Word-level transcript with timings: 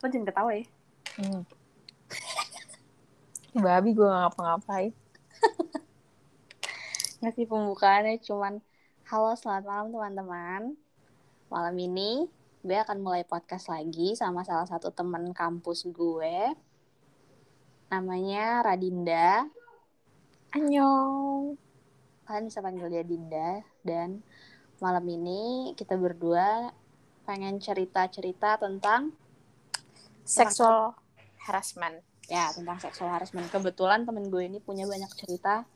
lo 0.00 0.06
jangan 0.08 0.28
ketawa 0.28 0.52
ya 0.56 0.64
Hmm. 1.20 1.42
Babi 3.52 3.92
gue 3.92 4.06
gak 4.06 4.30
ngapa-ngapain. 4.30 4.94
ngasih 7.20 7.44
pembukaannya 7.44 8.16
cuman 8.24 8.64
halo 9.10 9.36
selamat 9.36 9.64
malam 9.68 9.86
teman-teman 9.92 10.62
malam 11.52 11.76
ini 11.76 12.30
gue 12.64 12.72
akan 12.72 13.04
mulai 13.04 13.26
podcast 13.28 13.68
lagi 13.68 14.16
sama 14.16 14.46
salah 14.46 14.64
satu 14.64 14.88
teman 14.94 15.36
kampus 15.36 15.84
gue 15.92 16.56
namanya 17.92 18.64
Radinda 18.64 19.44
Annyeong. 20.56 21.60
kalian 22.24 22.48
bisa 22.48 22.64
panggil 22.64 22.88
dia 22.88 23.04
Dinda 23.04 23.50
dan 23.84 24.24
malam 24.80 25.04
ini 25.04 25.74
kita 25.76 25.98
berdua 26.00 26.72
pengen 27.28 27.60
cerita-cerita 27.60 28.56
tentang 28.56 29.12
Sexual 30.30 30.94
harassment. 31.42 31.98
ya 32.30 32.54
tentang 32.54 32.78
seksual 32.78 33.10
harassment. 33.10 33.50
Kebetulan 33.50 34.06
temen 34.06 34.30
gue 34.30 34.46
ini 34.46 34.62
punya 34.62 34.86
banyak 34.86 35.10
cerita 35.18 35.66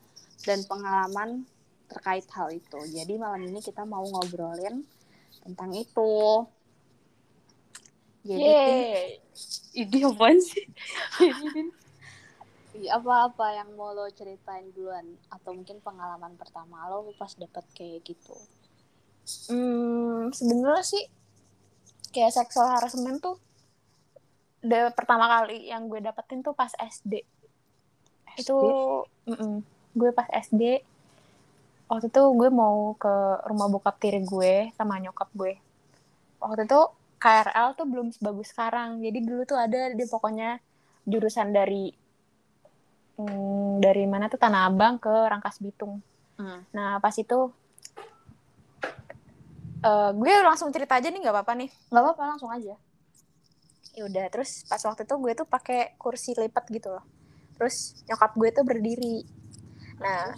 dan 0.47 0.63
pengalaman 0.63 1.43
terkait 1.91 2.23
hal 2.31 2.47
itu. 2.55 2.79
Jadi 2.95 3.19
malam 3.19 3.43
ini 3.43 3.59
kita 3.59 3.83
mau 3.83 4.07
ngobrolin 4.07 4.87
tentang 5.43 5.75
itu. 5.75 6.47
Jadi 8.23 8.47
ini 9.75 9.97
apaan 10.07 10.39
sih? 10.39 10.63
Apa-apa 12.97 13.59
yang 13.59 13.75
mau 13.75 13.91
lo 13.91 14.07
ceritain 14.15 14.71
duluan? 14.71 15.03
Atau 15.27 15.59
mungkin 15.59 15.83
pengalaman 15.83 16.39
pertama 16.39 16.87
lo 16.87 17.11
pas 17.19 17.35
dapet 17.35 17.67
kayak 17.75 17.99
gitu? 18.07 18.35
Hmm, 19.51 20.31
sebenarnya 20.31 20.87
sih 20.87 21.03
kayak 22.15 22.31
sexual 22.31 22.71
harassment 22.71 23.19
tuh 23.19 23.35
udah 24.65 24.89
pertama 24.97 25.29
kali 25.29 25.69
yang 25.69 25.85
gue 25.85 26.01
dapetin 26.01 26.41
tuh 26.41 26.57
pas 26.57 26.73
SD. 26.73 27.21
Itu 28.35 28.57
mm-mm. 29.29 29.61
gue 29.93 30.09
pas 30.11 30.27
SD 30.33 30.81
waktu 31.85 32.09
itu 32.09 32.21
gue 32.33 32.49
mau 32.49 32.97
ke 32.97 33.45
rumah 33.45 33.69
bokap 33.69 34.01
tiri 34.01 34.25
gue 34.25 34.73
sama 34.73 34.97
nyokap 34.97 35.29
gue. 35.37 35.53
Waktu 36.41 36.65
itu 36.65 36.81
KRL 37.21 37.77
tuh 37.77 37.85
belum 37.85 38.09
sebagus 38.09 38.49
sekarang. 38.49 39.05
Jadi 39.05 39.19
dulu 39.21 39.45
tuh 39.45 39.61
ada 39.61 39.93
di 39.93 40.05
pokoknya 40.09 40.57
jurusan 41.05 41.53
dari 41.53 41.93
mm, 43.21 43.85
dari 43.85 44.03
mana 44.09 44.25
tuh 44.27 44.41
Tanah 44.41 44.65
Abang 44.65 44.97
ke 44.97 45.13
Rangkas 45.13 45.61
Bitung. 45.61 46.01
Hmm. 46.41 46.65
Nah 46.73 46.97
pas 46.97 47.13
itu 47.13 47.53
eh, 49.85 50.11
gue 50.11 50.33
langsung 50.41 50.73
cerita 50.73 50.97
aja 50.97 51.13
nih 51.13 51.21
nggak 51.21 51.35
apa-apa 51.37 51.53
nih. 51.53 51.69
nggak 51.93 52.01
apa-apa 52.01 52.23
langsung 52.33 52.49
aja 52.49 52.73
Ya 53.95 54.03
udah 54.05 54.25
terus 54.27 54.67
pas 54.67 54.83
waktu 54.83 55.07
itu 55.07 55.15
gue 55.15 55.31
tuh 55.33 55.47
pakai 55.47 55.95
kursi 55.95 56.35
lipat 56.35 56.67
gitu 56.69 56.91
loh. 56.91 57.05
Terus 57.55 57.95
nyokap 58.11 58.35
gue 58.35 58.49
tuh 58.51 58.63
berdiri. 58.67 59.23
Nah 60.03 60.35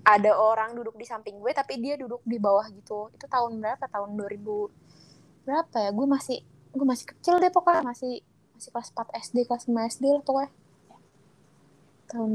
ada 0.00 0.32
orang 0.36 0.76
duduk 0.76 0.96
di 0.96 1.04
samping 1.08 1.40
gue 1.40 1.52
tapi 1.52 1.80
dia 1.80 1.96
duduk 1.96 2.20
di 2.28 2.36
bawah 2.36 2.68
gitu. 2.68 3.08
Itu 3.16 3.24
tahun 3.24 3.60
berapa? 3.60 3.88
Tahun 3.88 4.10
2000 4.12 5.48
berapa 5.48 5.76
ya? 5.80 5.90
Gue 5.96 6.06
masih 6.06 6.38
gue 6.70 6.86
masih 6.86 7.06
kecil 7.10 7.42
deh 7.42 7.50
pokoknya 7.50 7.82
masih 7.82 8.22
masih 8.54 8.70
kelas 8.70 8.88
4 8.94 9.10
SD 9.26 9.36
kelas 9.48 9.64
5 9.66 9.90
SD 9.90 10.04
lah 10.14 10.22
pokoknya 10.22 10.50
tahun 12.10 12.32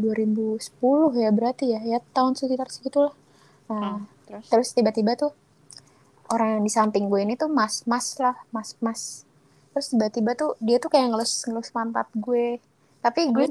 2010 0.00 1.20
ya 1.20 1.30
berarti 1.32 1.64
ya 1.76 1.80
ya 1.84 1.98
tahun 2.12 2.36
sekitar 2.36 2.68
segitulah 2.68 3.14
nah 3.70 4.00
Oh, 4.00 4.00
terus 4.26 4.44
terus 4.50 4.68
tiba-tiba 4.74 5.14
tuh 5.14 5.32
orang 6.34 6.58
yang 6.58 6.62
di 6.66 6.72
samping 6.72 7.06
gue 7.06 7.20
ini 7.22 7.38
tuh 7.38 7.46
mas 7.46 7.86
mas 7.86 8.18
lah 8.18 8.34
mas 8.50 8.74
mas 8.82 9.22
terus 9.70 9.86
tiba-tiba 9.88 10.34
tuh 10.34 10.58
dia 10.58 10.76
tuh 10.76 10.90
kayak 10.90 11.14
ngelus 11.14 11.46
ngelus 11.46 11.70
pantat 11.70 12.08
gue. 12.12 12.58
Tapi 13.00 13.20
gue 13.30 13.46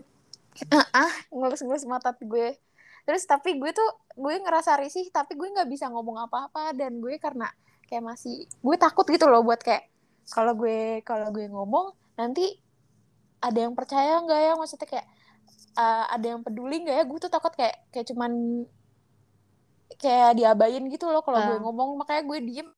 ah 0.93 1.13
ngelus 1.31 1.61
ngelus 1.63 1.85
pantat 1.85 2.17
gue. 2.19 2.55
Terus 3.07 3.23
tapi 3.25 3.57
gue 3.57 3.71
tuh 3.71 3.89
gue 4.13 4.35
ngerasa 4.37 4.77
risih 4.77 5.07
tapi 5.09 5.33
gue 5.33 5.47
nggak 5.47 5.69
bisa 5.71 5.87
ngomong 5.87 6.19
apa-apa. 6.27 6.75
Dan 6.75 6.99
gue 6.99 7.15
karena 7.17 7.47
kayak 7.87 8.03
masih 8.05 8.45
gue 8.45 8.75
takut 8.77 9.07
gitu 9.07 9.25
loh 9.25 9.41
buat 9.41 9.59
kayak 9.59 9.87
kalau 10.29 10.53
gue 10.53 11.01
kalau 11.01 11.31
gue 11.31 11.49
ngomong 11.49 11.95
nanti 12.13 12.45
ada 13.39 13.55
yang 13.65 13.73
percaya 13.73 14.19
nggak 14.19 14.39
ya? 14.43 14.53
Maksudnya 14.59 14.85
kayak 14.85 15.07
uh, 15.73 16.05
ada 16.11 16.25
yang 16.35 16.43
peduli 16.43 16.83
nggak 16.83 16.95
ya? 16.99 17.03
Gue 17.07 17.17
tuh 17.17 17.31
takut 17.31 17.55
kayak 17.55 17.79
kayak 17.89 18.05
cuman 18.11 18.31
kayak 19.97 20.37
diabain 20.37 20.83
gitu 20.87 21.09
loh 21.09 21.23
kalau 21.23 21.39
gue 21.41 21.57
Ah. 21.57 21.63
ngomong. 21.63 21.97
Makanya 21.97 22.23
gue 22.27 22.39
diem 22.45 22.69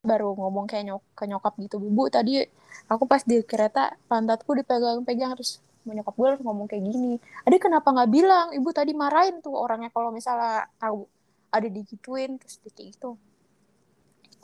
baru 0.00 0.32
ngomong 0.32 0.64
kayak 0.64 0.84
nyok 0.88 1.02
ke 1.12 1.24
nyokap 1.28 1.54
gitu 1.60 1.76
bu 1.76 2.08
tadi 2.08 2.40
aku 2.88 3.04
pas 3.04 3.20
di 3.20 3.44
kereta 3.44 3.92
pantatku 4.08 4.56
dipegang-pegang 4.56 5.36
terus 5.36 5.60
sama 5.84 5.92
nyokap 5.96 6.14
gue 6.16 6.26
langsung 6.32 6.46
ngomong 6.48 6.66
kayak 6.72 6.82
gini 6.88 7.20
adik 7.44 7.68
kenapa 7.68 7.88
nggak 7.92 8.10
bilang? 8.12 8.46
Ibu 8.52 8.68
tadi 8.72 8.92
marahin 8.96 9.40
tuh 9.44 9.52
orangnya 9.56 9.92
kalau 9.92 10.08
misalnya 10.12 10.68
tahu 10.80 11.04
ada 11.52 11.68
digituin 11.68 12.36
terus 12.40 12.60
dia 12.64 12.72
kayak 12.72 12.96
gitu. 12.96 13.10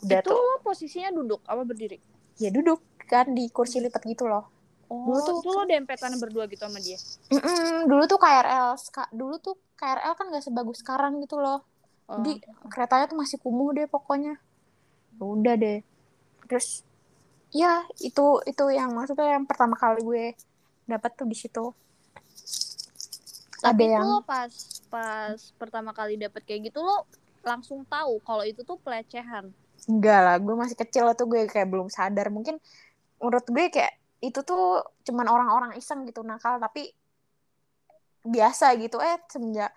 Udah 0.05 0.21
itu 0.21 0.29
tuh. 0.29 0.61
posisinya 0.61 1.09
duduk 1.13 1.41
apa 1.45 1.61
berdiri? 1.65 1.97
Ya 2.37 2.49
duduk 2.53 2.81
kan 3.09 3.33
di 3.33 3.49
kursi 3.49 3.81
lipat 3.81 4.01
gitu 4.05 4.29
loh. 4.29 4.45
Oh 4.89 5.09
Dulu 5.09 5.19
tuh- 5.25 5.37
itu 5.41 5.49
lo 5.53 5.63
dempetan 5.65 6.13
berdua 6.21 6.45
gitu 6.49 6.61
sama 6.65 6.77
dia? 6.81 6.97
Mm-mm, 7.33 7.85
dulu 7.89 8.03
tuh 8.05 8.19
KRL 8.21 8.77
dulu 9.13 9.35
tuh 9.41 9.55
KRL 9.77 10.13
kan 10.17 10.25
gak 10.33 10.43
sebagus 10.45 10.81
sekarang 10.81 11.21
gitu 11.21 11.37
loh. 11.37 11.65
Oh. 12.09 12.17
Jadi 12.21 12.43
keretanya 12.69 13.05
tuh 13.09 13.17
masih 13.17 13.37
kumuh 13.41 13.73
deh 13.77 13.85
pokoknya. 13.89 14.37
Ya 15.17 15.25
Udah 15.25 15.55
deh. 15.57 15.79
Terus 16.47 16.85
ya 17.51 17.83
itu 18.03 18.43
itu 18.45 18.63
yang 18.71 18.91
maksudnya 18.93 19.39
yang 19.39 19.47
pertama 19.47 19.73
kali 19.79 20.03
gue 20.03 20.25
dapat 20.87 21.11
tuh 21.15 21.27
di 21.27 21.37
situ. 21.37 21.73
tapi 23.57 23.89
ada 23.89 23.97
yang 23.97 24.05
lo 24.05 24.21
pas 24.21 24.53
pas 24.93 25.33
pertama 25.57 25.89
kali 25.89 26.13
dapet 26.13 26.45
kayak 26.45 26.69
gitu 26.69 26.77
lo 26.85 27.09
langsung 27.41 27.81
tahu 27.89 28.21
kalau 28.21 28.45
itu 28.45 28.61
tuh 28.61 28.77
pelecehan 28.77 29.49
enggak 29.87 30.19
lah, 30.19 30.35
gue 30.37 30.55
masih 30.57 30.77
kecil 30.77 31.07
tuh 31.15 31.25
gue 31.31 31.47
kayak 31.47 31.69
belum 31.71 31.87
sadar. 31.87 32.27
Mungkin 32.27 32.59
menurut 33.23 33.45
gue 33.47 33.65
kayak 33.71 33.93
itu 34.19 34.39
tuh 34.43 34.83
cuman 35.07 35.29
orang-orang 35.29 35.71
iseng 35.77 36.03
gitu 36.09 36.25
nakal 36.25 36.57
tapi 36.57 36.89
biasa 38.27 38.75
gitu 38.81 38.99
eh 38.99 39.21
semenjak 39.31 39.71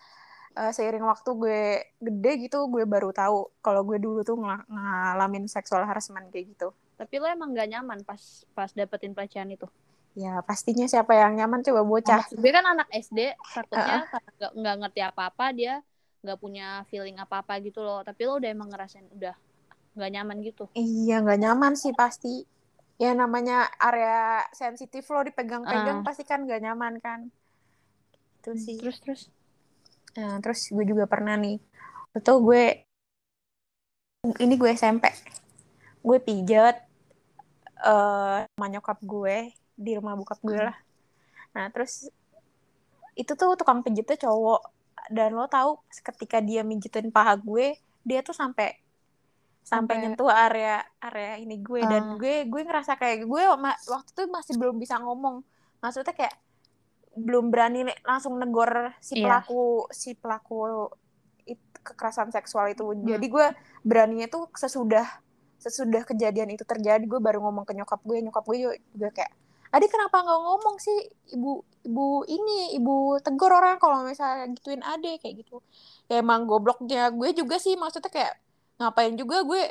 eh, 0.52 0.72
seiring 0.72 1.02
waktu 1.02 1.30
gue 1.32 1.60
gede 1.98 2.32
gitu 2.44 2.66
gue 2.66 2.82
baru 2.84 3.10
tahu 3.10 3.50
kalau 3.60 3.82
gue 3.82 3.98
dulu 3.98 4.20
tuh 4.22 4.34
ng- 4.34 4.66
ngalamin 4.66 5.46
seksual 5.46 5.84
harassment 5.84 6.26
kayak 6.28 6.52
gitu. 6.52 6.68
tapi 6.94 7.16
lo 7.16 7.26
emang 7.26 7.54
gak 7.54 7.70
nyaman 7.70 8.04
pas 8.04 8.20
pas 8.52 8.70
dapetin 8.70 9.12
pelecehan 9.12 9.48
itu 9.48 9.66
Ya 10.10 10.42
pastinya 10.42 10.90
siapa 10.90 11.14
yang 11.14 11.38
nyaman 11.38 11.62
coba 11.62 11.86
bocah. 11.86 12.26
Gue 12.34 12.50
kan 12.50 12.66
anak 12.66 12.90
SD 12.90 13.30
takutnya 13.54 14.10
karena 14.10 14.30
nggak 14.36 14.52
nggak 14.58 14.76
ngerti 14.82 15.00
apa-apa 15.06 15.44
dia 15.54 15.74
nggak 16.20 16.34
punya 16.36 16.82
feeling 16.90 17.14
apa-apa 17.16 17.62
gitu 17.62 17.78
loh 17.80 18.02
tapi 18.02 18.26
lo 18.26 18.36
udah 18.36 18.50
emang 18.50 18.68
ngerasain 18.68 19.06
udah 19.14 19.32
nggak 19.94 20.10
nyaman 20.10 20.36
gitu 20.42 20.66
Iya 20.74 21.22
nggak 21.22 21.40
nyaman 21.40 21.72
sih 21.78 21.94
pasti. 21.94 22.42
Ya 22.98 23.14
namanya 23.14 23.70
area 23.78 24.44
sensitif 24.52 25.06
lo 25.08 25.22
dipegang-pegang 25.22 26.02
Ah. 26.02 26.04
pasti 26.04 26.26
kan 26.26 26.42
nggak 26.42 26.58
nyaman 26.60 26.98
kan. 26.98 27.30
Itu 28.42 28.58
sih. 28.58 28.76
terus 28.82 28.98
terus 28.98 29.22
Nah, 30.18 30.42
terus 30.42 30.66
gue 30.70 30.84
juga 30.86 31.06
pernah 31.06 31.38
nih. 31.38 31.58
Itu 32.16 32.42
gue 32.42 32.86
ini 34.42 34.54
gue 34.58 34.70
SMP. 34.74 35.08
Gue 36.02 36.18
pijet 36.20 36.76
eh 37.80 38.38
sama 38.44 38.66
nyokap 38.68 39.00
gue 39.00 39.56
di 39.72 39.96
rumah 39.96 40.12
bokap 40.18 40.40
gue 40.44 40.60
lah. 40.60 40.76
Nah, 41.56 41.72
terus 41.72 42.08
itu 43.16 43.32
tuh 43.36 43.56
tukang 43.56 43.80
pijetnya 43.80 44.16
cowok 44.20 44.60
dan 45.08 45.32
lo 45.32 45.48
tahu 45.48 45.80
ketika 45.88 46.38
dia 46.44 46.60
mijitin 46.60 47.08
paha 47.08 47.34
gue, 47.40 47.74
dia 48.04 48.20
tuh 48.20 48.36
sampai 48.36 48.76
sampai 49.60 50.02
nyentuh 50.02 50.28
area 50.28 50.82
area 51.04 51.36
ini 51.36 51.60
gue 51.60 51.80
Ah. 51.84 51.88
dan 51.88 52.02
gue 52.16 52.48
gue 52.48 52.62
ngerasa 52.64 52.96
kayak 52.96 53.28
gue 53.28 53.42
waktu 53.88 54.10
itu 54.12 54.22
masih 54.28 54.54
belum 54.60 54.76
bisa 54.76 55.00
ngomong. 55.00 55.40
Maksudnya 55.80 56.12
kayak 56.12 56.34
belum 57.14 57.50
berani 57.50 57.90
langsung 58.06 58.38
negor 58.38 58.94
si 59.02 59.18
Iya. 59.18 59.26
pelaku 59.26 59.90
si 59.90 60.14
pelaku 60.14 60.88
it- 61.44 61.78
kekerasan 61.82 62.30
seksual 62.30 62.70
itu. 62.70 62.86
Hmm. 62.86 63.02
Jadi 63.02 63.26
gue 63.26 63.46
beraninya 63.82 64.30
tuh 64.30 64.46
sesudah 64.54 65.06
sesudah 65.60 66.06
kejadian 66.08 66.56
itu 66.56 66.64
terjadi 66.64 67.04
gue 67.04 67.20
baru 67.20 67.42
ngomong 67.44 67.68
ke 67.68 67.76
nyokap 67.76 68.00
gue. 68.06 68.16
Nyokap 68.24 68.44
gue 68.48 68.56
juga, 68.96 69.08
kayak, 69.12 69.32
"Adik 69.74 69.92
kenapa 69.92 70.24
nggak 70.24 70.40
ngomong 70.40 70.76
sih? 70.80 70.98
Ibu 71.36 71.50
ibu 71.84 72.06
ini 72.28 72.76
ibu 72.76 73.16
tegur 73.20 73.52
orang 73.52 73.76
kalau 73.76 74.04
misalnya 74.06 74.48
gituin 74.56 74.80
adik 74.80 75.20
kayak 75.20 75.44
gitu." 75.44 75.60
Ya 76.08 76.24
emang 76.24 76.48
gobloknya 76.48 77.12
gue 77.12 77.34
juga 77.36 77.60
sih 77.60 77.76
maksudnya 77.76 78.08
kayak 78.08 78.34
ngapain 78.80 79.12
juga 79.18 79.44
gue 79.44 79.62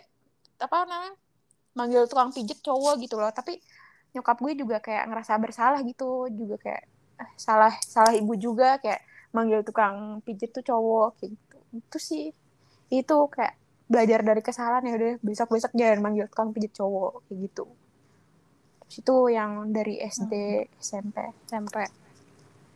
apa 0.59 0.85
namanya? 0.85 1.15
manggil 1.77 2.03
tukang 2.11 2.33
pijet 2.35 2.59
cowok 2.59 2.99
gitu 2.99 3.15
loh. 3.15 3.31
Tapi 3.31 3.57
nyokap 4.11 4.37
gue 4.41 4.53
juga 4.57 4.77
kayak 4.83 5.07
ngerasa 5.07 5.39
bersalah 5.39 5.79
gitu, 5.85 6.27
juga 6.27 6.59
kayak 6.59 6.83
salah 7.35 7.73
salah 7.83 8.13
ibu 8.15 8.33
juga 8.39 8.79
kayak 8.79 9.01
manggil 9.35 9.61
tukang 9.61 10.23
pijet 10.25 10.51
tuh 10.55 10.65
cowok 10.65 11.19
kayak 11.21 11.31
gitu. 11.35 11.57
Itu 11.75 11.97
sih 12.01 12.25
itu 12.89 13.17
kayak 13.29 13.53
belajar 13.89 14.21
dari 14.21 14.41
kesalahan 14.45 14.85
ya 14.85 14.93
udah 14.97 15.13
besok 15.25 15.49
besok 15.57 15.71
jangan 15.73 15.99
manggil 16.05 16.29
tukang 16.29 16.53
pijit 16.53 16.73
cowok 16.77 17.25
kayak 17.25 17.37
gitu. 17.49 17.65
Terus 18.85 18.95
itu 19.01 19.15
yang 19.33 19.51
dari 19.69 20.01
SD 20.01 20.33
SMP 20.77 21.17
SMP 21.49 21.75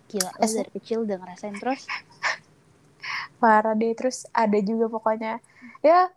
gila 0.10 0.32
lu 0.38 0.46
dari 0.46 0.72
kecil 0.78 0.98
udah 1.06 1.18
ngerasain 1.22 1.58
terus? 1.58 1.86
Parah 3.42 3.74
deh 3.74 3.94
terus 3.98 4.26
ada 4.34 4.58
juga 4.62 4.90
pokoknya. 4.90 5.42
Ya 5.82 6.10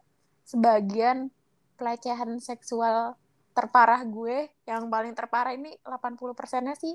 sebagian 0.44 1.32
pelecehan 1.76 2.40
seksual 2.40 3.16
terparah 3.56 4.04
gue 4.04 4.52
yang 4.68 4.88
paling 4.92 5.16
terparah 5.16 5.56
ini 5.56 5.72
80 5.80 6.36
persennya 6.36 6.76
sih 6.76 6.92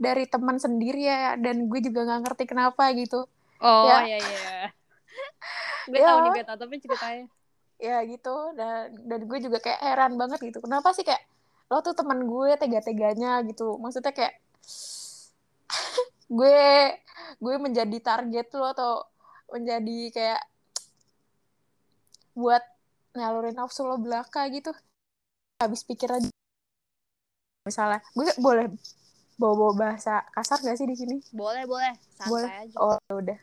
dari 0.00 0.24
teman 0.24 0.56
sendiri 0.56 1.04
ya 1.04 1.36
dan 1.36 1.68
gue 1.68 1.80
juga 1.84 2.08
nggak 2.08 2.20
ngerti 2.24 2.44
kenapa 2.48 2.88
gitu. 2.96 3.28
Oh 3.60 3.84
Ya. 3.84 4.08
iya 4.08 4.18
iya. 4.18 4.40
Gue 5.92 6.00
Ya. 6.00 6.08
tahu 6.08 6.18
nih 6.24 6.32
beta 6.40 6.54
tapi 6.56 6.80
ceritanya. 6.80 7.28
Ya 7.76 8.00
gitu. 8.08 8.56
Dan 8.56 8.96
dan 9.04 9.20
gue 9.28 9.38
juga 9.44 9.60
kayak 9.60 9.80
heran 9.84 10.16
banget 10.16 10.40
gitu. 10.40 10.64
Kenapa 10.64 10.96
sih 10.96 11.04
kayak 11.04 11.20
lo 11.68 11.84
tuh 11.84 11.92
teman 11.92 12.24
gue 12.24 12.56
tega-teganya 12.56 13.44
gitu. 13.44 13.76
Maksudnya 13.76 14.16
kayak 14.16 14.40
gue 16.40 16.96
gue 17.36 17.54
menjadi 17.60 17.98
target 18.00 18.48
lo 18.56 18.72
atau 18.72 18.92
menjadi 19.52 19.98
kayak 20.16 20.42
buat 22.32 22.64
nyalurin 23.12 23.52
nafsu 23.52 23.84
lo 23.84 24.00
belaka 24.00 24.48
gitu. 24.48 24.72
Habis 25.60 25.84
pikir 25.84 26.08
aja. 26.08 26.30
Misalnya 27.68 28.00
gue 28.16 28.24
boleh 28.40 28.72
bawa-bawa 29.40 29.72
bahasa 29.74 30.20
kasar 30.30 30.60
gak 30.60 30.76
sih 30.76 30.84
di 30.84 30.92
sini? 30.94 31.16
Boleh 31.32 31.64
boleh. 31.64 31.96
Santai 32.12 32.28
Boleh. 32.28 32.50
aja. 32.60 32.76
Oh 32.76 32.94
ya 33.00 33.14
udah. 33.16 33.38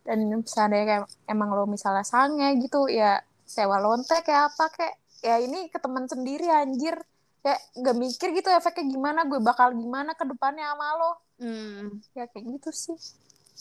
Dan 0.00 0.18
misalnya 0.32 0.82
kayak 0.82 1.02
emang 1.28 1.52
lo 1.52 1.68
misalnya 1.68 2.00
sange 2.02 2.56
gitu 2.56 2.88
ya 2.88 3.20
sewa 3.44 3.76
lonte 3.78 4.16
kayak 4.24 4.54
apa 4.54 4.64
kayak 4.72 4.94
ya 5.20 5.36
ini 5.38 5.68
ke 5.68 5.76
teman 5.76 6.08
sendiri 6.08 6.48
anjir. 6.48 6.96
Kayak 7.44 7.60
gak 7.76 7.94
mikir 7.94 8.28
gitu 8.32 8.48
efeknya 8.48 8.84
gimana 8.88 9.20
gue 9.22 9.38
bakal 9.38 9.70
gimana 9.70 10.16
ke 10.16 10.24
depannya 10.24 10.72
sama 10.72 10.88
lo. 10.96 11.12
Hmm. 11.36 12.00
ya 12.16 12.24
kayak 12.26 12.48
gitu 12.56 12.70
sih. 12.72 12.96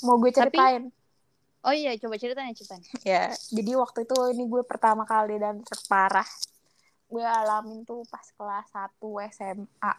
Mau 0.02 0.16
gue 0.16 0.32
Tapi- 0.32 0.56
ceritain? 0.56 0.88
Oh 1.66 1.74
iya 1.74 1.98
coba 1.98 2.14
ceritanya 2.16 2.54
ceritanya 2.54 2.86
ya 3.02 3.34
jadi 3.50 3.74
waktu 3.74 4.06
itu 4.06 4.14
ini 4.38 4.46
gue 4.46 4.62
pertama 4.62 5.02
kali 5.02 5.42
dan 5.42 5.66
terparah. 5.66 6.30
Gue 7.10 7.26
alamin 7.26 7.82
tuh 7.82 8.06
pas 8.06 8.22
kelas 8.22 8.70
1 8.70 9.02
SMA 9.34 9.94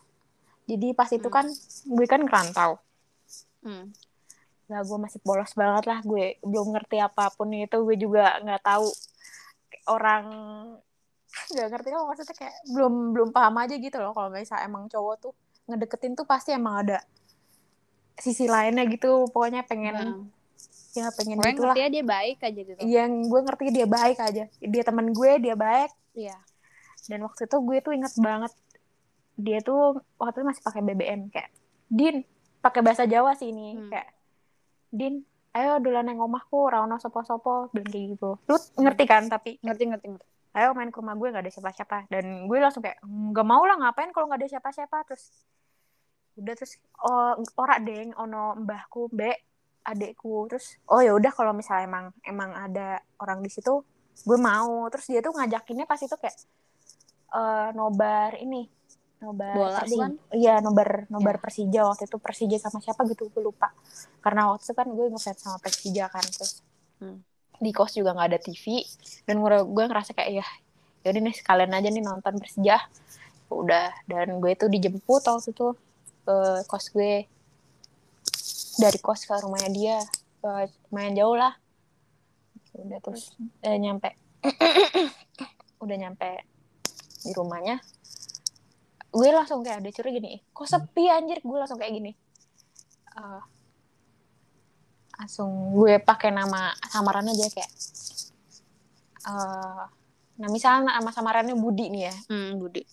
jadi 0.66 0.92
pas 0.92 1.08
itu 1.08 1.24
Hmm. 1.24 1.34
kan 1.34 1.46
gue 1.86 2.06
kan 2.06 2.22
kerantau 2.26 2.78
hmm. 3.62 3.94
Lah 4.66 4.82
gue 4.82 4.98
masih 4.98 5.22
polos 5.22 5.54
banget 5.54 5.86
lah 5.86 6.02
gue 6.02 6.42
belum 6.42 6.74
ngerti 6.74 6.98
apa 6.98 7.30
pun 7.30 7.54
itu 7.54 7.78
gue 7.86 7.96
juga 7.96 8.34
nggak 8.42 8.62
tahu 8.66 8.90
orang 9.86 10.24
nggak 11.54 11.68
ngerti 11.70 11.88
kan 11.88 12.00
maksudnya 12.02 12.34
kayak 12.34 12.56
belum 12.74 12.94
belum 13.14 13.28
paham 13.30 13.54
aja 13.62 13.78
gitu 13.78 13.96
loh 14.02 14.10
kalau 14.10 14.34
misalnya 14.34 14.66
emang 14.66 14.90
cowok 14.90 15.14
tuh 15.22 15.32
ngedeketin 15.66 16.18
tuh 16.18 16.26
pasti 16.26 16.50
emang 16.50 16.82
ada 16.82 16.98
sisi 18.16 18.48
lainnya 18.48 18.82
gitu 18.88 19.28
pokoknya 19.30 19.62
pengen 19.62 19.94
Nah, 19.94 20.18
ya 20.96 21.12
pengen 21.12 21.36
pokoknya 21.36 21.52
gitulah. 21.54 21.74
ngerti 21.76 21.92
dia 21.92 22.04
baik 22.08 22.38
aja 22.40 22.60
gitu. 22.64 22.80
Yang 22.80 23.10
gue 23.28 23.40
ngerti 23.44 23.64
dia 23.68 23.86
baik 23.86 24.18
aja. 24.18 24.44
Dia 24.48 24.82
teman 24.82 25.06
gue 25.12 25.30
dia 25.36 25.52
baik. 25.52 25.90
Iya. 26.16 26.36
Dan 27.04 27.20
waktu 27.22 27.44
itu 27.44 27.56
gue 27.60 27.76
tuh 27.84 27.92
inget 27.92 28.14
banget 28.16 28.52
dia 29.36 29.60
tuh 29.60 30.00
waktu 30.16 30.42
itu 30.42 30.46
masih 30.48 30.62
pakai 30.64 30.80
BBM 30.82 31.28
kayak 31.28 31.52
Din 31.86 32.24
pakai 32.64 32.80
bahasa 32.82 33.04
Jawa 33.06 33.36
sih 33.38 33.52
ini 33.52 33.76
Hmm. 33.76 33.90
kayak 33.92 34.08
Din 34.90 35.22
ayo 35.56 35.80
duluan 35.80 36.04
neng 36.04 36.20
omahku 36.20 36.68
rauno 36.68 37.00
sopo-sopo 37.00 37.72
bilang 37.72 37.88
kayak 37.88 38.06
gitu. 38.16 38.30
Lu 38.44 38.56
ngerti 38.80 39.04
kan 39.08 39.24
tapi 39.28 39.56
ngerti 39.64 39.88
ngerti 39.88 40.06
ngerti. 40.12 40.26
Ayo 40.56 40.72
main 40.72 40.88
ke 40.88 41.00
rumah 41.00 41.16
gue 41.16 41.28
nggak 41.32 41.44
ada 41.44 41.52
siapa-siapa. 41.52 42.08
Dan 42.12 42.48
gue 42.48 42.58
langsung 42.60 42.84
kayak 42.84 43.00
nggak 43.04 43.46
mau 43.46 43.64
lah 43.64 43.76
ngapain 43.80 44.12
kalau 44.12 44.28
nggak 44.28 44.40
ada 44.44 44.50
siapa-siapa? 44.56 45.04
Terus 45.08 45.24
udah 46.36 46.52
terus 46.52 46.76
oh, 47.00 47.40
ora 47.56 47.80
deng 47.80 48.12
ono 48.16 48.56
mbahku 48.56 49.08
mbak 49.12 49.36
adekku. 49.84 50.48
Terus 50.52 50.76
oh 50.92 51.00
ya 51.00 51.12
udah 51.16 51.32
kalau 51.32 51.52
misalnya 51.56 51.88
emang 51.88 52.04
emang 52.24 52.50
ada 52.52 53.00
orang 53.20 53.40
di 53.40 53.48
situ 53.48 53.80
gue 54.24 54.38
mau. 54.40 54.88
Terus 54.92 55.06
dia 55.08 55.20
tuh 55.24 55.32
ngajakinnya 55.36 55.84
pas 55.88 56.00
itu 56.00 56.16
kayak 56.16 56.36
eh 57.36 57.68
nobar 57.72 58.36
ini 58.40 58.68
nobar 59.16 59.54
Bola 59.54 59.80
bukan? 59.82 60.10
iya 60.30 60.60
nobar 60.60 61.08
nobar 61.08 61.36
Ya. 61.36 61.42
Persija. 61.42 61.80
Waktu 61.84 62.04
itu 62.04 62.16
Persija 62.16 62.56
sama 62.58 62.78
siapa 62.78 63.04
gitu 63.04 63.26
gue 63.26 63.40
lupa. 63.40 63.72
Karena 64.20 64.50
waktu 64.50 64.62
itu 64.62 64.72
kan 64.72 64.86
gue 64.86 65.06
ngefans 65.08 65.38
sama 65.38 65.58
Persija 65.58 66.06
kan 66.06 66.22
terus 66.22 66.60
Hmm. 66.96 67.20
di 67.56 67.70
kos 67.70 67.92
juga 67.92 68.12
nggak 68.12 68.28
ada 68.28 68.38
TV 68.38 68.84
dan 69.24 69.36
gue 69.36 69.48
gue 69.64 69.84
ngerasa 69.84 70.12
kayak 70.12 70.30
ya 70.34 70.46
yaudah 71.02 71.20
nih 71.22 71.32
sekalian 71.32 71.70
aja 71.70 71.88
nih 71.88 72.00
nonton 72.00 72.34
Persija. 72.36 72.76
Udah 73.48 73.92
dan 74.04 74.36
gue 74.36 74.52
tuh 74.52 74.66
dijemput 74.66 75.22
waktu 75.22 75.50
itu 75.50 75.68
ke 76.22 76.36
kos 76.64 76.88
gue. 76.90 77.24
Dari 78.76 78.98
kos 78.98 79.24
ke 79.24 79.32
rumahnya 79.34 79.70
dia. 79.70 79.98
Ke 80.38 80.68
lumayan 80.88 81.14
jauh 81.14 81.32
lah. 81.34 81.56
Udah 82.76 83.00
terus? 83.00 83.32
eh, 83.60 83.76
nyampe. 83.76 84.12
Udah 85.82 85.96
nyampe 85.96 86.44
di 87.20 87.32
rumahnya 87.32 87.80
gue 89.16 89.28
langsung 89.32 89.64
kayak 89.64 89.80
ada 89.80 89.90
curi 89.90 90.10
gini 90.12 90.28
kok 90.52 90.68
sepi 90.68 91.08
anjir? 91.08 91.40
Gue 91.40 91.56
langsung 91.56 91.80
kayak 91.80 91.92
gini. 91.94 92.12
Eh, 93.16 93.42
langsung 95.16 95.48
gue 95.72 95.96
pakai 95.96 96.28
nama 96.28 96.68
samaran 96.84 97.24
aja 97.26 97.48
kayak 97.48 97.70
eh 99.26 99.84
nah 100.36 100.48
misalnya 100.52 100.92
nama 100.92 101.08
samarannya 101.08 101.56
Budi 101.56 101.88
nih 101.88 102.02
ya. 102.06 102.14
Hmm, 102.28 102.60
Budi. 102.60 102.84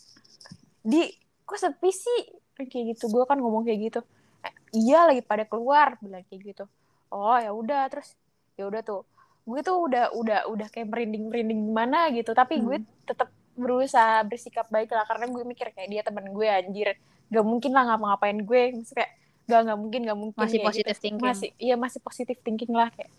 Di 0.80 1.12
kok 1.44 1.60
sepi 1.60 1.92
sih? 1.92 2.20
Kayak 2.56 2.96
gitu 2.96 3.12
gue 3.12 3.24
kan 3.28 3.36
ngomong 3.36 3.68
kayak 3.68 3.92
gitu. 3.92 4.00
"Eh, 4.40 4.54
iya 4.74 5.04
lagi 5.04 5.20
pada 5.20 5.44
keluar 5.44 6.00
bilang 6.00 6.24
kayak 6.32 6.56
gitu. 6.56 6.64
Oh 7.12 7.36
ya 7.36 7.52
udah 7.52 7.92
terus 7.92 8.16
ya 8.56 8.64
udah 8.64 8.80
tuh. 8.80 9.04
Gue 9.44 9.60
tuh 9.60 9.76
udah 9.76 10.16
udah 10.16 10.40
udah 10.48 10.68
kayak 10.72 10.88
merinding 10.88 11.28
merinding 11.28 11.60
gimana 11.68 12.08
gitu 12.16 12.32
tapi 12.32 12.64
gue 12.64 12.80
Hmm. 12.80 12.88
tetap 13.04 13.28
berusaha 13.54 14.26
bersikap 14.26 14.68
baik 14.70 14.90
lah 14.94 15.06
karena 15.06 15.30
gue 15.30 15.44
mikir 15.46 15.70
kayak 15.74 15.90
dia 15.90 16.02
teman 16.02 16.26
gue 16.30 16.48
anjir. 16.50 16.98
Gak 17.30 17.46
mungkin 17.46 17.72
lah 17.74 17.84
ngapa-ngapain 17.94 18.40
gue. 18.42 18.62
Maksudnya 18.78 18.98
kayak 19.06 19.12
gak 19.44 19.60
nggak 19.68 19.80
mungkin 19.80 20.02
gak 20.08 20.20
mungkin 20.20 20.40
Masih 20.40 20.60
positive 20.64 20.98
gitu. 20.98 21.04
thinking. 21.04 21.28
masih 21.28 21.50
iya 21.60 21.76
masih 21.76 22.00
positif 22.02 22.38
thinking 22.42 22.74
lah 22.74 22.90
kayak. 22.94 23.12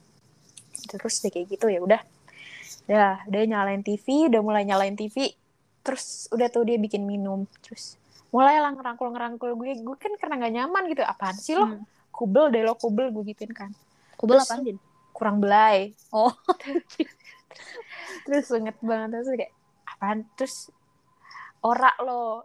Terus 0.91 1.15
deh 1.23 1.31
kayak 1.31 1.47
gitu 1.55 1.67
ya 1.71 1.81
udah. 1.83 2.01
Ya 2.91 3.23
dia 3.31 3.43
nyalain 3.49 3.81
TV 3.81 4.29
udah 4.29 4.41
mulai 4.45 4.63
nyalain 4.69 4.97
TV 4.99 5.33
terus 5.85 6.33
udah 6.33 6.49
tuh 6.49 6.65
dia 6.65 6.81
bikin 6.81 7.05
minum 7.05 7.45
terus 7.61 8.01
mulai 8.33 8.57
lah 8.57 8.73
ngerangkul 8.73 9.13
ngerangkul 9.13 9.53
gue 9.53 9.85
gue 9.85 9.97
kan 10.01 10.13
karena 10.19 10.35
nggak 10.43 10.55
nyaman 10.59 10.83
gitu. 10.91 11.03
Apaan 11.05 11.37
sih 11.39 11.55
lo? 11.55 11.67
Hmm. 11.69 11.85
kubel 12.15 12.47
deh 12.55 12.63
lo 12.63 12.79
kubel 12.79 13.11
gue 13.11 13.27
gituin 13.35 13.51
kan. 13.51 13.71
Kubel 14.15 14.39
Din? 14.63 14.79
kurang 15.15 15.39
belai. 15.39 15.95
Oh. 16.15 16.35
terus 18.27 18.51
inget 18.55 18.79
banget. 18.83 19.19
Terus 19.19 19.29
kayak 19.35 19.53
apaan 20.05 20.29
terus 20.37 20.69
orak 21.65 21.97
lo 22.05 22.45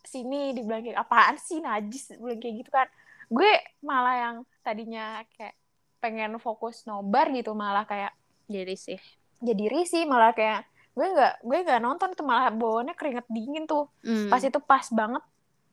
sini 0.00 0.56
dibilang 0.56 0.80
kayak 0.80 1.04
apaan 1.04 1.36
sih 1.36 1.60
najis 1.60 2.16
bilang 2.16 2.40
kayak 2.40 2.64
gitu 2.64 2.70
kan. 2.72 2.88
Gue 3.28 3.60
malah 3.84 4.16
yang 4.16 4.36
tadinya 4.64 5.20
kayak 5.36 5.52
pengen 6.00 6.40
fokus 6.40 6.88
nobar 6.88 7.28
gitu 7.28 7.52
malah 7.52 7.84
kayak 7.84 8.16
jadi 8.48 8.72
sih. 8.72 8.96
Jadi 9.44 9.68
risih 9.68 10.08
malah 10.08 10.32
kayak 10.32 10.64
gue 10.96 11.04
nggak 11.04 11.44
gue 11.44 11.58
nggak 11.60 11.80
nonton 11.84 12.16
tuh 12.16 12.24
malah 12.24 12.48
bawaannya 12.48 12.96
keringet 12.96 13.28
dingin 13.28 13.68
tuh. 13.68 13.92
Hmm. 14.00 14.32
pas 14.32 14.40
itu 14.40 14.56
pas 14.64 14.88
banget 14.88 15.20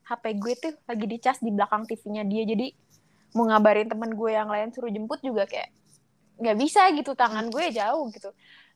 HP 0.04 0.24
gue 0.36 0.52
tuh 0.60 0.72
lagi 0.84 1.06
dicas 1.08 1.40
di 1.40 1.48
belakang 1.48 1.88
TV-nya 1.88 2.28
dia. 2.28 2.44
Jadi 2.44 2.76
mau 3.32 3.48
ngabarin 3.48 3.88
temen 3.88 4.12
gue 4.12 4.30
yang 4.36 4.52
lain 4.52 4.68
suruh 4.76 4.92
jemput 4.92 5.24
juga 5.24 5.48
kayak 5.48 5.72
nggak 6.36 6.56
bisa 6.60 6.92
gitu 6.92 7.16
tangan 7.16 7.48
gue 7.48 7.72
jauh 7.72 8.04
gitu. 8.12 8.28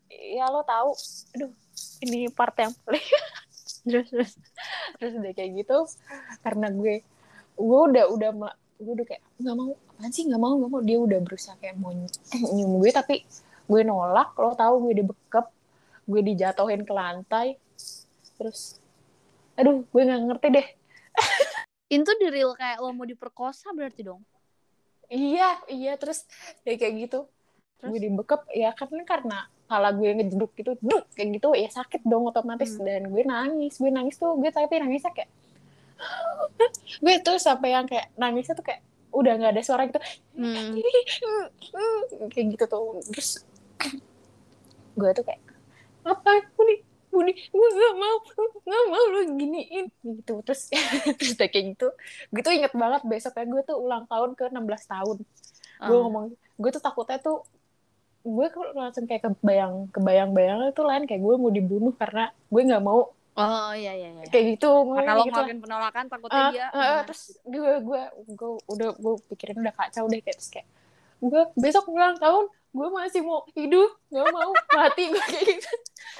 Ya 0.08 0.48
lo 0.48 0.64
tahu 0.64 0.96
aduh 1.36 1.52
ini 2.04 2.28
part 2.32 2.56
yang 2.58 2.72
paling 2.84 3.04
terus 3.88 4.08
terus 4.12 4.32
terus 5.00 5.12
udah 5.16 5.32
kayak 5.32 5.50
gitu 5.64 5.78
karena 6.44 6.68
gue 6.68 7.00
gue 7.60 7.80
udah 7.92 8.04
udah 8.12 8.30
gue 8.80 8.92
udah 8.96 9.06
kayak 9.06 9.22
nggak 9.36 9.56
mau 9.56 9.76
apaan 10.00 10.10
sih 10.16 10.24
nggak 10.24 10.40
mau 10.40 10.56
nggak 10.56 10.70
mau. 10.72 10.80
Dia 10.80 10.98
udah 10.98 11.18
berusaha 11.20 11.54
kayak 11.60 11.76
mau 11.76 11.92
ny- 11.92 12.08
nyium 12.56 12.80
gue 12.80 12.90
tapi 12.90 13.16
gue 13.68 13.80
nolak. 13.84 14.32
Lo 14.40 14.56
tahu 14.56 14.88
gue 14.88 15.04
dibekep 15.04 15.46
gue 16.08 16.20
dijatuhin 16.24 16.82
ke 16.88 16.92
lantai. 16.96 17.60
Terus 18.40 18.80
aduh 19.60 19.84
gue 19.84 20.02
nggak 20.02 20.20
ngerti 20.32 20.48
deh. 20.56 20.66
Itu 22.00 22.10
di 22.16 22.32
real 22.32 22.56
kayak 22.56 22.80
lo 22.80 22.96
mau 22.96 23.04
diperkosa 23.04 23.76
berarti 23.76 24.08
dong? 24.08 24.24
Iya 25.12 25.60
iya 25.68 25.92
terus 26.00 26.24
ya 26.64 26.80
kayak 26.80 26.94
gitu. 27.04 27.28
Terus? 27.76 27.90
gue 27.92 28.00
dibekep 28.00 28.40
ya 28.56 28.72
kan 28.72 28.88
karena 29.04 29.44
kepala 29.70 29.94
gue 29.94 30.10
ngejeduk 30.18 30.50
gitu 30.58 30.74
duk 30.82 31.06
kayak 31.14 31.38
gitu 31.38 31.54
ya 31.54 31.70
sakit 31.70 32.02
dong 32.02 32.26
otomatis. 32.26 32.74
Hmm. 32.74 32.82
dan 32.82 33.06
gue 33.06 33.22
nangis 33.22 33.78
gue 33.78 33.86
nangis 33.86 34.18
tuh 34.18 34.34
gue 34.34 34.50
tapi 34.50 34.82
nangisnya 34.82 35.14
kayak 35.14 35.30
gue 37.06 37.14
tuh 37.22 37.38
sampai 37.38 37.78
yang 37.78 37.86
kayak 37.86 38.10
nangisnya 38.18 38.58
tuh 38.58 38.66
kayak 38.66 38.82
udah 39.14 39.32
nggak 39.38 39.52
ada 39.54 39.62
suara 39.62 39.86
gitu. 39.86 40.02
Hmm. 40.34 40.74
kayak 42.34 42.46
gitu 42.58 42.64
tuh. 42.66 42.98
Terus 43.14 43.42
gue 44.98 45.10
tuh 45.14 45.24
kayak 45.26 45.42
apa? 46.02 46.30
Budi 46.58 46.82
budi 47.10 47.34
gue 47.34 47.68
gak 47.74 47.94
mau 47.98 48.16
gak 48.66 48.84
mau 48.90 49.04
lo 49.06 49.20
giniin. 49.34 49.86
Gitu. 50.02 50.34
Terus 50.46 50.70
terus 51.18 51.34
kayak 51.38 51.78
gitu. 51.78 51.90
Gue 52.30 52.42
tuh 52.42 52.54
inget 52.54 52.74
banget 52.74 53.02
besoknya 53.06 53.46
gue 53.46 53.62
tuh 53.66 53.76
ulang 53.78 54.06
tahun 54.06 54.34
ke 54.34 54.50
16 54.50 54.66
tahun. 54.90 55.16
Gue 55.80 55.96
Ah. 55.96 56.02
ngomong 56.06 56.34
gue 56.34 56.70
tuh 56.70 56.82
takutnya 56.82 57.18
tuh 57.18 57.42
gue 58.20 58.46
langsung 58.74 59.04
kayak 59.04 59.22
kebayang 59.24 59.88
kebayang 59.90 60.30
bayang 60.30 60.58
itu 60.68 60.82
lain. 60.82 61.04
Kayak 61.08 61.22
gue 61.22 61.34
mau 61.36 61.50
dibunuh 61.50 61.92
karena 61.94 62.28
gue 62.48 62.62
nggak 62.62 62.84
mau. 62.84 63.10
Oh 63.34 63.72
iya 63.72 63.94
iya 63.94 64.10
iya. 64.12 64.24
Kayak 64.28 64.58
gitu 64.58 64.68
Nah, 64.90 65.00
kalau 65.06 65.22
gitu 65.24 65.32
lah. 65.32 65.46
ngelakuin 65.46 65.60
penolakan 65.62 66.04
takutnya 66.06 66.42
Ah, 66.42 66.50
dia 66.52 66.66
ah, 66.66 66.72
benar. 66.74 67.02
terus 67.08 67.22
gue 67.42 67.72
gue 67.80 68.02
gue 68.28 68.50
udah 68.68 68.88
gue 68.98 69.14
pikirin 69.32 69.56
udah 69.58 69.74
kacau 69.74 70.04
deh 70.06 70.20
kayak 70.20 70.36
terus 70.36 70.50
kayak 70.50 70.66
gue 71.20 71.42
besok 71.54 71.84
ulang 71.88 72.16
tahun 72.16 72.44
gue 72.70 72.88
masih 72.90 73.20
mau 73.22 73.42
hidup 73.52 73.90
nggak 74.08 74.26
mau 74.28 74.50
mati. 74.70 75.04
Gue 75.12 75.24
kayak 75.26 75.46
gitu. 75.48 75.70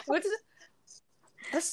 Gue 0.07 0.19
terus 0.19 0.41
terus 1.51 1.69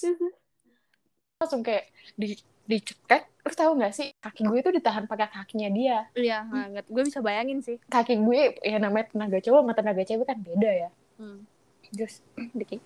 langsung 1.38 1.62
kayak 1.62 1.86
di 2.14 2.34
dicekek 2.68 3.24
terus 3.48 3.58
tahu 3.58 3.72
nggak 3.74 3.94
sih 3.94 4.08
kaki 4.18 4.42
gue 4.44 4.58
itu 4.60 4.72
ditahan 4.72 5.04
pakai 5.06 5.28
kakinya 5.28 5.70
dia. 5.70 5.98
Iya 6.14 6.44
banget 6.44 6.86
gue 6.86 7.04
bisa 7.04 7.20
bayangin 7.20 7.60
sih. 7.60 7.80
Kaki 7.84 8.20
gue 8.20 8.60
ya 8.62 8.78
namanya 8.78 9.10
tenaga 9.10 9.40
cowok 9.40 9.62
sama 9.64 9.74
tenaga 9.74 10.02
cewek 10.04 10.26
kan 10.26 10.38
beda 10.38 10.72
ya. 10.72 10.90
Hmm. 11.18 11.48
terus 11.88 12.20
dikit. 12.60 12.84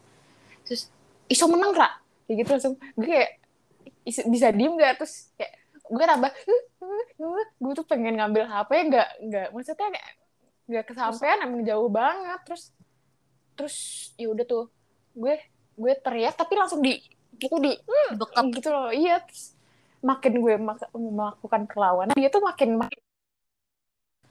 Terus 0.63 0.87
iso 1.25 1.45
menang 1.45 1.73
ra? 1.73 1.89
Kayak 2.25 2.37
gitu 2.39 2.49
langsung. 2.53 2.75
Gue 2.93 3.07
kayak 3.07 3.29
"Is- 4.01 4.25
bisa 4.25 4.49
diem 4.49 4.77
gak 4.77 5.01
terus 5.01 5.33
kayak 5.35 5.53
gue 5.91 6.05
tambah 6.05 6.31
gue 7.57 7.73
tuh 7.75 7.85
pengen 7.85 8.15
ngambil 8.15 8.45
HP 8.45 8.71
nggak 8.87 9.09
nggak 9.21 9.47
maksudnya 9.51 9.89
kayak 9.91 10.07
nggak 10.65 10.83
kesampaian 10.87 11.39
emang 11.43 11.61
jauh 11.63 11.89
banget. 11.89 12.39
Terus 12.45 12.63
terus 13.53 13.75
ya 14.15 14.29
udah 14.29 14.45
tuh. 14.45 14.65
Gue 15.11 15.35
gue 15.75 15.93
teriak 15.97 16.35
tapi 16.35 16.53
langsung 16.55 16.79
di 16.79 17.01
gitu 17.35 17.57
di 17.57 17.73
Dibekap. 18.11 18.43
gitu 18.53 18.69
loh. 18.69 18.89
Iya 18.89 19.19
terus 19.25 19.57
makin 20.01 20.33
gue 20.35 20.53
mak- 20.57 20.89
melakukan 20.91 21.61
perlawanan 21.65 22.13
dia 22.13 22.27
tuh 22.27 22.41
makin 22.41 22.75
makin 22.75 22.99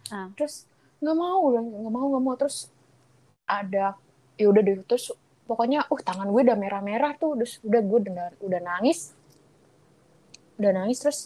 Ah. 0.08 0.26
terus 0.34 0.66
nggak 0.98 1.14
mau 1.14 1.40
nggak 1.48 1.64
mau 1.88 2.06
nggak 2.08 2.24
mau 2.24 2.34
terus 2.34 2.66
ada 3.44 3.94
ya 4.34 4.46
udah 4.46 4.60
deh 4.60 4.82
terus 4.84 5.14
pokoknya 5.44 5.86
uh 5.86 6.00
tangan 6.00 6.26
gue 6.28 6.42
udah 6.44 6.54
merah-merah 6.54 7.14
tuh 7.14 7.34
terus 7.36 7.58
udah 7.60 7.80
gue 7.80 7.98
udah 8.04 8.14
udah 8.40 8.60
nangis 8.60 9.14
udah 10.56 10.72
nangis 10.72 10.98
terus 10.98 11.18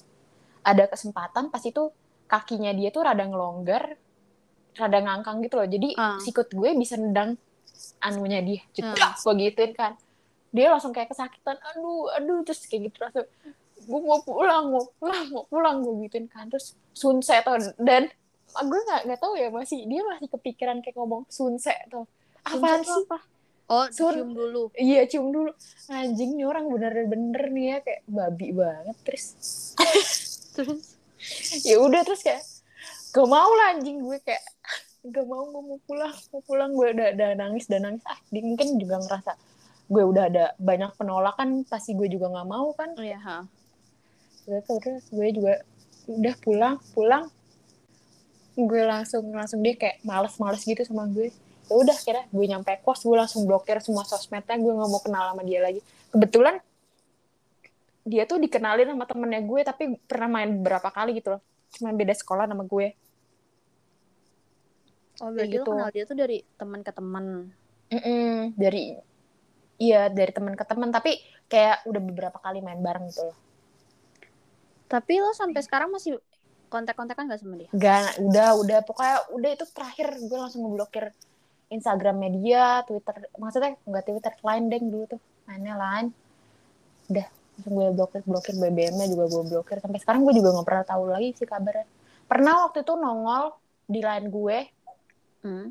ada 0.60 0.84
kesempatan 0.86 1.48
pas 1.48 1.60
itu 1.60 1.88
kakinya 2.26 2.70
dia 2.70 2.88
tuh 2.88 3.02
rada 3.02 3.20
ngelonggar 3.22 3.96
rada 4.74 4.98
ngangkang 4.98 5.40
gitu 5.40 5.54
loh 5.56 5.66
jadi 5.66 5.88
Ah. 5.94 6.18
sikut 6.18 6.48
gue 6.50 6.70
bisa 6.74 6.94
nendang 6.94 7.40
anunya 7.98 8.40
dia 8.40 8.60
gitu 8.70 8.92
Ah. 8.94 9.12
gue 9.14 9.32
gituin 9.42 9.72
kan 9.72 9.96
dia 10.50 10.68
langsung 10.68 10.92
kayak 10.92 11.08
kesakitan 11.08 11.56
aduh 11.58 12.12
aduh 12.12 12.40
terus 12.42 12.62
kayak 12.64 12.88
gitu 12.88 12.98
langsung 13.00 13.26
gue 13.84 14.00
mau 14.00 14.20
pulang 14.24 14.64
mau 14.72 14.84
pulang 14.98 15.26
mau 15.30 15.44
pulang 15.46 15.76
gue 15.84 15.94
gituin 16.08 16.26
kan. 16.26 16.48
Terus 16.48 16.74
sunset 16.96 17.44
tuh 17.44 17.60
dan 17.80 18.08
gue 18.54 18.80
nggak 18.86 19.00
nggak 19.10 19.20
tahu 19.20 19.34
ya 19.34 19.48
masih 19.50 19.82
dia 19.86 20.02
masih 20.06 20.28
kepikiran 20.30 20.80
kayak 20.80 20.96
ngomong 20.96 21.28
sunset 21.28 21.76
tuh. 21.92 22.08
Apa 22.44 22.80
sih? 22.84 23.04
apa? 23.06 23.18
Oh, 23.64 23.88
Sun- 23.88 24.12
cium 24.12 24.30
dulu. 24.36 24.68
iya 24.76 25.08
cium 25.08 25.32
dulu. 25.32 25.50
Anjing 25.88 26.36
nih 26.36 26.44
orang 26.44 26.68
bener-bener 26.68 27.44
nih 27.48 27.64
ya 27.64 27.78
kayak 27.80 28.00
babi 28.04 28.52
banget 28.52 28.96
terus. 29.08 29.24
Terus? 30.54 30.94
Ya 31.66 31.82
udah 31.82 32.06
terus 32.06 32.22
kayak 32.22 32.44
gak 33.10 33.26
mau 33.26 33.50
lah 33.58 33.74
anjing. 33.74 34.04
Gue 34.04 34.20
kayak 34.22 34.44
gak 35.14 35.24
mau 35.24 35.48
gue 35.48 35.62
mau 35.64 35.78
pulang 35.88 36.14
mau 36.30 36.40
pulang. 36.44 36.70
Gue 36.76 36.92
udah, 36.92 37.16
udah 37.16 37.30
nangis 37.34 37.66
udah 37.72 37.80
nangis. 37.80 38.04
Ah 38.04 38.20
dia 38.28 38.44
mungkin 38.44 38.76
juga 38.76 39.00
ngerasa 39.00 39.32
gue 39.84 40.04
udah 40.04 40.24
ada 40.32 40.44
banyak 40.56 40.96
penolakan 40.96 41.64
pasti 41.68 41.92
gue 41.92 42.08
juga 42.08 42.32
nggak 42.32 42.48
mau 42.48 42.72
kan? 42.72 42.96
Oh 42.96 43.04
ya, 43.04 43.20
ha. 43.20 43.44
Tuh 44.44 44.78
terus 44.80 45.04
gue 45.08 45.28
juga 45.32 45.64
udah 46.04 46.34
pulang 46.44 46.76
pulang 46.92 47.24
gue 48.54 48.82
langsung 48.86 49.34
langsung 49.34 49.60
dia 49.66 49.74
kayak 49.74 49.98
males-males 50.06 50.62
gitu 50.62 50.78
sama 50.86 51.10
gue. 51.10 51.34
Ya 51.66 51.74
udah 51.74 51.96
kira 51.98 52.22
gue 52.30 52.44
nyampe 52.46 52.70
kos 52.86 53.02
gue 53.02 53.16
langsung 53.18 53.42
blokir 53.50 53.82
semua 53.82 54.06
sosmednya 54.06 54.54
gue 54.54 54.72
nggak 54.72 54.90
mau 54.90 55.02
kenal 55.02 55.34
sama 55.34 55.42
dia 55.42 55.58
lagi. 55.58 55.82
Kebetulan 56.14 56.62
dia 58.06 58.28
tuh 58.30 58.38
dikenalin 58.38 58.94
sama 58.94 59.04
temennya 59.10 59.42
gue 59.42 59.60
tapi 59.66 59.84
pernah 60.06 60.38
main 60.38 60.54
beberapa 60.54 60.86
kali 60.94 61.18
gitu 61.18 61.34
loh. 61.34 61.42
Cuma 61.74 61.90
beda 61.90 62.14
sekolah 62.14 62.46
sama 62.46 62.62
gue. 62.62 62.94
Oh, 65.18 65.30
berarti 65.34 65.50
gitu. 65.50 65.66
lo 65.66 65.74
kenal 65.74 65.90
dia 65.90 66.04
tuh 66.06 66.16
dari 66.18 66.38
teman 66.54 66.80
ke 66.86 66.92
teman. 66.94 67.24
Mm-mm, 67.90 68.54
dari 68.54 68.94
iya 69.82 70.06
dari 70.10 70.30
teman 70.30 70.54
ke 70.54 70.62
teman 70.62 70.94
tapi 70.94 71.18
kayak 71.50 71.82
udah 71.90 72.02
beberapa 72.02 72.38
kali 72.38 72.62
main 72.62 72.80
bareng 72.80 73.10
gitu 73.10 73.28
loh 73.28 73.43
Tapi 74.88 75.12
lo 75.18 75.32
sampai 75.32 75.60
sekarang 75.64 75.90
masih 75.90 76.20
kontak-kontakan 76.68 77.30
gak 77.30 77.40
sama 77.40 77.56
dia? 77.60 77.70
Gak, 77.70 78.18
udah, 78.20 78.48
udah. 78.60 78.78
Pokoknya 78.82 79.16
udah 79.30 79.50
itu 79.54 79.64
terakhir 79.70 80.08
gue 80.18 80.38
langsung 80.38 80.66
ngeblokir 80.66 81.14
Instagramnya 81.72 82.30
dia, 82.38 82.64
Twitter. 82.86 83.30
Maksudnya 83.40 83.74
nggak 83.82 84.04
Twitter, 84.04 84.32
Line 84.44 84.66
deng 84.68 84.84
dulu 84.92 85.04
tuh. 85.16 85.20
Mainnya 85.48 85.74
Line. 85.74 86.08
Udah, 87.10 87.26
langsung 87.56 87.72
gue 87.74 87.86
blokir, 87.94 88.20
blokir 88.24 88.54
BBM-nya 88.58 89.06
juga 89.10 89.24
gue 89.30 89.42
blokir. 89.48 89.76
Sampai 89.80 89.98
sekarang 90.00 90.22
gue 90.28 90.34
juga 90.36 90.54
nggak 90.54 90.66
pernah 90.66 90.84
tahu 90.86 91.02
lagi 91.10 91.28
sih 91.34 91.46
kabarnya. 91.48 91.86
Pernah 92.24 92.52
waktu 92.68 92.84
itu 92.84 92.92
nongol 92.96 93.44
di 93.84 94.00
line 94.00 94.28
gue, 94.32 94.58
Hmm. 95.44 95.68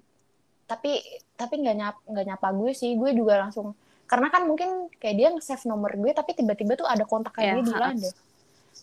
tapi 0.69 1.01
tapi 1.33 1.65
nggak 1.65 1.75
nyap 1.81 1.95
nggak 2.05 2.25
nyapa 2.29 2.47
gue 2.53 2.71
sih. 2.77 2.93
Gue 2.93 3.17
juga 3.17 3.41
langsung 3.41 3.73
karena 4.05 4.29
kan 4.29 4.45
mungkin 4.45 4.93
kayak 5.01 5.15
dia 5.17 5.27
nge-save 5.33 5.65
nomor 5.65 5.97
gue, 5.97 6.13
tapi 6.13 6.37
tiba-tiba 6.37 6.77
tuh 6.77 6.85
ada 6.85 7.09
kontak 7.09 7.33
Ya, 7.41 7.57
kayak 7.57 7.65
dia 7.65 7.65
di 7.65 7.73
line 7.73 7.99
deh. 8.05 8.13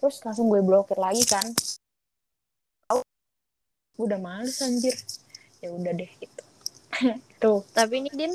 Terus 0.00 0.16
langsung 0.24 0.48
gue 0.48 0.64
blokir 0.64 0.96
lagi 0.96 1.22
kan. 1.28 1.44
Gue 4.00 4.08
udah 4.08 4.16
males 4.16 4.56
anjir. 4.64 4.96
Ya 5.60 5.68
udah 5.76 5.92
deh 5.92 6.08
gitu. 6.16 6.42
tuh. 7.42 7.60
Tapi 7.76 8.00
ini 8.00 8.08
Din, 8.16 8.32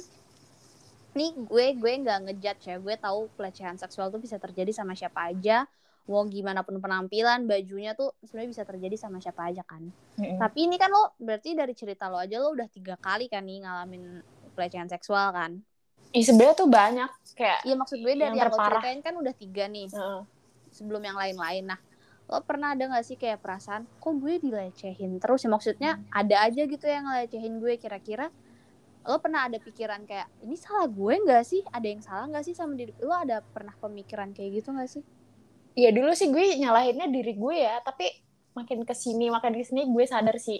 nih 1.17 1.33
gue 1.33 1.65
gue 1.73 1.91
nggak 2.05 2.19
ngejudge 2.29 2.69
ya. 2.69 2.77
Gue 2.77 2.93
tahu 3.01 3.25
pelecehan 3.33 3.81
seksual 3.81 4.13
tuh 4.13 4.21
bisa 4.21 4.37
terjadi 4.37 4.69
sama 4.69 4.93
siapa 4.93 5.33
aja. 5.33 5.65
Mau 6.05 6.21
gimana 6.29 6.61
pun 6.61 6.77
penampilan, 6.77 7.49
bajunya 7.49 7.97
tuh 7.97 8.13
sebenarnya 8.21 8.51
bisa 8.53 8.63
terjadi 8.69 8.93
sama 8.93 9.17
siapa 9.17 9.49
aja 9.49 9.65
kan. 9.65 9.89
Mm-mm. 10.21 10.37
Tapi 10.37 10.69
ini 10.69 10.77
kan 10.77 10.93
lo 10.93 11.17
berarti 11.17 11.57
dari 11.57 11.73
cerita 11.73 12.13
lo 12.13 12.21
aja 12.21 12.37
lo 12.37 12.53
udah 12.53 12.69
tiga 12.69 12.93
kali 13.01 13.25
kan 13.25 13.41
nih 13.41 13.65
ngalamin 13.65 14.21
pelecehan 14.53 14.85
seksual 14.85 15.33
kan? 15.33 15.65
Ih, 16.13 16.21
sebenarnya 16.21 16.55
tuh 16.61 16.69
banyak 16.69 17.09
kayak 17.35 17.59
Iya 17.67 17.75
maksud 17.75 17.97
gue 17.99 18.13
dari 18.15 18.37
Yang 18.37 18.37
yang, 18.37 18.53
lo 18.53 18.57
ceritain 18.61 18.99
kan 19.03 19.13
udah 19.19 19.33
tiga 19.35 19.65
nih 19.67 19.89
Heeh. 19.91 20.21
Sebelum 20.75 20.99
yang 20.99 21.15
lain-lain. 21.15 21.71
Nah, 21.71 21.79
lo 22.27 22.43
pernah 22.43 22.75
ada 22.75 22.83
gak 22.91 23.05
sih 23.07 23.15
kayak 23.15 23.39
perasaan 23.39 23.87
kok 23.87 24.13
gue 24.19 24.43
dilecehin 24.43 25.21
terus 25.23 25.47
ya? 25.47 25.49
Maksudnya 25.49 25.91
ada 26.11 26.35
aja 26.43 26.61
gitu 26.67 26.85
yang 26.85 27.07
ngelecehin 27.07 27.63
gue 27.63 27.79
kira-kira. 27.79 28.27
Lo 29.05 29.21
pernah 29.21 29.45
ada 29.45 29.61
pikiran 29.61 30.01
kayak 30.09 30.25
ini 30.41 30.57
salah 30.57 30.89
gue 30.89 31.13
nggak 31.21 31.45
sih? 31.45 31.61
Ada 31.69 31.87
yang 31.87 32.01
salah 32.01 32.25
nggak 32.25 32.43
sih 32.49 32.57
sama 32.57 32.73
diri 32.73 32.91
lo 32.97 33.13
ada 33.13 33.45
pernah 33.45 33.77
pemikiran 33.77 34.33
kayak 34.33 34.61
gitu 34.61 34.73
nggak 34.73 34.89
sih? 34.89 35.03
Iya 35.77 35.93
dulu 35.93 36.11
sih 36.17 36.33
gue 36.33 36.57
nyalahinnya 36.57 37.07
diri 37.13 37.37
gue 37.37 37.55
ya, 37.61 37.77
tapi 37.85 38.09
makin 38.57 38.81
ke 38.81 38.95
sini 38.97 39.29
makin 39.29 39.53
ke 39.53 39.61
sini 39.61 39.85
gue 39.85 40.05
sadar 40.09 40.41
sih. 40.41 40.57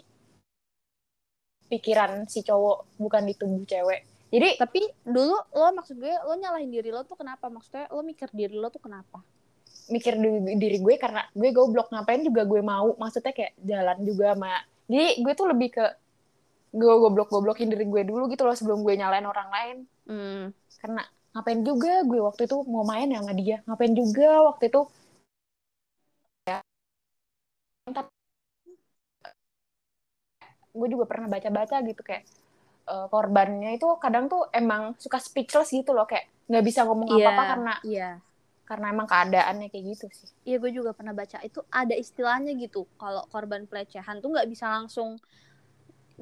Pikiran 1.66 2.30
si 2.30 2.46
cowok 2.46 3.02
bukan 3.02 3.26
di 3.26 3.34
tubuh 3.34 3.66
cewek. 3.66 4.30
Jadi 4.30 4.62
tapi 4.62 4.86
dulu 5.02 5.34
lo 5.34 5.68
maksud 5.74 5.98
gue 5.98 6.14
lo 6.14 6.38
nyalahin 6.38 6.70
diri 6.70 6.94
lo 6.94 7.02
tuh 7.02 7.18
kenapa? 7.18 7.50
Maksudnya 7.50 7.90
lo 7.90 8.06
mikir 8.06 8.30
diri 8.30 8.54
lo 8.54 8.70
tuh 8.70 8.86
kenapa 8.86 9.26
mikir 9.94 10.14
di- 10.18 10.58
diri 10.62 10.78
gue 10.82 10.96
karena 10.98 11.22
gue 11.34 11.50
goblok 11.54 11.88
ngapain 11.94 12.22
juga 12.26 12.42
gue 12.46 12.62
mau, 12.62 12.94
maksudnya 13.02 13.34
kayak 13.38 13.54
jalan 13.62 13.98
juga 14.06 14.26
sama. 14.34 14.54
Jadi 14.90 15.08
gue 15.24 15.34
tuh 15.40 15.48
lebih 15.52 15.70
ke 15.78 15.86
gue 16.76 16.94
goblok-goblokin 17.04 17.72
diri 17.72 17.86
gue 17.88 18.02
dulu 18.04 18.28
gitu 18.34 18.44
loh 18.48 18.56
sebelum 18.58 18.84
gue 18.86 18.94
nyalain 19.00 19.26
orang 19.26 19.50
lain. 19.56 19.78
hmm. 20.08 20.54
Karena 20.82 21.04
ngapain 21.36 21.62
juga 21.68 21.94
gue 22.08 22.20
waktu 22.24 22.42
itu 22.48 22.58
mau 22.68 22.86
main 22.88 23.08
ya 23.12 23.20
sama 23.24 23.34
dia, 23.36 23.58
ngapain 23.68 23.94
juga 23.96 24.30
waktu 24.50 24.64
itu 24.72 24.82
ya. 26.48 26.62
Gue 30.76 30.88
juga 30.92 31.06
pernah 31.08 31.28
baca-baca 31.32 31.80
gitu 31.88 32.02
kayak 32.04 32.24
eh, 32.92 33.08
korbannya 33.14 33.78
itu 33.78 33.88
kadang 34.04 34.28
tuh 34.28 34.48
emang 34.52 34.94
suka 35.00 35.18
speechless 35.24 35.72
gitu 35.72 35.92
loh 35.96 36.06
kayak 36.06 36.28
nggak 36.50 36.64
bisa 36.66 36.86
ngomong 36.86 37.10
Iya, 37.10 37.26
apa-apa 37.26 37.44
karena 37.56 37.74
iya 37.88 38.10
karena 38.66 38.90
emang 38.90 39.06
keadaannya 39.06 39.70
kayak 39.70 39.86
gitu 39.94 40.06
sih. 40.10 40.30
iya 40.42 40.58
gue 40.58 40.74
juga 40.74 40.90
pernah 40.92 41.14
baca. 41.14 41.38
Itu 41.46 41.62
ada 41.70 41.94
istilahnya 41.94 42.58
gitu. 42.58 42.90
Kalau 42.98 43.22
korban 43.30 43.70
pelecehan 43.70 44.20
tuh 44.20 44.34
nggak 44.34 44.50
bisa 44.50 44.66
langsung 44.68 45.22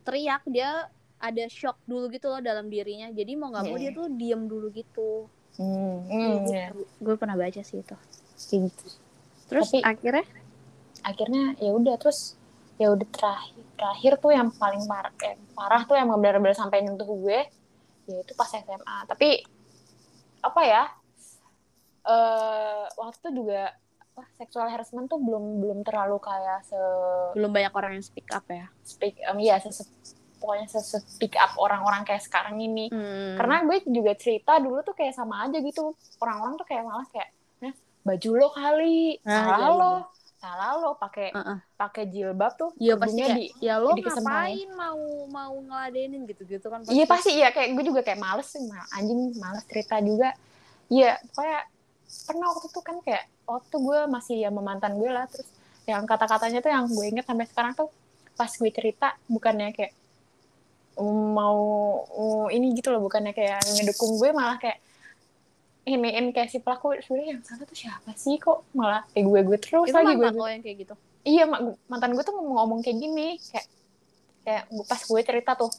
teriak. 0.03 0.43
Dia 0.45 0.91
ada 1.17 1.43
shock 1.47 1.79
dulu 1.87 2.11
gitu 2.11 2.27
loh 2.27 2.43
dalam 2.43 2.67
dirinya. 2.67 3.07
Jadi 3.09 3.39
mau 3.39 3.47
nggak 3.47 3.63
mau 3.63 3.79
dia 3.79 3.91
tuh 3.95 4.11
diem 4.11 4.43
dulu 4.43 4.67
gitu. 4.75 5.31
Hmm, 5.55 6.03
Iya, 6.09 6.27
hmm, 6.27 6.37
gue, 6.43 6.51
ya, 6.51 6.67
gue 6.99 7.15
pernah 7.15 7.37
baca 7.37 7.61
sih 7.63 7.79
itu. 7.79 7.95
Kayak 8.35 8.59
gitu. 8.69 8.85
terus 9.47 9.69
Tapi- 9.71 9.85
akhirnya? 9.85 10.25
Akhirnya 11.03 11.43
ya 11.59 11.71
udah 11.71 11.95
terus 11.99 12.35
ya 12.75 12.89
udah 12.89 13.05
terakhir 13.07 13.63
terakhir 13.77 14.13
tuh 14.17 14.31
yang 14.33 14.49
paling 14.51 14.81
parah, 14.83 15.13
yang 15.21 15.39
parah 15.53 15.81
tuh 15.83 15.95
yang 15.95 16.09
benar-benar 16.09 16.57
sampai 16.57 16.81
nyentuh 16.81 17.05
gue 17.07 17.39
yaitu 18.09 18.33
pas 18.35 18.51
SMA. 18.51 18.97
Tapi 19.07 19.45
apa 20.43 20.61
ya 20.67 20.83
eh 22.03 22.83
waktu 22.99 23.17
itu 23.23 23.29
juga 23.43 23.71
apa 24.13 24.23
sexual 24.37 24.67
harassment 24.69 25.09
tuh 25.09 25.17
belum 25.17 25.63
belum 25.63 25.79
terlalu 25.81 26.19
kayak 26.21 26.61
se 26.67 26.77
belum 27.33 27.49
banyak 27.49 27.73
orang 27.73 27.91
yang 27.97 28.05
speak 28.05 28.29
up 28.29 28.45
ya 28.45 28.69
speak 28.85 29.17
um, 29.25 29.39
ya 29.41 29.57
se, 29.57 29.73
se- 29.73 29.89
pokoknya 30.37 30.67
se, 30.69 30.79
se- 30.83 31.01
speak 31.07 31.33
up 31.39 31.55
orang-orang 31.57 32.03
kayak 32.05 32.21
sekarang 32.21 32.59
ini 32.59 32.91
Hmm. 32.91 33.39
karena 33.39 33.65
gue 33.65 33.77
juga 33.89 34.13
cerita 34.13 34.59
dulu 34.61 34.83
tuh 34.85 34.93
kayak 34.93 35.15
sama 35.17 35.47
aja 35.47 35.57
gitu 35.57 35.95
orang-orang 36.21 36.53
tuh 36.59 36.67
kayak 36.69 36.83
malah 36.85 37.07
kayak 37.09 37.29
"Nah, 37.63 37.73
baju 38.05 38.29
lo 38.37 38.47
kali 38.53 39.17
Ah, 39.23 39.31
salah 39.33 39.57
iya, 39.57 39.69
lo 39.73 39.91
iya. 39.97 40.01
salah 40.37 40.71
lo 40.77 40.91
pakai 40.99 41.27
Heeh. 41.33 41.57
pakai 41.73 42.03
jilbab 42.11 42.53
tuh 42.59 42.69
Iya 42.77 42.93
pasti 42.99 43.17
kayak, 43.17 43.39
ya 43.63 43.73
lo 43.81 43.97
dikesempain. 43.97 44.53
ngapain 44.53 44.69
mau 44.77 45.01
mau 45.31 45.53
ngeladenin 45.57 46.21
gitu-gitu 46.29 46.67
kan 46.69 46.83
Iya 46.85 47.05
pasti 47.09 47.29
iya 47.33 47.49
kayak 47.49 47.73
gue 47.73 47.83
juga 47.89 48.01
kayak 48.05 48.19
males 48.21 48.45
sih 48.45 48.61
anjing 48.93 49.33
males 49.41 49.63
cerita 49.65 49.97
juga. 50.03 50.35
Iya 50.91 51.17
pokoknya 51.33 51.59
pernah 52.27 52.51
waktu 52.53 52.67
itu 52.69 52.79
kan 52.79 52.97
kayak 53.03 53.23
waktu 53.43 53.75
gue 53.75 53.99
masih 54.07 54.35
ya 54.43 54.49
sama 54.49 54.61
mantan 54.63 54.95
gue 54.95 55.09
lah 55.11 55.25
terus 55.27 55.47
yang 55.83 56.07
kata-katanya 56.07 56.63
tuh 56.63 56.71
yang 56.71 56.85
gue 56.87 57.05
inget 57.09 57.25
sampai 57.27 57.45
sekarang 57.49 57.73
tuh 57.75 57.89
pas 58.33 58.49
gue 58.49 58.71
cerita 58.71 59.13
bukannya 59.27 59.75
kayak 59.75 59.93
mm, 60.97 61.27
mau 61.35 61.61
mm, 62.07 62.47
ini 62.55 62.67
gitu 62.79 62.89
loh 62.95 63.03
bukannya 63.03 63.35
kayak 63.35 63.61
ngedukung 63.67 64.15
gue 64.17 64.29
malah 64.31 64.57
kayak 64.57 64.79
iniin 65.83 66.31
kayak 66.31 66.47
si 66.47 66.63
pelaku 66.63 66.95
sebenarnya 67.03 67.35
yang 67.35 67.41
salah 67.43 67.67
tuh 67.67 67.75
siapa 67.75 68.15
sih 68.15 68.39
kok? 68.39 68.63
Malah 68.71 69.03
kayak 69.11 69.25
gue 69.27 69.39
gue 69.51 69.57
terus 69.59 69.87
itu 69.91 69.99
lagi 69.99 70.15
gue, 70.15 70.29
gue 70.31 70.47
yang 70.47 70.63
kayak 70.63 70.77
gitu? 70.87 70.93
Iya 71.23 71.43
ma- 71.43 71.75
mantan 71.91 72.15
gue 72.15 72.23
tuh 72.23 72.31
ngomong, 72.35 72.55
ngomong 72.55 72.79
kayak 72.79 72.97
gini 73.03 73.35
kayak 73.51 73.67
kayak 74.43 74.63
pas 74.87 75.01
gue 75.03 75.21
cerita 75.23 75.51
tuh 75.59 75.71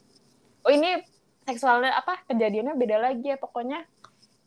oh 0.64 0.72
ini 0.72 1.00
seksualnya 1.44 1.92
apa 1.92 2.24
kejadiannya 2.28 2.74
beda 2.76 2.96
lagi 2.96 3.32
ya 3.32 3.36
pokoknya 3.36 3.84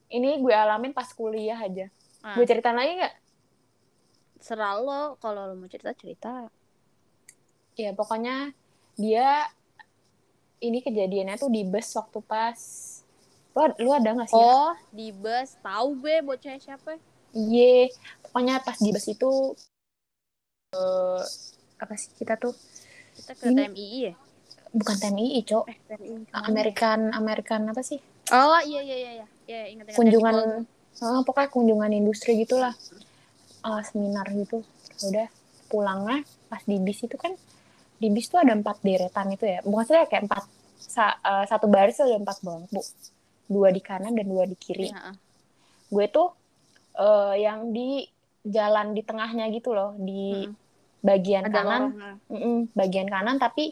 ini 0.09 0.39
gue 0.39 0.53
alamin 0.53 0.91
pas 0.91 1.07
kuliah 1.11 1.57
aja. 1.57 1.91
Ah. 2.19 2.33
gue 2.33 2.45
ceritain 2.45 2.75
lagi 2.75 2.97
nggak? 2.97 3.15
Serah 4.39 4.77
lo 4.77 5.01
kalau 5.17 5.45
lo 5.45 5.53
mau 5.53 5.67
cerita 5.67 5.91
cerita. 5.93 6.47
Ya 7.75 7.93
pokoknya 7.93 8.51
dia 8.95 9.45
ini 10.57 10.81
kejadiannya 10.81 11.37
tuh 11.37 11.51
di 11.51 11.61
bus 11.61 11.93
waktu 11.93 12.19
pas. 12.21 12.59
Lu, 13.53 13.61
lu 13.79 13.89
ada 13.91 14.13
nggak 14.13 14.29
sih? 14.29 14.37
Oh 14.37 14.73
di 14.89 15.11
bus. 15.11 15.59
Tahu 15.59 15.87
gue 15.99 16.15
bocah 16.21 16.57
siapa. 16.57 16.97
Iya 17.31 17.91
pokoknya 18.23 18.63
pas 18.63 18.77
di 18.79 18.89
bus 18.89 19.05
itu 19.05 19.31
eh, 20.73 21.21
apa 21.77 21.93
sih 21.93 22.09
kita 22.15 22.39
tuh? 22.39 22.55
Kita 23.13 23.33
ke 23.33 23.45
Ini- 23.49 23.67
TMII 23.69 23.99
ya? 24.07 24.13
Bukan 24.73 24.95
TMI 24.95 25.41
cok. 25.43 25.65
Eh 25.67 25.77
TMII 25.85 26.33
American 26.33 26.99
American 27.13 27.61
apa 27.69 27.81
sih? 27.81 27.99
Oh 28.29 28.59
iya 28.61 28.81
iya 28.81 28.97
iya 28.97 29.11
iya 29.21 29.27
ya, 29.47 29.61
ingat 29.67 29.85
ingat 29.87 29.97
kunjungan 29.97 30.35
Technical. 30.35 31.07
ah, 31.07 31.21
pokoknya 31.23 31.49
kunjungan 31.49 31.91
industri 31.91 32.37
gitulah. 32.37 32.75
Ah, 33.63 33.81
seminar 33.81 34.27
gitu. 34.31 34.61
Udah 35.03 35.27
pulangnya 35.67 36.21
pas 36.47 36.63
di 36.63 36.79
bis 36.79 37.01
itu 37.01 37.15
kan 37.15 37.33
di 37.97 38.07
bis 38.07 38.29
tuh 38.29 38.39
ada 38.39 38.53
empat 38.53 38.79
deretan 38.79 39.31
itu 39.31 39.43
ya. 39.43 39.59
Bukan 39.65 39.83
sih 39.83 39.95
kayak 40.05 40.29
empat 40.29 40.43
sa- 40.77 41.17
eh, 41.17 41.45
satu 41.45 41.65
baris 41.67 41.97
ada 41.97 42.15
empat 42.15 42.39
bangku 42.39 42.79
dua 43.47 43.71
di 43.71 43.79
kanan 43.79 44.11
dan 44.11 44.27
dua 44.27 44.43
di 44.43 44.55
kiri. 44.55 44.91
Ah. 44.91 45.15
gue 45.87 46.05
tuh 46.07 46.35
eh, 46.93 47.35
yang 47.41 47.71
di 47.71 48.03
jalan 48.43 48.91
di 48.91 48.99
tengahnya 49.01 49.47
gitu 49.51 49.71
loh 49.71 49.95
di 49.95 50.47
Mm-mm. 50.47 50.55
bagian 50.99 51.47
ada 51.47 51.55
kanan 51.55 51.81
lorongnya 51.91 52.11
Mm-mm, 52.27 52.57
bagian 52.75 53.07
kanan 53.07 53.39
tapi 53.39 53.71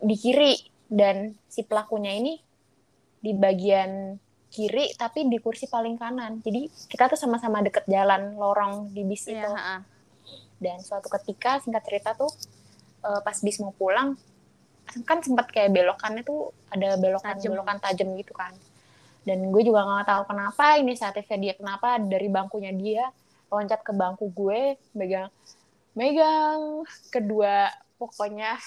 di 0.00 0.16
kiri. 0.16 0.54
Dan 0.90 1.38
si 1.46 1.62
pelakunya 1.62 2.10
ini 2.10 2.34
di 3.20 3.32
bagian 3.36 4.16
kiri 4.50 4.90
tapi 4.98 5.30
di 5.30 5.38
kursi 5.38 5.70
paling 5.70 5.94
kanan 5.94 6.42
jadi 6.42 6.66
kita 6.90 7.06
tuh 7.06 7.18
sama-sama 7.20 7.62
deket 7.62 7.86
jalan 7.86 8.34
lorong 8.34 8.90
di 8.90 9.06
bis 9.06 9.30
Iya, 9.30 9.46
itu 9.46 9.50
ah, 9.54 9.78
ah. 9.78 9.80
dan 10.58 10.82
suatu 10.82 11.06
ketika 11.06 11.62
singkat 11.62 11.86
cerita 11.86 12.18
tuh 12.18 12.32
eh, 13.04 13.20
pas 13.22 13.36
bis 13.38 13.60
mau 13.62 13.70
pulang 13.70 14.18
kan 15.06 15.22
sempat 15.22 15.54
kayak 15.54 15.70
belokannya 15.70 16.26
tuh 16.26 16.50
ada 16.66 16.98
belokan 16.98 17.38
Tajem. 17.38 17.50
belokan 17.54 17.78
tajam 17.78 18.10
gitu 18.18 18.34
kan 18.34 18.50
dan 19.22 19.38
gue 19.52 19.62
juga 19.62 19.86
nggak 19.86 20.06
tahu 20.08 20.22
kenapa 20.26 20.80
inisiatifnya 20.80 21.38
dia 21.38 21.54
kenapa 21.54 22.00
dari 22.02 22.26
bangkunya 22.26 22.72
dia 22.74 23.04
loncat 23.52 23.86
ke 23.86 23.92
bangku 23.94 24.32
gue 24.34 24.74
megang 24.96 25.30
megang 25.94 26.82
kedua 27.12 27.70
pokoknya 28.00 28.58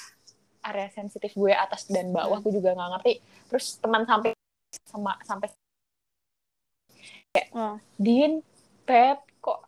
area 0.63 0.87
sensitif 0.95 1.35
gue 1.35 1.51
atas 1.51 1.91
dan 1.91 2.13
bawah 2.15 2.39
Hmm. 2.39 2.45
gue 2.47 2.53
juga 2.55 2.71
nggak 2.71 2.89
ngerti 2.95 3.13
terus 3.51 3.75
teman 3.83 4.07
sampai 4.07 4.31
sama 4.85 5.15
sampai 5.23 5.49
Oh. 7.53 7.77
Din, 7.97 8.41
Pep, 8.85 9.21
kok 9.37 9.65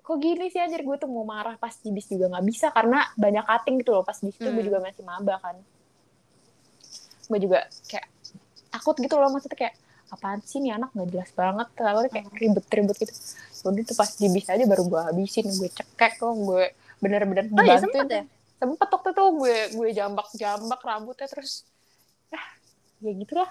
kok 0.00 0.16
gini 0.16 0.48
sih 0.48 0.60
anjir? 0.60 0.80
Gue 0.84 0.96
tuh 0.96 1.08
mau 1.08 1.24
marah 1.24 1.56
pas 1.56 1.72
di 1.76 1.88
bis 1.88 2.08
juga 2.08 2.28
nggak 2.28 2.44
bisa 2.44 2.66
karena 2.72 3.04
banyak 3.16 3.44
cutting 3.44 3.76
gitu 3.80 3.90
loh. 3.92 4.04
Pas 4.04 4.16
di 4.16 4.28
situ 4.28 4.44
gue 4.44 4.52
Hmm. 4.52 4.68
juga 4.68 4.78
masih 4.80 5.04
maba 5.04 5.36
kan. 5.40 5.56
Gue 7.28 7.38
juga 7.40 7.64
kayak 7.88 8.06
takut 8.68 8.96
gitu 8.96 9.14
loh 9.16 9.28
maksudnya 9.28 9.56
kayak 9.56 9.74
apaan 10.08 10.40
sih 10.44 10.60
nih 10.60 10.76
anak? 10.76 10.92
Nggak 10.92 11.08
jelas 11.12 11.30
banget. 11.32 11.66
Terlalu 11.72 11.98
kayak 12.08 12.26
Hmm. 12.28 12.36
ribet-ribet 12.36 12.96
gitu. 13.00 13.12
Udah 13.62 13.82
tuh 13.86 13.96
pas 13.96 14.10
di 14.12 14.26
bis 14.28 14.46
aja 14.48 14.64
baru 14.64 14.82
gue 14.84 15.00
habisin 15.00 15.46
gue 15.48 15.68
cekek 15.68 16.12
kok 16.16 16.32
gue 16.32 16.64
bener-bener 16.98 17.44
oh 17.48 17.60
ya 17.60 17.76
dibantuin. 17.76 17.80
sempet 17.80 18.08
ya? 18.08 18.22
Sempet 18.56 18.88
waktu 18.88 19.08
itu 19.10 19.24
gue 19.36 19.56
gue 19.76 19.88
jambak 19.92 20.28
jambak 20.32 20.80
rambutnya 20.80 21.26
terus 21.28 21.64
ah 22.28 22.46
ya 23.00 23.12
gitulah 23.14 23.48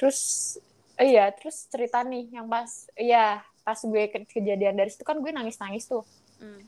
terus 0.00 0.56
iya 0.96 1.28
terus 1.28 1.68
cerita 1.68 2.00
nih 2.00 2.32
yang 2.32 2.48
pas 2.48 2.88
iya 2.96 3.44
pas 3.60 3.76
gue 3.76 4.08
ke- 4.08 4.24
kejadian 4.26 4.72
dari 4.72 4.88
situ 4.88 5.04
kan 5.04 5.20
gue 5.20 5.28
nangis 5.28 5.60
nangis 5.60 5.84
tuh. 5.84 6.00
Hmm. 6.40 6.64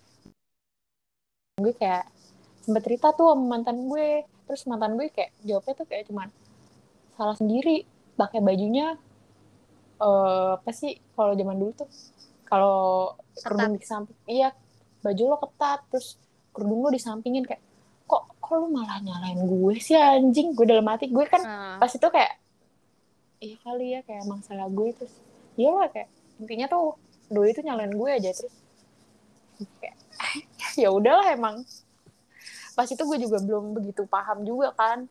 gue 1.57 1.73
kayak 1.73 2.05
sempet 2.61 2.83
cerita 2.85 3.13
tuh 3.13 3.33
sama 3.33 3.57
mantan 3.57 3.89
gue. 3.89 4.29
Terus 4.45 4.69
mantan 4.69 5.01
gue 5.01 5.09
kayak 5.09 5.33
jawabnya 5.41 5.75
tuh 5.75 5.87
kayak 5.89 6.05
cuman 6.13 6.29
salah 7.15 7.37
sendiri 7.39 7.89
pakai 8.15 8.45
bajunya. 8.45 9.01
Eh 9.97 10.51
apa 10.59 10.71
sih 10.71 11.01
kalau 11.15 11.33
zaman 11.33 11.57
dulu 11.57 11.73
tuh 11.73 11.89
kalau 12.45 13.15
kerudung 13.39 13.79
di 13.79 13.87
samping 13.87 14.19
iya 14.29 14.53
baju 15.01 15.23
lo 15.25 15.37
ketat 15.41 15.81
terus 15.89 16.21
kerudung 16.53 16.85
lo 16.85 16.91
disampingin 16.91 17.49
kayak 17.49 17.63
kok 18.05 18.29
kok 18.37 18.53
lo 18.53 18.69
malah 18.69 19.01
nyalain 19.01 19.41
gue 19.41 19.75
sih 19.81 19.97
anjing? 19.97 20.53
Gue 20.53 20.69
dalam 20.69 20.85
hati 20.85 21.09
gue 21.09 21.25
kan 21.25 21.41
Ah. 21.43 21.77
pas 21.81 21.89
itu 21.89 22.05
kayak 22.05 22.37
iya 23.43 23.57
kali 23.61 23.87
ya 23.99 24.01
kayak 24.07 24.23
emang 24.23 24.41
salah 24.47 24.71
gue 24.71 24.95
terus 24.95 25.15
iya 25.59 25.71
lah 25.75 25.91
kayak 25.91 26.09
intinya 26.39 26.67
tuh 26.71 26.97
doi 27.33 27.49
itu 27.51 27.65
nyalain 27.65 27.93
gue 27.93 28.11
aja 28.13 28.31
terus. 28.31 28.55
Kayak 29.81 29.97
ya 30.83 30.89
udahlah 30.93 31.33
emang. 31.33 31.65
Pas 32.77 32.89
itu 32.89 33.01
gue 33.01 33.19
juga 33.21 33.41
belum 33.41 33.73
begitu 33.73 34.05
paham 34.05 34.45
juga 34.45 34.73
kan. 34.77 35.09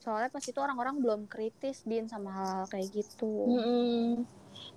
Soalnya 0.00 0.32
pas 0.32 0.44
itu 0.44 0.56
orang-orang 0.60 1.00
belum 1.00 1.20
kritis 1.28 1.84
din 1.84 2.08
sama 2.08 2.32
hal 2.32 2.60
kayak 2.72 2.88
gitu. 2.92 3.48
Mm-mm. 3.48 4.24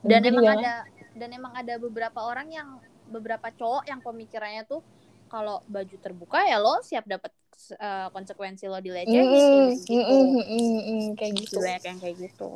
dan 0.03 0.19
gue 0.25 0.29
emang 0.33 0.43
juga- 0.43 0.57
ada 0.57 0.73
dan 1.17 1.29
emang 1.33 1.53
ada 1.55 1.73
beberapa 1.79 2.19
orang 2.21 2.47
yang 2.51 2.69
beberapa 3.07 3.47
cowok 3.55 3.87
yang 3.87 4.03
pemikirannya 4.03 4.67
tuh 4.67 4.83
kalau 5.27 5.61
baju 5.67 5.95
terbuka 5.99 6.39
ya 6.47 6.57
lo 6.57 6.79
siap 6.83 7.03
dapat 7.05 7.31
eh, 7.75 8.07
konsekuensi 8.15 8.65
lo 8.71 8.79
dilecehkin 8.79 9.23
Mm-mm, 9.27 9.67
gitu. 9.75 9.93
mm-mm, 9.93 10.23
mm-mm, 10.33 10.77
mm, 10.81 11.05
kayak 11.19 11.33
gitu. 11.43 11.59
Banyak 11.59 11.83
yang 11.83 11.99
kayak 11.99 12.15
gitu. 12.31 12.49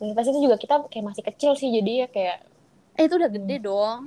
Dan 0.00 0.16
pas 0.16 0.24
itu 0.24 0.38
juga 0.40 0.56
kita 0.56 0.74
kayak 0.88 1.04
masih 1.12 1.22
kecil 1.24 1.52
sih 1.56 1.68
jadi 1.72 1.92
ya 2.04 2.08
kayak 2.08 2.38
eh 2.96 3.04
itu 3.08 3.14
udah 3.16 3.30
gede 3.32 3.56
dong. 3.60 4.00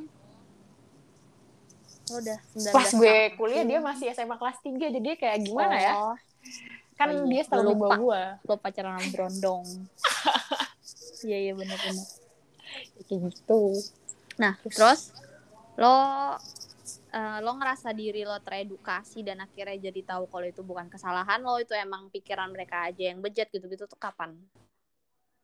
Lo 2.09 2.19
udah 2.19 2.37
19 2.53 2.73
pas 2.73 2.87
gue 2.93 3.15
kuliah 3.39 3.63
dia 3.65 3.79
masih 3.81 4.05
SMA 4.13 4.35
kelas 4.37 4.57
3 4.61 4.85
jadi 4.91 5.09
kayak 5.17 5.37
gimana 5.45 5.75
ya? 5.79 5.93
Oh, 5.97 6.15
kan 6.93 7.09
oh 7.09 7.25
iya, 7.25 7.41
dia 7.41 7.43
di 7.49 7.57
lupa. 7.73 7.95
gue 7.97 8.21
lo 8.45 8.55
pacaran 8.61 9.01
sama 9.01 9.09
berondong 9.09 9.65
iya 11.25 11.37
iya 11.49 11.53
bener-bener 11.57 12.05
kayak 13.09 13.19
gitu. 13.33 13.61
Nah, 14.37 14.53
Terus- 14.61 14.77
terus, 14.77 15.01
lo 15.77 15.95
eh, 17.13 17.37
lo 17.45 17.53
ngerasa 17.53 17.93
diri 17.93 18.25
lo 18.25 18.41
teredukasi 18.41 19.21
dan 19.21 19.45
akhirnya 19.45 19.77
jadi 19.93 20.01
tahu 20.17 20.25
kalau 20.25 20.49
itu 20.49 20.65
bukan 20.65 20.89
kesalahan 20.89 21.45
lo, 21.45 21.61
itu 21.61 21.77
emang 21.77 22.09
pikiran 22.09 22.49
mereka 22.49 22.89
aja 22.89 23.13
yang 23.13 23.21
bejat 23.21 23.53
gitu-gitu 23.53 23.85
tuh 23.85 23.99
kapan? 24.01 24.33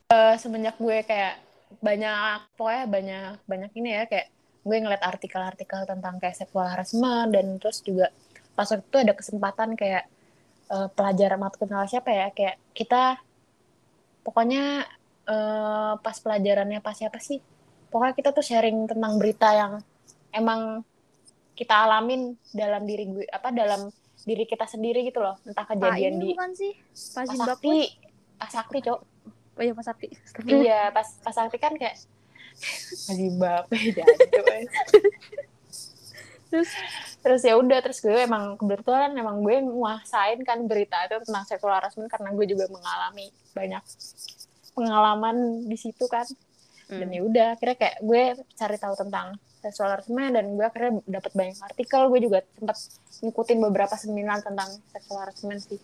Eh, 0.09 0.35
semenjak 0.41 0.81
gue 0.81 1.05
kayak 1.05 1.37
banyak 1.77 2.49
pokoknya 2.57 2.83
banyak 2.89 3.33
banyak 3.45 3.71
ini 3.77 3.89
ya 3.93 4.03
kayak 4.09 4.27
gue 4.65 4.77
ngeliat 4.81 5.05
artikel-artikel 5.05 5.85
tentang 5.85 6.17
kayak 6.17 6.33
sexual 6.33 6.65
harassment 6.65 7.29
dan 7.29 7.61
terus 7.61 7.85
juga 7.85 8.09
pas 8.57 8.65
waktu 8.65 8.81
itu 8.89 8.97
ada 9.05 9.13
kesempatan 9.13 9.77
kayak 9.77 10.09
eh, 10.73 10.89
pelajaran 10.97 11.37
matkul 11.37 11.69
siapa 11.85 12.09
ya 12.09 12.27
kayak 12.33 12.57
kita 12.73 13.21
pokoknya 14.25 14.89
eh, 15.29 15.93
pas 16.01 16.17
pelajarannya 16.17 16.81
pas 16.81 16.97
siapa 16.97 17.21
sih 17.21 17.37
pokoknya 17.93 18.13
kita 18.17 18.29
tuh 18.33 18.41
sharing 18.41 18.89
tentang 18.89 19.13
berita 19.21 19.49
yang 19.53 19.73
emang 20.33 20.81
kita 21.59 21.75
alamin 21.83 22.39
dalam 22.55 22.87
diri 22.87 23.03
gue 23.11 23.27
apa 23.27 23.51
dalam 23.51 23.91
diri 24.23 24.47
kita 24.47 24.63
sendiri 24.63 25.03
gitu 25.03 25.19
loh. 25.19 25.35
Entah 25.43 25.67
kejadian 25.67 26.23
di 26.23 26.31
bukan 26.31 26.51
sih? 26.55 26.71
Zimbabwe? 26.95 27.35
Sakti. 27.35 27.77
Pak 28.39 28.49
Sakti 28.55 28.77
cok. 28.87 28.99
Oh 29.59 29.63
iya 29.67 29.73
pas 29.75 29.83
sakti. 29.83 30.07
Iya 30.47 30.79
pas 30.95 31.07
pas 31.19 31.35
sakti 31.35 31.59
kan 31.59 31.75
kayak 31.75 31.99
lagi 33.11 33.27
bape 33.35 33.75
jancuk 33.91 34.45
terus? 36.49 36.69
Terus 37.21 37.41
ya 37.45 37.53
udah 37.59 37.79
terus 37.83 37.99
gue 38.01 38.15
emang 38.15 38.57
kebetulan 38.57 39.13
emang 39.13 39.43
gue 39.45 39.59
nguasain 39.61 40.39
kan 40.47 40.65
berita 40.65 41.05
itu 41.05 41.21
tentang 41.27 41.45
sexual 41.45 41.75
harassment 41.75 42.09
karena 42.09 42.33
gue 42.33 42.45
juga 42.49 42.65
mengalami 42.71 43.29
banyak 43.53 43.83
pengalaman 44.73 45.67
di 45.67 45.77
situ 45.77 46.07
kan. 46.07 46.25
Dan 46.89 47.05
Hmm. 47.05 47.13
ya 47.13 47.21
udah 47.21 47.47
akhirnya 47.53 47.77
kayak 47.77 47.97
gue 48.01 48.23
cari 48.57 48.77
tahu 48.81 48.95
tentang 48.97 49.37
sexual 49.59 49.91
harassment 49.91 50.31
dan 50.33 50.55
gue 50.55 50.63
akhirnya 50.63 51.03
dapat 51.05 51.31
banyak 51.33 51.57
artikel. 51.59 52.01
Gue 52.07 52.19
juga 52.19 52.39
sempat 52.55 52.77
ngikutin 53.19 53.57
beberapa 53.61 53.95
seminar 53.95 54.39
tentang 54.39 54.69
sexual 54.89 55.19
harassment 55.19 55.59
sih. 55.59 55.79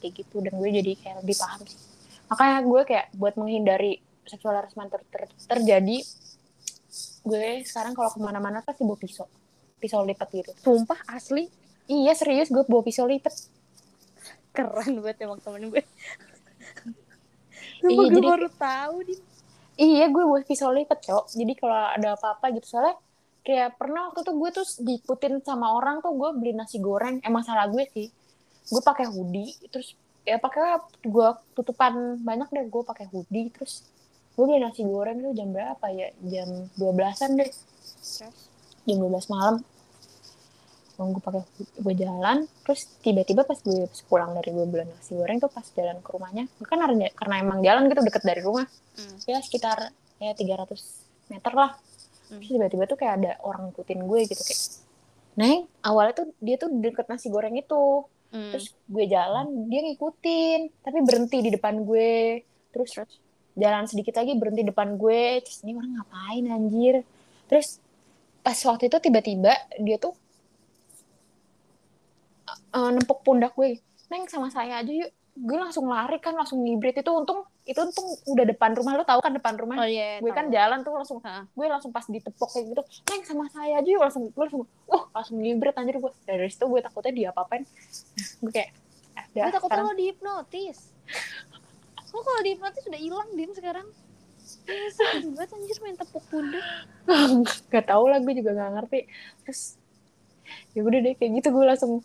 Kayak 0.00 0.12
gitu 0.24 0.40
dan 0.40 0.54
gue 0.54 0.68
jadi 0.72 0.92
kayak 0.96 1.16
lebih 1.22 1.36
paham 1.36 1.60
sih. 1.64 1.78
Makanya 2.26 2.58
gue 2.64 2.80
kayak 2.82 3.06
buat 3.12 3.34
menghindari 3.36 3.92
sexual 4.24 4.54
harassment 4.54 4.88
ter- 4.88 5.06
ter- 5.10 5.36
terjadi 5.48 5.98
gue 7.22 7.46
sekarang 7.62 7.94
kalau 7.94 8.10
ke 8.10 8.18
mana-mana 8.18 8.60
pasti 8.60 8.82
bawa 8.82 8.98
pisau. 8.98 9.28
Pisau 9.78 10.02
lipat 10.02 10.28
gitu. 10.32 10.52
Sumpah 10.58 10.98
asli? 11.06 11.46
Iya 11.86 12.14
serius 12.14 12.48
gue 12.48 12.64
bawa 12.64 12.82
pisau 12.82 13.04
lipat. 13.04 13.34
Keren 14.52 15.00
banget 15.00 15.22
emang 15.22 15.40
temen 15.40 15.68
gue 15.68 15.82
Iya, 15.82 15.88
Sumpah 17.82 18.04
gue 18.04 18.14
jadi- 18.14 18.28
baru 18.30 18.48
tahu 18.52 18.96
di 19.02 19.14
iya 19.82 20.06
gue 20.06 20.22
bawa 20.22 20.46
pisau 20.46 20.70
lipat 20.70 21.02
cok. 21.02 21.24
Jadi 21.34 21.52
kalau 21.58 21.74
ada 21.90 22.14
apa-apa 22.14 22.54
gitu 22.54 22.78
soalnya 22.78 22.94
kayak 23.42 23.74
pernah 23.74 24.08
waktu 24.08 24.22
tuh 24.22 24.34
gue 24.38 24.50
tuh 24.54 24.66
diikutin 24.86 25.42
sama 25.42 25.74
orang 25.74 25.98
tuh 25.98 26.14
gue 26.14 26.30
beli 26.38 26.52
nasi 26.54 26.78
goreng. 26.78 27.18
Emang 27.26 27.42
salah 27.42 27.66
gue 27.66 27.82
sih. 27.90 28.06
Gue 28.70 28.80
pakai 28.80 29.10
hoodie 29.10 29.50
terus 29.74 29.98
ya 30.22 30.38
pakai 30.38 30.78
gue 31.02 31.28
tutupan 31.58 32.22
banyak 32.22 32.46
deh 32.54 32.66
gue 32.70 32.82
pakai 32.86 33.10
hoodie 33.10 33.50
terus 33.50 33.82
gue 34.38 34.44
beli 34.46 34.62
nasi 34.62 34.86
goreng 34.86 35.18
tuh 35.18 35.34
jam 35.34 35.50
berapa 35.50 35.86
ya? 35.90 36.14
Jam 36.30 36.70
12-an 36.78 37.30
deh. 37.42 37.50
Jam 38.86 38.96
12 39.02 39.34
malam 39.34 39.66
gue 40.94 41.20
pakai 41.20 41.42
gue 41.80 41.94
jalan 41.96 42.44
terus 42.62 42.86
tiba-tiba 43.00 43.42
pas 43.42 43.56
gue 43.56 43.88
pas 43.88 44.00
pulang 44.06 44.30
dari 44.32 44.50
gue 44.50 44.64
beli 44.64 44.84
nasi 44.84 45.16
goreng 45.16 45.40
tuh 45.40 45.48
pas 45.48 45.64
jalan 45.64 45.98
ke 45.98 46.10
rumahnya 46.10 46.44
kan 46.62 46.78
karena, 46.78 47.08
karena 47.12 47.34
emang 47.40 47.58
jalan 47.60 47.88
gitu 47.88 48.00
deket 48.02 48.22
dari 48.22 48.40
rumah 48.40 48.66
Hmm. 48.92 49.16
ya 49.24 49.40
sekitar 49.40 49.88
ya 50.20 50.36
300 50.36 50.68
meter 51.28 51.52
lah 51.52 51.72
Hmm. 52.28 52.38
terus 52.38 52.48
tiba-tiba 52.52 52.84
tuh 52.84 52.96
kayak 52.96 53.14
ada 53.18 53.32
orang 53.40 53.72
ngikutin 53.72 54.00
gue 54.04 54.20
gitu 54.28 54.42
kayak 54.42 54.62
Neng 55.32 55.64
awalnya 55.80 56.12
tuh 56.12 56.26
dia 56.44 56.60
tuh 56.60 56.68
deket 56.68 57.08
nasi 57.08 57.32
goreng 57.32 57.56
itu 57.56 58.04
Hmm. 58.32 58.48
terus 58.52 58.72
gue 58.88 59.04
jalan 59.06 59.68
dia 59.68 59.80
ngikutin 59.82 60.60
tapi 60.80 60.98
berhenti 61.04 61.40
di 61.40 61.50
depan 61.50 61.84
gue 61.84 62.40
terus 62.72 62.88
Terus? 62.92 63.12
jalan 63.52 63.84
sedikit 63.84 64.16
lagi 64.16 64.32
berhenti 64.32 64.64
depan 64.64 64.96
gue 64.96 65.40
terus 65.40 65.60
ini 65.60 65.76
orang 65.76 65.92
ngapain 65.96 66.44
anjir 66.48 66.94
terus 67.44 67.76
pas 68.40 68.56
waktu 68.56 68.88
itu 68.88 68.96
tiba-tiba 68.98 69.52
dia 69.76 69.96
tuh 69.96 70.16
eh, 72.72 72.90
nempuk 72.92 73.20
pundak 73.24 73.52
gue. 73.54 73.80
Neng 74.12 74.28
sama 74.28 74.48
saya 74.52 74.80
aja 74.84 74.92
yuk. 74.92 75.10
Gue 75.32 75.56
langsung 75.56 75.88
lari 75.88 76.20
kan 76.20 76.36
langsung 76.36 76.60
ngibrit. 76.60 77.00
Itu 77.00 77.12
untung 77.16 77.48
itu 77.64 77.78
untung 77.80 78.04
udah 78.28 78.44
depan 78.44 78.76
rumah. 78.76 79.00
Lo 79.00 79.04
tahu 79.08 79.24
kan 79.24 79.32
depan 79.32 79.56
rumah? 79.56 79.80
Oh 79.80 79.88
iya 79.88 80.20
gue 80.20 80.32
kan 80.32 80.52
jalan 80.52 80.84
tuh 80.84 80.92
langsung 80.92 81.18
Hah. 81.24 81.48
gue 81.48 81.66
langsung 81.68 81.88
pas 81.88 82.04
ditepok 82.04 82.50
kayak 82.52 82.66
gitu. 82.76 82.82
Neng 83.08 83.22
sama 83.24 83.48
saya 83.48 83.80
aja 83.80 83.88
yuk. 83.88 84.02
Langsung 84.04 84.28
gue 84.28 84.44
langsung 84.44 84.64
uh 84.92 85.04
langsung 85.16 85.36
ngibrit 85.40 85.76
anjir 85.76 85.96
gue. 85.96 86.12
Dari 86.28 86.48
situ 86.52 86.64
gue 86.68 86.80
takutnya 86.84 87.12
dia 87.12 87.28
apa-apain 87.32 87.64
gue 88.44 88.52
kayak 88.52 88.70
ah, 89.16 89.24
gue 89.32 89.40
dah, 89.40 89.52
takut 89.52 89.68
sekarang. 89.72 89.84
lo 89.88 89.92
dihipnotis. 89.96 90.78
Lo 92.12 92.20
kalau 92.20 92.40
dihipnotis 92.44 92.84
udah 92.84 93.00
hilang 93.00 93.30
din 93.32 93.50
sekarang. 93.56 93.88
Iya 94.62 94.88
sih, 94.94 95.32
banget 95.32 95.50
anjir 95.56 95.78
main 95.80 95.96
tepuk 95.96 96.24
pundak. 96.28 96.64
gak 97.72 97.84
tau 97.88 98.04
lah 98.06 98.20
gue 98.20 98.34
juga 98.36 98.52
gak 98.52 98.72
ngerti. 98.78 99.00
Terus 99.46 99.80
ya 100.76 100.80
udah 100.84 101.00
deh 101.00 101.14
kayak 101.16 101.32
gitu 101.40 101.48
gue 101.50 101.64
langsung 101.64 102.04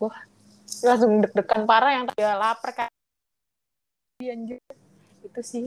gue 0.00 0.10
langsung 0.80 1.12
deg-degan 1.20 1.62
parah 1.68 1.92
yang 1.92 2.04
tadi 2.08 2.22
lapar 2.24 2.70
kan 2.72 2.88
Iya, 4.20 4.36
anjir 4.36 4.58
itu 5.20 5.40
sih 5.44 5.64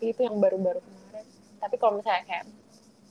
itu 0.00 0.20
yang 0.20 0.36
baru-baru 0.36 0.80
kemarin 0.80 1.26
tapi 1.58 1.74
kalau 1.76 1.98
misalnya 1.98 2.24
kayak 2.24 2.44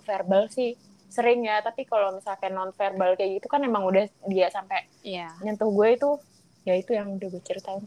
verbal 0.05 0.47
sih 0.47 0.73
sering 1.07 1.45
ya 1.45 1.59
tapi 1.59 1.83
kalau 1.83 2.15
misalnya 2.15 2.39
kayak 2.39 2.53
non 2.53 2.71
verbal 2.73 3.13
kayak 3.15 3.41
gitu 3.41 3.47
kan 3.49 3.61
emang 3.61 3.83
udah 3.85 4.05
dia 4.25 4.47
sampai 4.49 4.85
Iya. 5.01 5.33
nyentuh 5.41 5.69
gue 5.69 5.87
itu 5.93 6.09
ya 6.67 6.73
itu 6.75 6.91
yang 6.91 7.15
udah 7.15 7.27
gue 7.31 7.43
ceritain. 7.47 7.79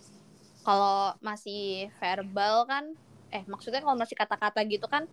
Kalau 0.64 1.12
masih 1.20 1.88
verbal 2.00 2.64
kan, 2.64 2.84
eh 3.28 3.44
maksudnya 3.44 3.84
kalau 3.84 3.92
masih 3.96 4.16
kata-kata 4.16 4.60
gitu 4.64 4.88
kan, 4.88 5.04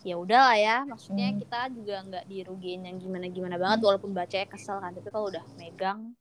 ya 0.00 0.16
udah 0.16 0.40
lah 0.52 0.56
ya. 0.56 0.76
Maksudnya 0.88 1.32
Hmm. 1.32 1.40
kita 1.40 1.60
juga 1.72 1.96
nggak 2.00 2.24
dirugiin 2.24 2.84
yang 2.88 2.96
gimana-gimana 2.96 3.60
banget, 3.60 3.80
walaupun 3.84 4.12
bacanya 4.12 4.48
kesel 4.48 4.80
kan. 4.80 4.92
Tapi 4.96 5.08
kalau 5.08 5.28
udah 5.28 5.44
megang, 5.56 6.16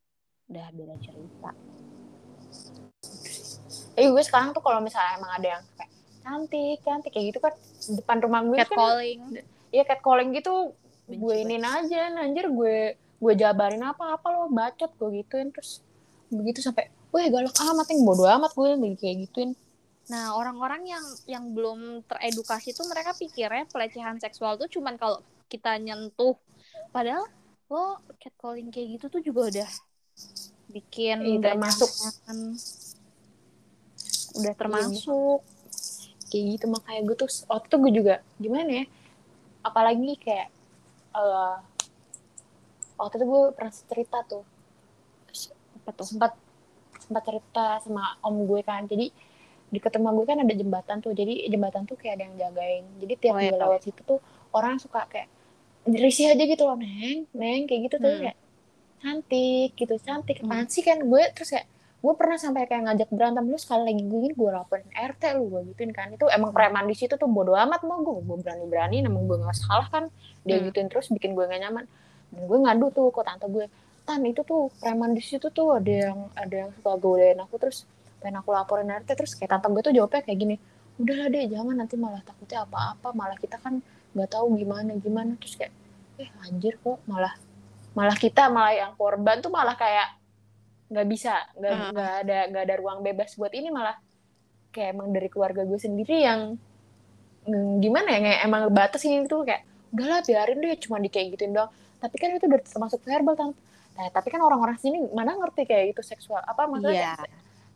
udah 0.50 0.68
beda 0.74 0.96
cerita. 1.00 1.50
Eh 3.94 4.08
gue 4.10 4.24
sekarang 4.26 4.52
tuh 4.52 4.64
kalau 4.66 4.82
misalnya 4.82 5.22
emang 5.22 5.32
ada 5.38 5.48
yang 5.58 5.64
kayak 5.78 5.92
cantik 6.20 6.78
cantik 6.84 7.12
kayak 7.14 7.26
gitu 7.34 7.40
kan 7.40 7.54
depan 7.96 8.18
rumah 8.22 8.42
gue 8.44 8.58
kan 8.58 8.68
Catcalling. 8.68 9.20
Iya 9.70 9.84
catcalling 9.86 10.30
gitu 10.34 10.74
Benci 11.06 11.22
gue 11.22 11.36
inin 11.42 11.66
aja 11.66 12.14
anjir 12.18 12.50
gue 12.50 12.98
gue 12.98 13.34
jabarin 13.36 13.82
apa 13.82 14.18
apa 14.18 14.28
lo 14.30 14.50
bacot 14.50 14.94
gue 14.94 15.10
gituin 15.22 15.50
terus 15.50 15.82
begitu 16.30 16.62
sampai 16.62 16.94
weh 17.10 17.28
galak 17.34 17.54
amat 17.58 17.88
yang 17.90 18.02
bodo 18.06 18.30
amat 18.30 18.52
gue 18.54 18.78
kayak 18.98 19.30
gituin 19.30 19.54
Nah, 20.10 20.34
orang-orang 20.34 20.90
yang 20.90 21.06
yang 21.30 21.46
belum 21.54 22.02
teredukasi 22.10 22.74
tuh 22.74 22.90
mereka 22.90 23.14
pikirnya 23.14 23.70
pelecehan 23.70 24.18
seksual 24.18 24.58
tuh 24.58 24.66
cuman 24.66 24.98
kalau 24.98 25.22
kita 25.46 25.78
nyentuh. 25.78 26.34
Padahal 26.90 27.30
lo 27.70 28.02
catcalling 28.18 28.74
kayak 28.74 28.98
gitu 28.98 29.06
tuh 29.14 29.22
juga 29.22 29.54
udah 29.54 29.70
bikin 30.70 31.18
Iya, 31.20 31.36
nggak 31.38 31.54
termasuk. 31.54 31.90
nyaman. 31.92 32.38
Udah 34.36 34.54
termasuk. 34.56 35.40
kayak 36.30 36.46
gitu 36.54 36.66
makanya 36.70 37.02
gue 37.04 37.16
tuh 37.18 37.30
waktu 37.50 37.66
itu 37.66 37.78
gue 37.80 37.92
juga 37.96 38.16
gimana 38.38 38.70
ya 38.70 38.86
apalagi 39.60 40.14
kayak 40.16 40.54
eh 41.12 41.56
waktu 42.96 43.16
itu 43.18 43.26
gue 43.26 43.42
pernah 43.50 43.74
cerita 43.74 44.18
tuh 44.24 44.46
Apa 45.82 45.90
tuh? 45.90 46.06
sempat 46.06 46.38
sempat 47.00 47.24
cerita 47.26 47.82
sama 47.82 48.14
om 48.22 48.46
gue 48.46 48.62
kan 48.62 48.86
jadi 48.86 49.10
di 49.70 49.80
ketemu 49.82 50.14
gue 50.14 50.26
kan 50.28 50.38
ada 50.38 50.54
jembatan 50.54 51.02
tuh 51.02 51.18
jadi 51.18 51.50
jembatan 51.50 51.90
tuh 51.90 51.98
kayak 51.98 52.22
ada 52.22 52.24
yang 52.26 52.36
jagain 52.38 52.86
jadi 53.02 53.14
tiap 53.18 53.34
Oh, 53.34 53.42
iya, 53.42 53.50
gue 53.50 53.58
tahu. 53.58 53.66
lewat 53.66 53.82
situ 53.82 54.02
tuh 54.06 54.20
orang 54.54 54.78
suka 54.78 55.10
kayak 55.10 55.26
risih 55.90 56.30
aja 56.30 56.44
gitu 56.46 56.62
loh 56.62 56.78
neng 56.78 57.26
neng 57.34 57.66
kayak 57.66 57.90
gitu 57.90 57.98
tuh 57.98 58.06
Hmm. 58.06 58.22
kayak 58.22 58.38
cantik 59.02 59.70
gitu. 59.76 59.96
Cantik. 60.00 60.38
Hmm. 60.44 60.52
apaan 60.52 60.68
sih 60.70 60.84
kan? 60.84 61.00
Gue 61.04 61.24
terus 61.36 61.50
kayak 61.56 61.68
gue 62.00 62.14
pernah 62.16 62.40
sampai 62.40 62.64
kayak 62.64 62.84
ngajak 62.88 63.10
berantem 63.12 63.44
lu 63.44 63.60
sekali 63.60 63.92
lagi 63.92 64.04
gue 64.08 64.32
gue 64.32 64.50
laporin 64.56 64.88
RT 64.88 65.24
lu 65.36 65.44
gue 65.52 65.62
gituin 65.74 65.92
kan. 65.92 66.08
Itu 66.16 66.28
emang 66.32 66.52
preman 66.56 66.86
di 66.88 66.96
situ 66.96 67.16
tuh 67.20 67.28
bodo 67.28 67.56
amat 67.56 67.82
mau 67.84 68.00
gue 68.04 68.24
gue 68.24 68.38
berani 68.40 68.66
berani 68.68 68.98
namun 69.04 69.28
gue 69.28 69.38
nggak 69.40 69.58
salah 69.58 69.88
kan? 69.92 70.08
Dia 70.48 70.60
Hmm. 70.60 70.72
gituin 70.72 70.88
terus 70.88 71.08
bikin 71.12 71.36
gue 71.36 71.44
gak 71.44 71.60
nyaman. 71.60 71.86
Dan 72.32 72.42
gue 72.48 72.58
ngadu 72.62 72.86
tuh 72.94 73.08
ke 73.12 73.22
tante 73.26 73.48
gue 73.50 73.66
tan 74.08 74.22
itu 74.26 74.42
tuh 74.42 74.74
preman 74.82 75.12
di 75.14 75.22
situ 75.22 75.48
tuh 75.54 75.76
ada 75.78 75.94
yang 76.10 76.20
ada 76.34 76.56
yang 76.66 76.70
suka 76.76 76.92
godain 76.98 77.40
aku. 77.40 77.56
Terus 77.60 77.84
pengen 78.24 78.40
aku 78.44 78.52
laporin 78.56 78.88
RT 78.92 79.10
terus 79.16 79.32
kayak 79.36 79.50
tante 79.60 79.68
gue 79.72 79.82
tuh 79.84 79.94
jawabnya 79.96 80.24
kayak 80.24 80.40
gini 80.40 80.56
udahlah 81.00 81.32
deh 81.32 81.48
jangan 81.48 81.76
nanti 81.80 81.96
malah 81.96 82.20
takutnya 82.28 82.68
apa-apa 82.68 83.16
malah 83.16 83.40
kita 83.40 83.56
kan 83.56 83.80
nggak 84.16 84.30
tahu 84.32 84.56
gimana 84.56 84.96
gimana. 85.00 85.36
Terus 85.40 85.56
kayak 85.60 85.72
eh 86.20 86.28
anjir 86.44 86.76
kok 86.80 87.00
malah 87.08 87.32
malah 87.94 88.16
kita 88.16 88.48
malah 88.50 88.74
yang 88.74 88.92
korban 88.96 89.40
tuh 89.40 89.50
malah 89.50 89.76
kayak 89.76 90.16
nggak 90.90 91.08
bisa 91.08 91.34
nggak 91.54 91.74
Hmm. 91.74 91.90
nggak 91.94 92.14
ada 92.26 92.38
nggak 92.50 92.64
ada 92.66 92.76
ruang 92.78 93.00
bebas 93.02 93.38
buat 93.38 93.54
ini 93.54 93.70
malah 93.70 93.98
kayak 94.70 94.94
emang 94.94 95.10
dari 95.10 95.30
keluarga 95.30 95.62
gue 95.66 95.78
sendiri 95.78 96.26
yang 96.26 96.58
mm, 97.46 97.82
gimana 97.82 98.08
ya 98.10 98.20
kayak 98.22 98.40
emang 98.46 98.62
batas 98.70 99.02
ini 99.06 99.26
tuh 99.26 99.46
kayak 99.46 99.66
udahlah 99.90 100.22
biarin 100.22 100.58
deh 100.62 100.78
cuma 100.78 100.98
di 100.98 101.10
kayak 101.10 101.34
gituin 101.34 101.54
doang 101.54 101.70
tapi 101.98 102.16
kan 102.18 102.30
itu 102.32 102.46
udah 102.46 102.62
termasuk 102.62 103.00
verbal 103.02 103.36
kan 103.36 103.50
nah, 103.98 104.08
tapi 104.10 104.28
kan 104.30 104.42
orang-orang 104.42 104.78
sini 104.78 104.98
mana 105.12 105.34
ngerti 105.36 105.66
kayak 105.66 105.98
itu 105.98 106.02
seksual 106.06 106.42
apa 106.42 106.70
maksudnya 106.70 107.18
Iya, 107.18 107.26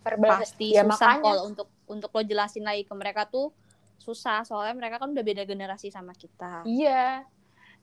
verbal 0.05 0.31
pasti 0.39 0.67
ya 0.71 0.83
susah 0.85 0.93
makanya 1.17 1.21
kalau 1.25 1.43
untuk 1.49 1.67
untuk 1.89 2.09
lo 2.11 2.21
jelasin 2.21 2.63
lagi 2.63 2.83
ke 2.85 2.93
mereka 2.93 3.25
tuh 3.25 3.49
susah 3.97 4.43
soalnya 4.43 4.75
mereka 4.75 4.99
kan 4.99 5.15
udah 5.15 5.23
beda 5.23 5.43
generasi 5.47 5.87
sama 5.87 6.11
kita. 6.11 6.67
iya 6.67 7.23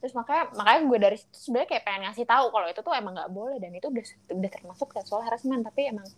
terus 0.00 0.16
makanya 0.16 0.48
makanya 0.56 0.80
gue 0.88 0.98
dari 0.98 1.16
situ 1.20 1.36
sebenarnya 1.36 1.68
kayak 1.76 1.84
pengen 1.84 2.02
ngasih 2.08 2.24
tahu 2.24 2.46
kalau 2.48 2.66
itu 2.72 2.80
tuh 2.80 2.92
emang 2.96 3.12
nggak 3.12 3.32
boleh 3.32 3.56
dan 3.60 3.70
itu 3.76 3.86
udah 3.92 4.04
udah 4.32 4.50
termasuk 4.50 4.88
seksual 4.96 5.20
harassment 5.20 5.60
tapi 5.60 5.92
emang 5.92 6.08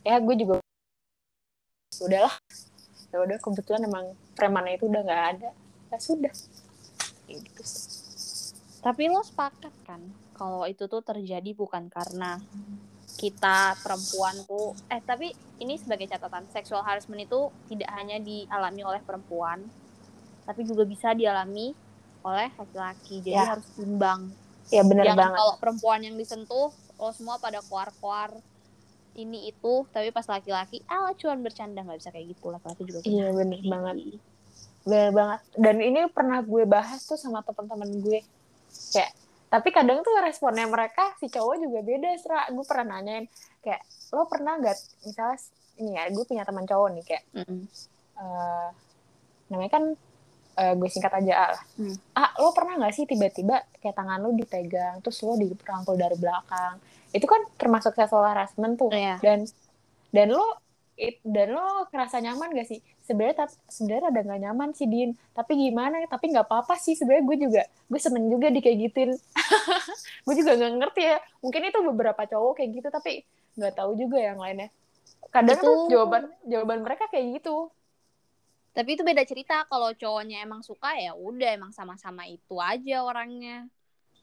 ya 0.00 0.16
gue 0.16 0.34
juga 0.40 0.64
udahlah. 2.02 2.34
Ya 3.14 3.16
udah 3.22 3.38
kebetulan 3.40 3.86
emang 3.86 4.12
premannya 4.36 4.76
itu 4.76 4.90
udah 4.90 5.02
nggak 5.06 5.24
ada. 5.36 5.50
Ya 5.94 5.98
sudah. 6.02 6.34
Gitu 7.30 7.62
sih. 7.64 8.04
Tapi 8.82 9.10
lo 9.10 9.24
sepakat 9.24 9.72
kan 9.82 10.02
kalau 10.36 10.68
itu 10.68 10.84
tuh 10.86 11.00
terjadi 11.00 11.56
bukan 11.56 11.88
karena 11.88 12.38
kita 13.16 13.72
perempuan 13.80 14.36
tuh 14.44 14.76
eh 14.92 15.00
tapi 15.00 15.32
ini 15.56 15.80
sebagai 15.80 16.04
catatan 16.04 16.44
sexual 16.52 16.84
harassment 16.84 17.24
itu 17.24 17.48
tidak 17.72 17.88
hanya 17.96 18.20
dialami 18.20 18.84
oleh 18.84 19.00
perempuan 19.00 19.64
tapi 20.44 20.68
juga 20.68 20.84
bisa 20.84 21.16
dialami 21.16 21.72
oleh 22.26 22.50
laki-laki. 22.52 23.22
Jadi 23.22 23.30
Ya. 23.32 23.46
harus 23.48 23.66
timbang 23.72 24.20
ya 24.66 24.82
jangan 24.82 25.14
banget. 25.16 25.38
kalau 25.38 25.54
perempuan 25.56 26.00
yang 26.02 26.18
disentuh 26.18 26.68
lo 26.96 27.10
semua 27.14 27.38
pada 27.38 27.62
keluar-keluar 27.62 28.34
ini 29.14 29.48
itu. 29.48 29.86
Tapi 29.88 30.10
pas 30.10 30.26
laki-laki 30.26 30.82
ah 30.86 31.12
cuman 31.12 31.38
bercanda. 31.40 31.80
Nggak 31.80 31.98
bisa 32.00 32.10
kayak 32.10 32.26
gitu. 32.28 32.46
Laki-laki 32.48 32.82
juga 32.82 32.98
Iya, 33.02 33.26
bener 33.30 33.58
hati. 33.58 33.70
banget. 33.70 33.96
bener 34.82 35.10
banget. 35.10 35.40
Dan 35.54 35.76
ini 35.78 36.00
pernah 36.08 36.38
gue 36.42 36.62
bahas 36.62 37.02
tuh 37.02 37.14
sama 37.16 37.42
teman-teman 37.42 37.90
gue. 38.00 38.20
Kayak 38.90 39.12
tapi 39.46 39.70
kadang 39.70 40.02
tuh 40.02 40.10
responnya 40.18 40.66
mereka 40.66 41.14
si 41.16 41.26
cowok 41.26 41.56
juga 41.58 41.78
beda 41.80 42.10
Sra. 42.18 42.50
Gue 42.50 42.62
pernah 42.62 42.98
nanyain 42.98 43.26
kayak 43.62 43.82
lo 44.10 44.26
pernah 44.26 44.58
nggak? 44.58 44.76
Misalnya 45.02 45.38
ini 45.76 45.90
ya 45.92 46.04
gue 46.08 46.24
punya 46.24 46.42
teman 46.42 46.64
cowok 46.64 46.88
nih 46.92 47.04
kayak 47.04 47.24
Mm-mm. 47.34 47.60
eh, 48.16 48.68
namanya 49.46 49.70
kan 49.70 49.84
eh, 50.56 50.74
gue 50.74 50.88
singkat 50.88 51.12
aja 51.12 51.32
A 51.36 51.46
lah. 51.52 51.62
Hmm. 51.76 51.96
Ah, 52.16 52.30
lo 52.40 52.50
pernah 52.56 52.80
nggak 52.80 52.94
sih 52.96 53.04
tiba-tiba 53.04 53.60
kayak 53.78 53.96
tangan 53.96 54.18
lo 54.24 54.32
dipegang, 54.32 55.04
terus 55.04 55.20
lo 55.20 55.36
dirangkul 55.36 55.94
dari 56.00 56.16
belakang? 56.16 56.80
Itu 57.12 57.28
kan 57.28 57.44
termasuk 57.60 57.92
sexual 57.92 58.24
harassment 58.24 58.80
tuh. 58.80 58.90
Iya. 58.90 59.20
Dan 59.20 59.44
dan 60.10 60.32
lo 60.32 60.58
it, 60.96 61.20
dan 61.22 61.52
lo 61.52 61.86
ngerasa 61.92 62.24
nyaman 62.24 62.56
gak 62.56 62.68
sih? 62.72 62.80
Sebenarnya 63.06 63.46
sebenarnya 63.70 64.08
ada 64.10 64.20
nggak 64.26 64.40
nyaman 64.48 64.68
sih 64.74 64.88
Din. 64.88 65.14
Tapi 65.36 65.52
gimana? 65.54 66.02
Tapi 66.08 66.32
nggak 66.32 66.48
apa-apa 66.48 66.74
sih. 66.80 66.96
Sebenarnya 66.98 67.24
gue 67.28 67.36
juga 67.46 67.62
gue 67.68 68.00
seneng 68.00 68.26
juga 68.26 68.50
di 68.50 68.58
kayak 68.64 68.90
gituin. 68.90 69.12
gue 70.26 70.34
juga 70.34 70.58
nggak 70.58 70.72
ngerti 70.82 71.02
ya. 71.04 71.16
Mungkin 71.44 71.60
itu 71.70 71.78
beberapa 71.84 72.22
cowok 72.26 72.52
kayak 72.58 72.70
gitu 72.82 72.88
tapi 72.90 73.22
nggak 73.54 73.74
tahu 73.76 73.94
juga 73.94 74.18
yang 74.18 74.40
lainnya. 74.40 74.72
Kadang 75.30 75.58
Itu- 75.60 75.68
tuh 75.68 75.76
jawaban 75.92 76.22
jawaban 76.48 76.78
mereka 76.82 77.06
kayak 77.12 77.38
gitu. 77.38 77.70
Tapi 78.76 78.92
itu 78.92 79.00
beda 79.00 79.24
cerita 79.24 79.64
kalau 79.64 79.88
cowoknya 79.90 80.44
emang 80.44 80.60
suka 80.60 80.92
ya 80.94 81.16
udah 81.16 81.48
emang 81.50 81.72
sama-sama 81.72 82.28
itu 82.28 82.60
aja 82.60 83.00
orangnya 83.00 83.64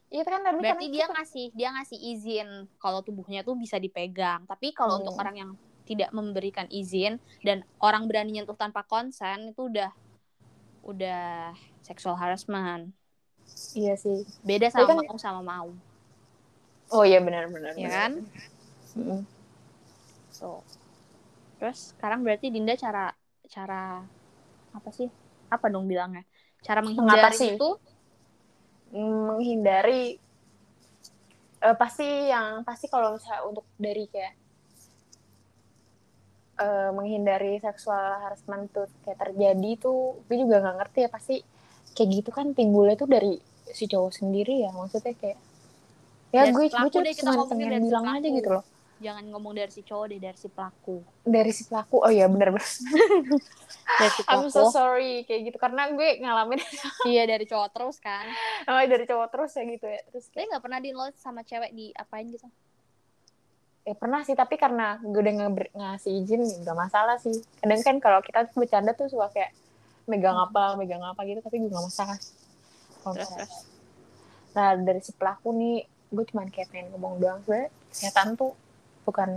Iya 0.08 0.22
kan 0.22 0.40
tapi 0.40 0.62
berarti 0.62 0.86
dia 0.88 1.04
kita- 1.04 1.14
ngasih 1.16 1.46
dia 1.52 1.68
ngasih 1.74 1.98
izin 1.98 2.48
kalau 2.78 3.02
tubuhnya 3.02 3.42
tuh 3.42 3.58
bisa 3.58 3.76
dipegang 3.76 4.46
tapi 4.46 4.70
kalau 4.70 4.94
Hmm. 4.94 5.00
untuk 5.02 5.18
orang 5.18 5.36
yang 5.36 5.50
tidak 5.84 6.14
memberikan 6.14 6.70
izin 6.70 7.18
dan 7.42 7.60
orang 7.76 8.06
berani 8.06 8.30
nyentuh 8.32 8.54
tanpa 8.54 8.80
konsen 8.84 9.50
itu 9.50 9.66
udah 9.66 9.90
udah 10.82 11.50
sexual 11.82 12.14
harassment 12.14 12.94
Iya 13.74 13.92
sih. 13.94 14.22
beda 14.40 14.70
sama 14.70 14.86
kan- 14.86 15.02
mau 15.02 15.18
sama 15.18 15.42
mau 15.42 15.68
Oh 16.88 17.02
iya 17.02 17.18
benar-benar. 17.18 17.74
ya 17.74 17.90
kan 17.90 18.12
Mm-mm. 18.94 19.26
so 20.30 20.62
terus 21.58 21.90
sekarang 21.90 22.22
berarti 22.22 22.48
Dinda 22.48 22.76
cara 22.76 23.10
cara 23.44 24.04
apa 24.76 24.90
sih? 24.98 25.08
Apa 25.54 25.66
dong 25.72 25.86
bilangnya? 25.90 26.22
Cara 26.66 26.80
menghindari 26.86 27.38
Mengatasi. 27.38 27.46
itu? 27.54 27.68
Menghindari 28.94 30.00
eh, 31.66 31.76
pasti 31.80 32.04
yang 32.32 32.62
pasti 32.68 32.86
kalau 32.92 33.08
misalnya 33.16 33.42
untuk 33.48 33.64
dari 33.84 34.04
kayak 34.12 34.34
eh, 36.64 36.88
menghindari 36.96 37.52
seksual 37.66 38.04
harassment 38.22 38.64
tuh 38.74 38.86
kayak 39.02 39.18
terjadi 39.22 39.70
tuh 39.84 39.98
gue 40.26 40.36
juga 40.42 40.56
nggak 40.62 40.76
ngerti 40.78 40.98
ya 41.06 41.08
pasti 41.16 41.34
kayak 41.94 42.08
gitu 42.16 42.30
kan 42.38 42.46
timbulnya 42.58 42.94
tuh 43.02 43.08
dari 43.14 43.32
si 43.78 43.84
cowok 43.92 44.12
sendiri 44.20 44.54
ya 44.64 44.70
maksudnya 44.78 45.14
kayak 45.20 45.38
ya 46.36 46.42
Dari 46.42 46.52
gue 46.54 46.64
gue 46.80 46.90
cuma 47.22 47.32
pengen 47.50 47.74
bilang 47.84 48.06
aja 48.14 48.28
gitu 48.38 48.48
loh 48.54 48.64
jangan 49.02 49.24
ngomong 49.26 49.52
dari 49.58 49.72
si 49.74 49.82
cowok 49.82 50.06
deh 50.10 50.20
dari 50.22 50.38
si 50.38 50.48
pelaku. 50.48 51.02
Dari 51.26 51.50
si 51.50 51.62
pelaku. 51.66 51.96
Oh 52.02 52.12
iya 52.12 52.30
benar-benar 52.30 52.62
dari 54.00 54.10
si 54.14 54.22
I'm 54.24 54.46
pelaku. 54.46 54.54
so 54.54 54.70
sorry 54.70 55.26
kayak 55.26 55.50
gitu. 55.50 55.58
Karena 55.58 55.90
gue 55.90 56.08
ngalamin. 56.22 56.60
Iya 57.10 57.28
dari 57.28 57.44
cowok 57.44 57.68
terus 57.74 57.96
kan. 58.00 58.24
Oh, 58.64 58.80
dari 58.80 59.04
cowok 59.04 59.28
terus 59.28 59.52
ya 59.52 59.62
gitu 59.66 59.86
ya. 59.86 60.00
Terus 60.08 60.24
tapi 60.32 60.44
nggak 60.48 60.62
pernah 60.62 60.80
di 60.80 60.90
lo 60.94 61.04
sama 61.18 61.44
cewek 61.44 61.70
diapain 61.74 62.26
gitu? 62.32 62.48
Ya 63.84 63.92
pernah 63.92 64.24
sih 64.24 64.32
tapi 64.32 64.56
karena 64.56 64.96
gue 65.04 65.20
udah 65.20 65.34
nge- 65.44 65.72
ngasih 65.76 66.12
izin 66.24 66.40
nggak 66.64 66.76
masalah 66.78 67.20
sih. 67.20 67.36
Kadang 67.60 67.80
kan 67.84 67.96
kalau 68.00 68.24
kita 68.24 68.48
tuh 68.48 68.64
bercanda 68.64 68.96
tuh 68.96 69.12
suka 69.12 69.28
kayak 69.28 69.52
megang 70.08 70.36
apa 70.36 70.76
megang 70.80 71.04
apa 71.04 71.20
gitu 71.28 71.44
tapi 71.44 71.60
gue 71.60 71.68
nggak 71.68 71.84
masalah. 71.84 72.16
Kalau 73.04 73.12
terus 73.12 73.30
terus. 73.36 73.54
Nah 74.56 74.78
dari 74.80 75.00
si 75.04 75.12
pelaku 75.12 75.52
nih 75.52 75.84
gue 76.14 76.24
cuman 76.32 76.48
kayak 76.48 76.72
pengen 76.72 76.88
ngomong 76.96 77.20
doang. 77.20 77.44
Sebenarnya 77.44 77.68
setan 77.92 78.32
tuh 78.40 78.56
bukan 79.06 79.30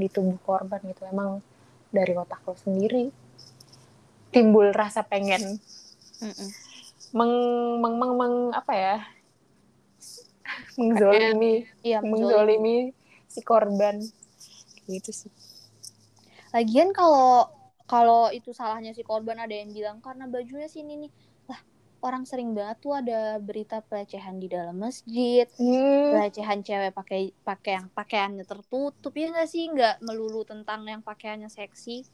di 0.00 0.06
tubuh 0.14 0.38
korban 0.46 0.80
gitu 0.90 1.02
emang 1.06 1.30
dari 1.96 2.12
otak 2.22 2.40
lo 2.46 2.54
sendiri 2.58 3.04
timbul 4.34 4.74
rasa 4.74 5.00
pengen 5.06 5.60
meng 7.16 7.32
meng 7.82 7.94
meng, 8.00 8.12
meng- 8.20 8.52
apa 8.58 8.72
ya? 8.74 8.94
Mengzolimi 10.78 11.52
iya 11.86 12.00
mengzolimi 12.02 12.76
si 13.32 13.40
korban. 13.50 13.96
Gitu 14.88 15.10
sih. 15.20 15.32
Lagian 16.54 16.90
kalau 16.94 17.50
kalau 17.84 18.32
itu 18.32 18.50
salahnya 18.56 18.92
si 18.96 19.02
korban 19.04 19.36
ada 19.44 19.52
yang 19.52 19.70
bilang 19.76 19.98
karena 20.00 20.24
bajunya 20.30 20.68
sini 20.70 20.92
nih 21.06 21.12
orang 22.04 22.28
sering 22.28 22.52
banget 22.52 22.84
tuh 22.84 22.92
ada 22.92 23.40
berita 23.40 23.80
pelecehan 23.80 24.36
di 24.36 24.52
dalam 24.52 24.76
masjid 24.76 25.48
Hmm, 25.56 26.12
pelecehan 26.12 26.60
cewek 26.60 26.92
pakai 26.92 27.32
pakai 27.40 27.72
yang 27.80 27.88
pakaiannya 27.88 28.44
tertutup 28.44 29.12
ya 29.16 29.32
nggak 29.32 29.48
sih? 29.48 29.72
Nggak 29.72 30.04
melulu 30.04 30.44
tentang 30.44 30.84
yang 30.84 31.00
pakaiannya 31.00 31.48
seksi. 31.48 32.04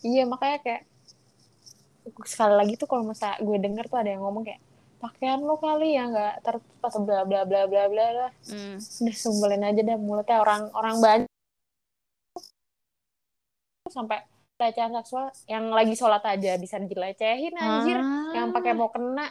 Iya 0.00 0.24
makanya 0.24 0.58
kayak 0.64 0.82
sekali 2.24 2.54
lagi 2.56 2.74
tuh 2.80 2.88
kalau 2.88 3.04
misalnya 3.04 3.36
gue 3.44 3.58
denger 3.60 3.84
tuh 3.92 3.98
ada 4.00 4.10
yang 4.16 4.24
ngomong 4.24 4.48
kayak 4.48 4.64
pakaian 4.98 5.38
lo 5.44 5.60
kali 5.60 5.94
ya 5.94 6.08
nggak 6.08 6.34
tertutup 6.42 6.82
atau 6.82 7.00
bla 7.04 7.22
bla 7.28 7.44
bla 7.44 7.68
bla 7.68 7.84
bla. 7.92 8.06
Lah 8.24 8.32
Hmm. 8.48 8.80
udah 8.80 9.16
sumbelin 9.16 9.68
aja 9.68 9.80
dah 9.84 9.98
mulutnya 10.00 10.40
orang 10.40 10.72
orang 10.72 10.96
banyak. 11.04 11.30
Sampai 13.92 14.24
pelecehan 14.58 14.90
seksual 14.92 15.30
yang 15.46 15.70
lagi 15.70 15.94
sholat 15.94 16.20
aja 16.20 16.58
bisa 16.58 16.76
dilecehin 16.76 17.54
anjir 17.54 17.96
Ah. 17.96 18.34
yang 18.34 18.50
pakai 18.50 18.74
mau 18.74 18.90
kena 18.90 19.30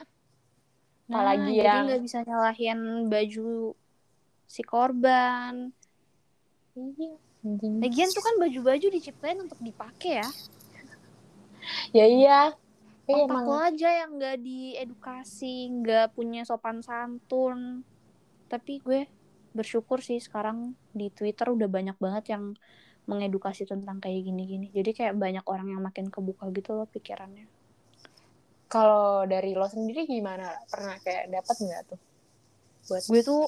Nah, 1.07 1.23
apalagi 1.23 1.51
jadi 1.53 1.63
yang 1.63 1.83
nggak 1.87 2.03
bisa 2.03 2.19
nyalahin 2.23 2.79
baju 3.07 3.75
si 4.43 4.59
korban. 4.59 5.71
iya. 6.73 7.15
Lagian 7.79 8.11
tuh 8.11 8.19
kan 8.19 8.35
baju-baju 8.37 8.87
diciptain 8.87 9.39
untuk 9.39 9.55
dipakai 9.61 10.19
ya. 10.19 10.27
ya 11.95 12.05
iya 12.05 12.39
Iya, 13.07 13.23
Otak 13.23 13.31
emang 13.31 13.45
lo 13.47 13.55
aja 13.55 13.89
yang 14.03 14.19
nggak 14.19 14.37
diedukasi, 14.43 15.71
nggak 15.79 16.11
punya 16.11 16.43
sopan 16.43 16.83
santun. 16.83 17.87
Tapi 18.51 18.83
gue 18.83 19.07
bersyukur 19.55 20.03
sih 20.03 20.19
sekarang 20.19 20.75
di 20.91 21.07
Twitter 21.07 21.47
udah 21.47 21.71
banyak 21.71 21.95
banget 21.95 22.35
yang 22.35 22.51
mengedukasi 23.07 23.63
tentang 23.63 24.03
kayak 24.03 24.27
gini-gini. 24.27 24.69
Jadi 24.75 24.91
kayak 24.91 25.15
banyak 25.15 25.45
orang 25.47 25.67
yang 25.71 25.81
makin 25.81 26.11
kebuka 26.11 26.51
gitu 26.51 26.75
loh 26.75 26.87
pikirannya. 26.87 27.47
kalau 28.67 29.23
dari 29.23 29.55
lo 29.55 29.63
sendiri 29.63 30.03
gimana 30.03 30.51
pernah 30.67 30.99
kayak 30.99 31.31
dapat 31.31 31.55
nggak 31.55 31.81
tuh 31.87 31.99
buat 32.91 33.03
Gue 33.07 33.21
tuh 33.23 33.47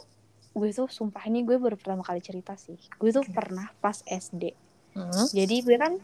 gue 0.55 0.69
tuh 0.71 0.87
sumpah 0.87 1.27
ini 1.27 1.43
gue 1.43 1.59
baru 1.59 1.75
pertama 1.75 2.03
kali 2.07 2.23
cerita 2.23 2.55
sih. 2.55 2.79
Gue 2.95 3.11
tuh 3.11 3.27
pernah 3.27 3.67
pas 3.83 3.99
SD. 4.07 4.55
Hmm? 4.95 5.27
Jadi 5.35 5.55
gue 5.59 5.75
kan 5.75 5.99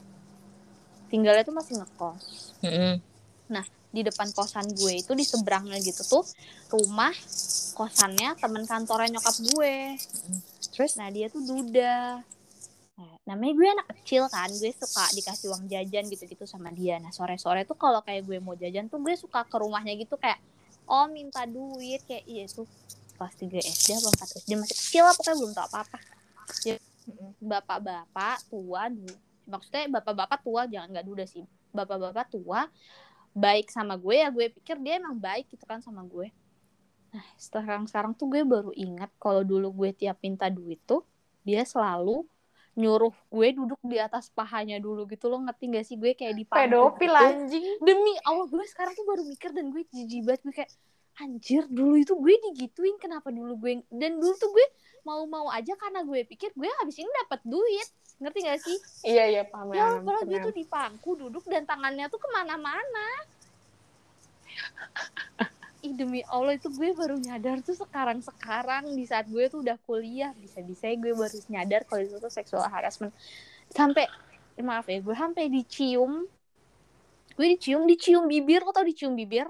tinggalnya 1.08 1.48
tuh 1.48 1.56
masih 1.56 1.80
ngekos. 1.80 2.24
Hmm. 2.60 3.00
Di 3.96 4.04
depan 4.04 4.28
kosan 4.36 4.68
gue 4.76 5.00
itu 5.00 5.15
di 5.15 5.24
seberangnya 5.24 5.80
gitu 5.80 6.04
tuh 6.04 6.24
rumah 6.68 7.15
kosannya 7.80 8.36
temen 8.36 8.68
kantornya 8.68 9.15
nyokap 9.15 9.36
gue. 9.39 9.96
terus 10.76 11.00
Nah 11.00 11.08
dia 11.08 11.32
tuh 11.32 11.39
duda. 11.48 12.20
Namanya 13.26 13.54
gue 13.58 13.68
anak 13.68 13.88
kecil 14.00 14.30
kan, 14.30 14.50
gue 14.54 14.72
suka 14.74 15.10
dikasih 15.18 15.50
uang 15.50 15.66
jajan 15.66 16.06
gitu-gitu 16.10 16.46
sama 16.46 16.70
dia. 16.70 17.02
Nah 17.02 17.10
sore-sore 17.10 17.66
tuh 17.66 17.74
kalau 17.74 18.06
kayak 18.06 18.26
gue 18.26 18.38
mau 18.38 18.54
jajan 18.54 18.86
tuh 18.86 19.02
gue 19.02 19.18
suka 19.18 19.42
ke 19.50 19.58
rumahnya 19.58 19.98
gitu 19.98 20.14
kayak, 20.16 20.38
oh 20.86 21.10
minta 21.10 21.44
duit 21.50 22.06
kayak 22.06 22.26
iya 22.30 22.46
tuh 22.46 22.70
kelas 23.18 23.34
3 23.40 23.64
SD 23.64 23.88
apa 23.98 24.10
4 24.14 24.40
SD 24.46 24.52
masih 24.60 24.78
kecil 24.78 25.04
lah 25.10 25.14
pokoknya 25.18 25.38
belum 25.42 25.52
tau 25.58 25.66
apa-apa. 25.74 25.98
Ya, 26.68 26.76
bapak-bapak 27.42 28.38
tua, 28.52 28.84
maksudnya 29.50 29.84
bapak-bapak 29.90 30.40
tua 30.46 30.62
jangan 30.70 30.90
nggak 30.94 31.08
duda 31.10 31.26
sih. 31.26 31.46
Bapak-bapak 31.74 32.30
tua 32.30 32.70
baik 33.36 33.68
sama 33.68 34.00
gue 34.00 34.16
ya 34.16 34.32
gue 34.32 34.48
pikir 34.48 34.80
dia 34.80 34.96
emang 34.96 35.20
baik 35.20 35.52
gitu 35.52 35.68
kan 35.68 35.84
sama 35.84 36.06
gue. 36.08 36.32
Nah 37.12 37.26
sekarang 37.36 37.84
sekarang 37.90 38.14
tuh 38.16 38.32
gue 38.32 38.48
baru 38.48 38.72
ingat 38.72 39.12
kalau 39.20 39.44
dulu 39.44 39.84
gue 39.84 39.92
tiap 39.92 40.24
minta 40.24 40.48
duit 40.48 40.80
tuh 40.88 41.04
dia 41.44 41.68
selalu 41.68 42.24
nyuruh 42.76 43.16
gue 43.32 43.48
duduk 43.56 43.80
di 43.88 43.98
atas 44.00 44.28
pahanya 44.36 44.78
dulu 44.84 45.08
gitu 45.08 45.32
loh 45.32 45.40
ngerti 45.44 45.72
gak 45.72 45.86
sih? 45.88 45.96
Gue 45.96 46.12
kayak 46.12 46.36
di 46.36 46.44
pedofil 46.44 47.14
anjing. 47.16 47.64
Demi 47.80 48.14
Allah 48.28 48.48
gue 48.52 48.66
sekarang 48.68 48.94
tuh 48.94 49.08
baru 49.08 49.24
mikir 49.24 49.56
dan 49.56 49.72
gue 49.72 49.84
jijik 49.90 50.28
banget. 50.28 50.42
Gue 50.44 50.54
kayak 50.64 50.72
anjir 51.16 51.64
dulu 51.72 51.96
itu 51.96 52.12
gue 52.12 52.36
digituin 52.52 53.00
kenapa 53.00 53.32
dulu 53.32 53.56
gue 53.56 53.88
dan 53.88 54.20
dulu 54.20 54.36
tuh 54.36 54.52
gue 54.52 54.68
mau-mau 55.08 55.48
aja 55.48 55.72
karena 55.80 56.04
gue 56.04 56.28
pikir 56.28 56.52
gue 56.52 56.68
habis 56.84 57.00
ini 57.00 57.10
dapat 57.24 57.40
duit. 57.48 57.88
Ngerti 58.20 58.40
gak 58.44 58.60
sih? 58.64 58.78
Iya 59.08 59.24
iya 59.32 59.44
paham 59.48 59.72
ya 59.76 60.00
kalau 60.04 60.24
gue 60.28 60.40
tuh 60.40 60.54
di 60.56 60.64
pangku 60.68 61.16
duduk 61.16 61.44
dan 61.48 61.64
tangannya 61.64 62.08
tuh 62.12 62.20
ke 62.20 62.28
mana-mana 62.32 63.08
Ih, 65.86 65.93
demi 65.93 66.26
Allah 66.26 66.58
itu 66.58 66.74
gue 66.74 66.98
baru 66.98 67.13
nyadar 67.21 67.62
tuh 67.62 67.78
sekarang 67.78 68.17
sekarang 68.26 68.89
di 68.98 69.06
saat 69.06 69.30
gue 69.30 69.45
tuh 69.54 69.62
udah 69.62 69.78
kuliah 69.86 70.34
bisa 70.34 70.65
bisa 70.65 70.89
gue 70.98 71.13
baru 71.13 71.38
nyadar 71.54 71.86
kalau 71.86 72.02
itu 72.02 72.17
tuh 72.17 72.34
seksual 72.34 72.65
harassment 72.65 73.13
sampai 73.69 74.10
maaf 74.65 74.89
ya 74.89 74.98
gue 74.98 75.13
sampai 75.13 75.45
dicium 75.45 76.26
gue 77.38 77.48
dicium 77.54 77.86
dicium 77.86 78.26
bibir 78.26 78.65
lo 78.65 78.74
tau 78.74 78.82
dicium 78.82 79.13
bibir 79.13 79.45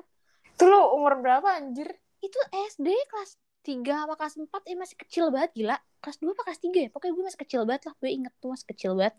Tuh 0.55 0.67
lu 0.71 0.79
umur 0.95 1.19
berapa 1.19 1.59
anjir? 1.59 1.91
Itu 2.23 2.39
SD 2.71 2.87
kelas 3.11 3.35
3 3.67 4.07
apa 4.07 4.13
kelas 4.15 4.39
4 4.39 4.71
eh 4.71 4.77
masih 4.79 4.95
kecil 4.95 5.27
banget 5.27 5.51
gila. 5.51 5.77
Kelas 5.99 6.17
2 6.23 6.31
apa 6.31 6.41
kelas 6.47 6.59
3 6.63 6.79
ya? 6.87 6.89
Pokoknya 6.95 7.13
gue 7.13 7.25
masih 7.27 7.39
kecil 7.43 7.61
banget 7.67 7.81
lah. 7.91 7.95
Gue 7.99 8.09
inget 8.15 8.33
tuh 8.39 8.49
masih 8.55 8.67
kecil 8.71 8.91
banget. 8.95 9.15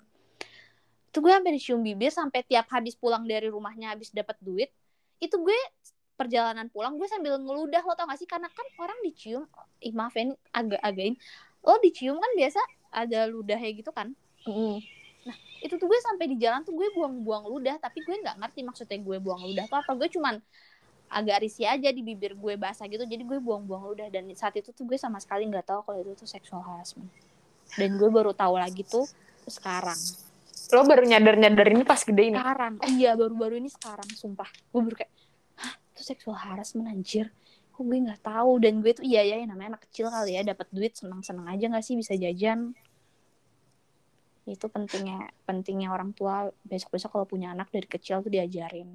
Itu 1.12 1.18
gue 1.20 1.32
sampai 1.32 1.52
dicium 1.52 1.80
bibir 1.84 2.12
sampai 2.12 2.40
tiap 2.48 2.66
habis 2.72 2.96
pulang 2.96 3.28
dari 3.28 3.52
rumahnya 3.52 3.92
habis 3.92 4.08
dapat 4.16 4.36
duit. 4.40 4.72
Itu 5.20 5.44
gue 5.44 5.60
perjalanan 6.16 6.66
pulang 6.72 6.96
gue 6.96 7.06
sambil 7.06 7.36
ngeludah 7.36 7.84
lo 7.84 7.92
tau 7.94 8.08
gak 8.08 8.18
sih? 8.18 8.28
Karena 8.28 8.48
kan 8.48 8.66
orang 8.80 8.98
dicium 9.04 9.44
ih 9.84 9.92
maaf 9.92 10.16
ya 10.16 10.32
agak-again 10.50 11.14
lo 11.66 11.76
dicium 11.82 12.16
kan 12.16 12.32
biasa 12.38 12.60
ada 12.94 13.28
ludahnya 13.28 13.70
gitu 13.76 13.90
kan? 13.92 14.14
Mm. 14.46 14.78
nah 15.26 15.34
itu 15.58 15.74
tuh 15.74 15.90
gue 15.90 15.98
sampai 15.98 16.30
di 16.30 16.38
jalan 16.38 16.62
tuh 16.62 16.70
gue 16.70 16.86
buang-buang 16.94 17.50
ludah 17.50 17.82
tapi 17.82 17.98
gue 17.98 18.14
nggak 18.14 18.38
ngerti 18.38 18.62
maksudnya 18.62 18.98
gue 19.02 19.16
buang 19.18 19.42
ludah 19.42 19.66
apa 19.66 19.82
apa. 19.82 19.92
Gue 19.98 20.06
cuman 20.06 20.38
agak 21.06 21.42
risih 21.42 21.66
aja 21.66 21.90
di 21.90 22.02
bibir 22.02 22.34
gue 22.34 22.54
basah 22.58 22.86
gitu 22.90 23.06
jadi 23.06 23.22
gue 23.22 23.38
buang-buang 23.38 23.94
udah 23.94 24.08
dan 24.10 24.26
saat 24.34 24.58
itu 24.58 24.74
tuh 24.74 24.82
gue 24.86 24.98
sama 24.98 25.22
sekali 25.22 25.46
nggak 25.46 25.66
tahu 25.66 25.82
kalau 25.86 25.98
itu 26.02 26.14
tuh 26.14 26.28
sexual 26.30 26.62
harassment. 26.62 27.10
Dan 27.74 27.98
gue 27.98 28.06
baru 28.06 28.30
tahu 28.30 28.54
lagi 28.54 28.86
tuh 28.86 29.10
sekarang. 29.50 29.98
Lo 30.70 30.82
baru 30.86 31.02
nyadar 31.06 31.34
nyadar 31.38 31.66
ini 31.74 31.82
pas 31.82 32.02
gede 32.02 32.22
ini? 32.30 32.38
Sekarang. 32.38 32.74
Iya 32.86 33.18
baru-baru 33.18 33.58
ini 33.58 33.70
sekarang 33.70 34.06
sumpah. 34.14 34.46
Gue 34.70 34.80
baru 34.86 34.94
kayak 35.02 35.12
itu 35.96 36.04
sexual 36.04 36.36
harassment 36.36 36.92
anjir. 36.92 37.32
Kok 37.72 37.80
gue 37.88 37.98
nggak 38.04 38.20
tahu? 38.20 38.60
Dan 38.60 38.84
gue 38.84 38.92
tuh 38.92 39.04
iya 39.08 39.24
ya 39.24 39.40
namanya 39.48 39.80
anak 39.80 39.88
kecil 39.88 40.12
kali 40.12 40.36
ya 40.36 40.44
dapat 40.44 40.68
duit 40.68 40.92
senang-senang 40.92 41.48
aja 41.48 41.72
nggak 41.72 41.80
sih? 41.80 41.96
Bisa 41.96 42.12
jajan. 42.12 42.76
Itu 44.44 44.68
pentingnya 44.68 45.32
pentingnya 45.48 45.88
orang 45.88 46.12
tua. 46.12 46.52
Besok-besok 46.68 47.16
kalau 47.16 47.24
punya 47.24 47.56
anak 47.56 47.72
dari 47.72 47.88
kecil 47.88 48.20
tuh 48.20 48.28
diajarin. 48.28 48.92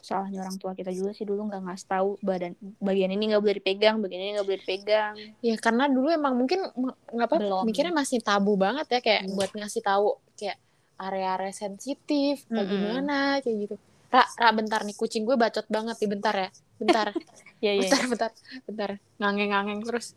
Salahnya 0.00 0.44
orang 0.44 0.56
tua 0.56 0.72
kita 0.72 0.92
juga 0.92 1.12
sih 1.12 1.28
dulu 1.28 1.48
nggak 1.48 1.60
ngasih 1.60 1.88
tahu 1.88 2.08
badan 2.24 2.56
bagian 2.80 3.12
ini 3.12 3.36
nggak 3.36 3.42
boleh 3.44 3.56
dipegang 3.60 4.00
bagian 4.00 4.20
ini 4.20 4.30
nggak 4.36 4.48
boleh 4.48 4.60
dipegang. 4.60 5.14
Ya 5.40 5.56
karena 5.56 5.88
dulu 5.88 6.08
emang 6.08 6.36
mungkin 6.36 6.68
nggak 7.16 7.28
apa 7.28 7.64
mikirnya 7.64 7.92
masih 7.92 8.20
tabu 8.24 8.56
banget 8.56 8.88
ya 8.92 9.00
kayak 9.04 9.28
hmm. 9.28 9.36
buat 9.36 9.50
ngasih 9.52 9.82
tahu 9.84 10.16
kayak 10.40 10.56
area-area 11.00 11.52
sensitif 11.52 12.48
kayak 12.48 12.64
-hmm. 12.64 12.72
gimana 12.72 13.18
kayak 13.44 13.56
gitu 13.68 13.76
Ra, 14.10 14.26
Ra 14.26 14.50
bentar 14.50 14.82
nih 14.82 14.96
kucing 14.98 15.22
gue 15.22 15.38
bacot 15.38 15.66
banget 15.70 15.96
nih 16.02 16.10
bentar 16.10 16.34
ya. 16.34 16.48
Bentar. 16.78 17.08
Ya, 17.60 17.76
ya, 17.76 17.92
bentar 17.92 18.08
bentar 18.08 18.30
bentar. 18.64 18.90
Ngangeng-ngangeng 19.20 19.84
terus 19.84 20.16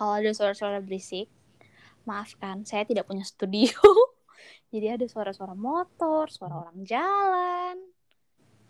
kalau 0.00 0.16
ada 0.16 0.32
suara-suara 0.32 0.80
berisik, 0.80 1.28
maafkan, 2.08 2.64
saya 2.64 2.88
tidak 2.88 3.04
punya 3.04 3.20
studio. 3.20 3.76
Jadi 4.72 4.96
ada 4.96 5.04
suara-suara 5.04 5.52
motor, 5.52 6.32
suara 6.32 6.56
orang 6.56 6.80
jalan, 6.88 7.76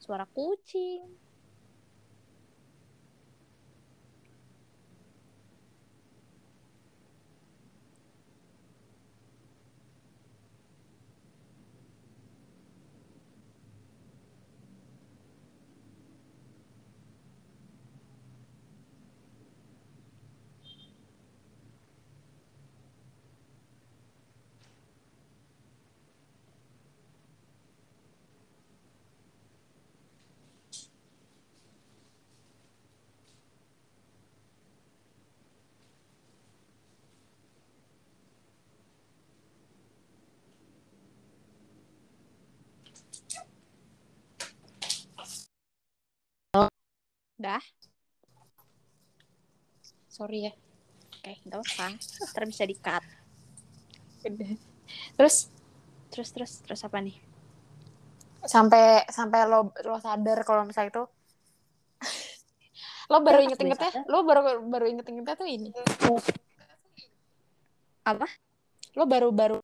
suara 0.02 0.26
kucing. 0.26 1.06
Dah. 47.50 47.64
Sorry 50.06 50.46
ya. 50.46 50.52
Oke, 51.18 51.34
nggak 51.50 51.58
apa-apa. 51.58 51.86
Ntar 52.30 52.44
bisa 52.46 52.62
di-cut. 52.62 53.02
Terus? 55.18 55.50
Terus, 56.14 56.28
terus, 56.30 56.52
terus 56.62 56.80
apa 56.86 57.02
nih? 57.02 57.18
Sampai 58.46 59.02
sampai 59.10 59.50
lo 59.50 59.74
lo 59.82 59.98
sadar 59.98 60.46
kalau 60.46 60.62
misalnya 60.62 60.94
itu 60.94 61.04
lo 63.10 63.18
baru 63.26 63.42
inget-ingetnya 63.42 64.06
lo 64.06 64.22
baru 64.22 64.62
baru 64.70 64.86
inget-ingetnya 64.86 65.34
tuh 65.34 65.50
ini 65.50 65.74
apa 68.06 68.24
lo 68.94 69.04
baru 69.04 69.28
baru 69.34 69.58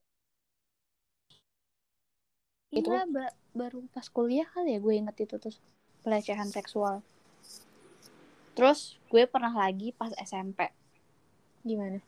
iya 2.75 2.83
itu 2.83 2.91
ba 2.91 3.31
baru 3.55 3.87
pas 3.95 4.11
kuliah 4.11 4.45
kali 4.51 4.75
ya 4.75 4.79
gue 4.83 4.95
inget 4.99 5.17
itu 5.25 5.39
tuh 5.39 5.55
pelecehan 6.03 6.51
seksual 6.51 7.07
Terus 8.57 8.97
gue 9.13 9.29
pernah 9.29 9.53
lagi 9.53 9.93
pas 9.93 10.11
SMP. 10.17 10.73
Gimana? 11.61 12.01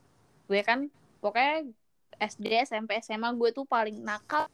Gue 0.49 0.65
kan 0.65 0.89
pokoknya 1.21 1.69
SD, 2.17 2.65
SMP, 2.65 2.97
SMA 3.05 3.29
gue 3.37 3.53
tuh 3.53 3.69
paling 3.69 4.01
nakal. 4.01 4.49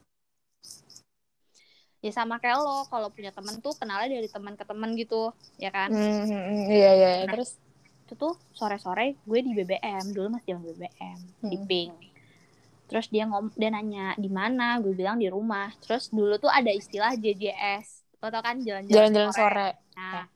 Ya 2.04 2.12
sama 2.12 2.36
kayak 2.36 2.60
lo, 2.60 2.84
kalau 2.92 3.08
punya 3.08 3.32
temen 3.32 3.64
tuh 3.64 3.72
kenalnya 3.80 4.20
dari 4.20 4.28
teman 4.28 4.60
ke 4.60 4.64
teman 4.68 4.92
gitu, 4.92 5.32
ya 5.56 5.72
kan? 5.72 5.88
Mm 5.88 6.28
-hmm, 6.28 6.68
iya 6.68 6.90
iya. 6.92 7.10
Nah, 7.24 7.32
Terus 7.32 7.56
itu 8.04 8.12
tuh 8.20 8.36
sore-sore 8.52 9.16
gue 9.24 9.40
di 9.40 9.56
BBM, 9.56 10.12
dulu 10.12 10.36
masih 10.36 10.52
zaman 10.52 10.68
BBM, 10.68 11.18
hmm. 11.40 11.48
di 11.48 11.58
Pink. 11.64 11.96
Terus 12.84 13.08
dia 13.08 13.24
ngom 13.24 13.48
dia 13.56 13.72
nanya 13.72 14.12
di 14.20 14.28
mana, 14.28 14.76
gue 14.84 14.92
bilang 14.92 15.16
di 15.16 15.32
rumah. 15.32 15.72
Terus 15.80 16.12
dulu 16.12 16.36
tuh 16.36 16.52
ada 16.52 16.68
istilah 16.68 17.16
JJS. 17.16 18.20
Lo 18.20 18.28
tau 18.28 18.44
kan 18.44 18.60
jalan-jalan 18.60 19.32
sore. 19.32 19.32
sore. 19.32 19.68
Nah, 19.96 20.28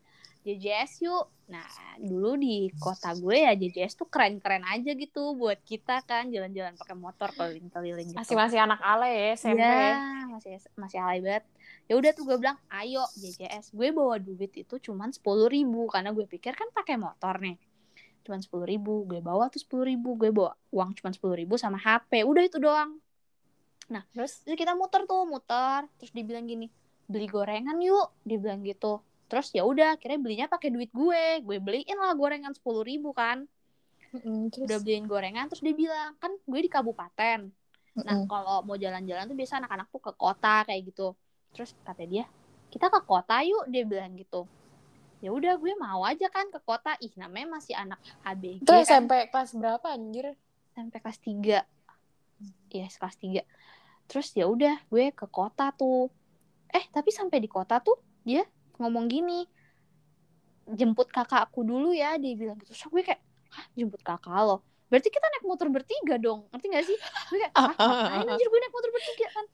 JJS 0.47 1.05
yuk 1.05 1.27
Nah, 1.49 1.65
dulu 1.97 2.37
di 2.37 2.69
kota 2.77 3.17
gue 3.17 3.49
ya 3.49 3.57
JJS 3.57 3.97
tuh 3.97 4.09
keren-keren 4.13 4.69
aja 4.69 4.93
gitu 4.93 5.33
buat 5.33 5.57
kita 5.65 6.05
kan 6.05 6.29
jalan-jalan 6.29 6.77
pakai 6.77 6.93
motor 6.93 7.33
keliling-keliling 7.33 8.13
gitu. 8.13 8.21
Masih 8.21 8.37
masih 8.37 8.61
anak 8.61 8.81
alay 8.85 9.13
ya 9.17 9.27
SMP. 9.33 9.65
Ya, 9.65 10.29
masih 10.29 10.53
masih 10.77 10.99
alay 11.01 11.25
banget. 11.25 11.45
Ya 11.89 11.97
udah 11.97 12.11
tuh 12.13 12.29
gue 12.29 12.37
bilang, 12.37 12.61
"Ayo 12.69 13.01
JJS." 13.17 13.73
Gue 13.73 13.97
bawa 13.97 14.21
duit 14.21 14.53
itu 14.53 14.77
cuman 14.77 15.09
sepuluh 15.09 15.49
ribu 15.49 15.89
karena 15.89 16.13
gue 16.13 16.29
pikir 16.29 16.53
kan 16.53 16.69
pakai 16.77 17.01
motor 17.01 17.41
nih. 17.41 17.57
Cuman 18.29 18.45
sepuluh 18.45 18.69
ribu, 18.69 19.09
gue 19.09 19.25
bawa 19.25 19.49
tuh 19.49 19.65
sepuluh 19.65 19.89
ribu, 19.89 20.21
gue 20.21 20.29
bawa 20.29 20.53
uang 20.69 21.01
cuman 21.01 21.17
sepuluh 21.17 21.33
ribu 21.33 21.57
sama 21.57 21.81
HP, 21.81 22.29
udah 22.29 22.45
itu 22.45 22.61
doang. 22.61 23.01
Nah, 23.89 24.05
terus 24.13 24.45
kita 24.45 24.77
muter 24.77 25.09
tuh, 25.09 25.25
muter, 25.25 25.89
terus 25.97 26.13
dibilang 26.13 26.45
gini, 26.45 26.69
beli 27.09 27.25
gorengan 27.25 27.81
yuk, 27.81 28.13
dibilang 28.21 28.61
gitu 28.69 29.01
terus 29.29 29.53
ya 29.53 29.63
udah 29.63 30.01
akhirnya 30.01 30.19
belinya 30.19 30.47
pakai 30.49 30.73
duit 30.73 30.91
gue. 30.91 31.45
Gue 31.45 31.61
beliin 31.61 31.97
lah 32.01 32.17
gorengan 32.17 32.57
sepuluh 32.57 32.83
ribu 32.83 33.13
kan. 33.13 33.45
Mm, 34.09 34.49
terus? 34.49 34.65
udah 34.65 34.79
beliin 34.81 35.05
gorengan 35.05 35.53
terus 35.53 35.61
dia 35.61 35.77
bilang 35.77 36.17
kan 36.17 36.33
gue 36.33 36.61
di 36.65 36.71
kabupaten. 36.73 37.53
Mm 37.53 37.57
nah 37.99 38.15
kalau 38.31 38.63
mau 38.63 38.79
jalan-jalan 38.79 39.27
tuh 39.27 39.35
biasa 39.35 39.59
anak-anak 39.59 39.91
tuh 39.91 39.99
ke 39.99 40.13
kota 40.15 40.63
kayak 40.71 40.87
gitu. 40.87 41.19
Terus 41.51 41.75
kata 41.83 42.07
dia 42.07 42.31
kita 42.71 42.95
ke 42.95 43.01
kota 43.03 43.43
yuk 43.43 43.67
dia 43.67 43.83
bilang 43.83 44.15
gitu. 44.15 44.47
Ya 45.19 45.35
udah 45.35 45.59
gue 45.59 45.75
mau 45.75 46.07
aja 46.07 46.31
kan 46.31 46.47
ke 46.47 46.63
kota. 46.63 46.95
Ih 47.03 47.11
namanya 47.19 47.59
masih 47.59 47.75
anak 47.75 47.99
ABG 48.23 48.63
itu 48.63 48.71
kan. 48.71 48.87
SMP 48.87 49.13
kelas 49.35 49.51
berapa 49.59 49.87
anjir? 49.91 50.39
SMP 50.79 51.03
kelas 51.03 51.19
3 51.19 51.67
ya 52.71 52.87
kelas 52.87 53.17
3 53.19 53.43
terus 54.09 54.31
ya 54.33 54.49
udah 54.49 54.79
gue 54.89 55.13
ke 55.13 55.27
kota 55.29 55.75
tuh. 55.75 56.09
Eh 56.73 56.87
tapi 56.95 57.13
sampai 57.13 57.43
di 57.43 57.51
kota 57.51 57.83
tuh 57.83 57.99
dia 58.25 58.47
ngomong 58.79 59.11
gini 59.11 59.45
jemput 60.69 61.09
kakakku 61.09 61.65
dulu 61.65 61.97
ya 61.97 62.17
dia 62.21 62.37
bilang 62.37 62.59
gitu. 62.61 62.73
So 62.77 62.87
gue 62.93 63.01
kayak 63.01 63.21
Hah, 63.49 63.65
jemput 63.73 64.05
kakak 64.05 64.45
lo? 64.45 64.61
Berarti 64.89 65.09
kita 65.13 65.25
naik 65.25 65.45
motor 65.45 65.69
bertiga 65.69 66.17
dong 66.21 66.49
ngerti 66.53 66.67
gak 66.73 66.85
sih? 66.85 66.99
Gue 67.33 67.39
kayak 67.41 67.55
ah 67.57 67.73
anjir 68.25 68.47
gue 68.49 68.61
naik 68.61 68.75
motor 68.75 68.91
bertiga 68.93 69.27
kan? 69.33 69.47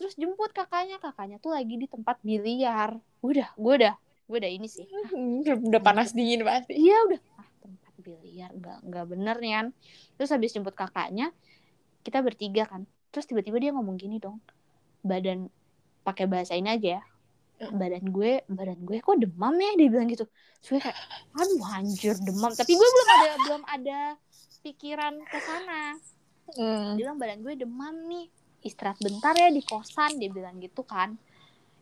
Terus 0.00 0.14
jemput 0.16 0.50
kakaknya 0.52 0.96
kakaknya 1.00 1.36
tuh 1.40 1.52
lagi 1.52 1.76
di 1.76 1.86
tempat 1.88 2.20
biliar. 2.24 2.96
Udah 3.20 3.48
gue 3.56 3.74
udah 3.84 3.94
gue 4.28 4.36
udah 4.40 4.50
ini 4.52 4.68
sih. 4.68 4.84
Udah 5.68 5.80
panas 5.80 6.12
dingin 6.12 6.44
pasti 6.44 6.76
iya 6.76 6.96
udah. 7.08 7.20
Ah 7.36 7.48
tempat 7.60 7.92
biliar 8.00 8.50
nggak 8.56 8.78
nggak 8.88 9.04
bener 9.08 9.36
nih 9.40 9.52
kan 9.60 9.66
terus 10.16 10.30
habis 10.32 10.52
jemput 10.56 10.72
kakaknya 10.76 11.32
kita 12.04 12.24
bertiga 12.24 12.64
kan. 12.64 12.88
Terus 13.12 13.24
tiba-tiba 13.28 13.60
dia 13.60 13.72
ngomong 13.72 13.96
gini 14.00 14.20
dong 14.20 14.40
badan 15.04 15.48
pakai 16.04 16.24
bahasa 16.24 16.56
ini 16.56 16.72
aja 16.72 17.00
ya 17.00 17.02
badan 17.58 18.04
gue 18.08 18.32
badan 18.46 18.78
gue 18.86 18.98
kok 19.02 19.18
demam 19.18 19.54
ya? 19.58 19.70
Dia 19.74 19.88
bilang 19.90 20.08
gitu. 20.10 20.24
So, 20.62 20.78
gue 20.78 20.80
kayak 20.82 20.98
aduh 21.34 21.62
anjir 21.74 22.14
demam. 22.22 22.50
Tapi 22.54 22.72
gue 22.74 22.88
belum 22.88 23.08
ada 23.10 23.28
belum 23.42 23.62
ada 23.66 24.00
pikiran 24.62 25.14
ke 25.26 25.38
sana. 25.42 25.82
Hmm. 26.48 26.96
dia 26.96 27.04
bilang 27.04 27.18
badan 27.20 27.40
gue 27.44 27.54
demam 27.58 27.94
nih. 28.08 28.26
Istirahat 28.64 28.98
bentar 29.02 29.34
ya 29.36 29.50
di 29.50 29.62
kosan. 29.62 30.16
Dia 30.16 30.30
bilang 30.30 30.58
gitu 30.62 30.86
kan. 30.86 31.18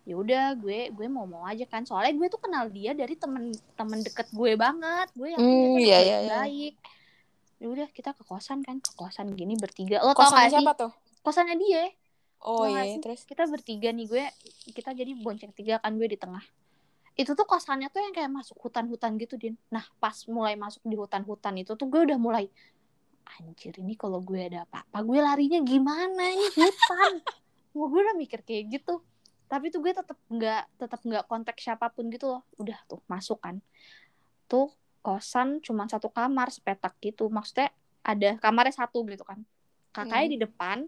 Ya 0.06 0.14
udah 0.16 0.54
gue 0.56 0.90
gue 0.90 1.06
mau 1.06 1.28
mau 1.28 1.44
aja 1.44 1.64
kan. 1.68 1.84
Soalnya 1.84 2.16
gue 2.16 2.28
tuh 2.32 2.40
kenal 2.40 2.72
dia 2.72 2.96
dari 2.96 3.14
temen 3.14 3.52
temen 3.76 3.98
deket 4.00 4.32
gue 4.32 4.52
banget. 4.56 5.08
Gue 5.12 5.36
yang 5.36 5.40
Hmm, 5.40 5.76
iya, 5.78 5.98
iya, 6.00 6.18
iya. 6.24 6.36
baik 6.42 6.74
ya 7.56 7.66
udah 7.72 7.88
kita 7.92 8.12
ke 8.12 8.22
kosan 8.24 8.60
kan. 8.60 8.80
Ke 8.80 8.92
kosan 8.96 9.32
gini 9.32 9.56
bertiga. 9.56 10.04
Lo 10.04 10.12
tau 10.12 10.28
kosannya 10.28 10.48
gak 10.48 10.52
sih? 10.52 10.56
siapa 10.60 10.72
tuh? 10.76 10.92
Kosannya 11.24 11.56
dia 11.56 11.82
oh 12.46 12.62
Tau 12.62 12.70
gak 12.70 12.86
iya 12.86 12.94
sih? 12.94 13.02
terus? 13.02 13.20
Kita 13.26 13.44
bertiga 13.44 13.90
nih 13.90 14.06
gue 14.06 14.24
kita 14.70 14.94
jadi 14.94 15.12
bonceng 15.12 15.50
tiga 15.52 15.82
kan 15.82 15.92
gue 15.94 16.06
di 16.06 16.16
tengah. 16.16 16.42
Itu 17.12 17.32
tuh 17.32 17.44
kosannya 17.44 17.88
tuh 17.88 18.00
yang 18.00 18.14
kayak 18.14 18.30
masuk 18.30 18.56
hutan-hutan 18.60 19.18
gitu 19.18 19.34
din. 19.34 19.58
Nah 19.68 19.82
pas 19.98 20.14
mulai 20.28 20.54
masuk 20.54 20.84
di 20.84 20.94
hutan-hutan 20.94 21.58
itu 21.58 21.74
tuh 21.74 21.86
gue 21.88 22.06
udah 22.06 22.16
mulai 22.16 22.46
anjir 23.26 23.74
ini 23.82 23.98
kalau 23.98 24.22
gue 24.22 24.38
ada 24.38 24.62
apa-apa 24.62 25.02
gue 25.02 25.18
larinya 25.18 25.58
gimana 25.60 26.22
ini 26.30 26.46
hutan? 26.54 27.12
Wah, 27.76 27.88
gue 27.90 28.00
udah 28.00 28.16
mikir 28.16 28.40
kayak 28.40 28.80
gitu. 28.80 29.02
Tapi 29.46 29.68
tuh 29.68 29.82
gue 29.82 29.92
tetap 29.92 30.16
nggak 30.28 30.62
tetap 30.78 31.00
nggak 31.02 31.24
kontak 31.26 31.56
siapa 31.58 31.90
pun 31.90 32.08
gitu 32.08 32.30
loh. 32.30 32.42
Udah 32.56 32.78
tuh 32.86 33.02
masuk 33.06 33.42
kan. 33.42 33.58
Tuh 34.46 34.70
kosan 35.02 35.58
cuma 35.60 35.86
satu 35.86 36.08
kamar 36.08 36.50
sepetak 36.50 36.94
gitu. 37.00 37.26
Maksudnya 37.28 37.70
ada 38.00 38.38
kamarnya 38.38 38.76
satu 38.76 39.02
gitu 39.06 39.22
kan. 39.22 39.42
Kakaknya 39.90 40.24
Hmm. 40.24 40.34
di 40.34 40.38
depan 40.38 40.78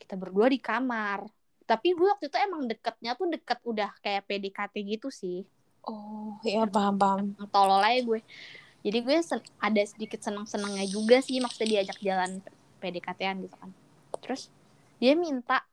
kita 0.00 0.14
berdua 0.18 0.46
di 0.52 0.60
kamar. 0.60 1.20
Tapi 1.66 1.88
gue 1.98 2.06
waktu 2.06 2.30
itu 2.30 2.38
emang 2.38 2.62
deketnya 2.70 3.12
tuh 3.18 3.26
deket 3.34 3.58
udah 3.66 3.90
kayak 4.04 4.22
PDKT 4.28 4.74
gitu 4.86 5.08
sih. 5.10 5.42
Oh 5.86 6.38
iya 6.46 6.62
paham 6.66 6.94
paham. 6.98 7.20
Tolol 7.50 7.82
aja 7.82 8.00
gue. 8.02 8.20
Jadi 8.86 8.98
gue 9.02 9.16
sen- 9.22 9.50
ada 9.58 9.82
sedikit 9.82 10.20
seneng 10.22 10.46
senengnya 10.46 10.86
juga 10.86 11.18
sih 11.18 11.42
maksudnya 11.42 11.82
diajak 11.82 11.98
jalan 12.02 12.38
PDKT-an 12.78 13.36
gitu 13.42 13.56
kan. 13.58 13.70
Terus 14.22 14.46
dia 15.02 15.12
minta 15.18 15.66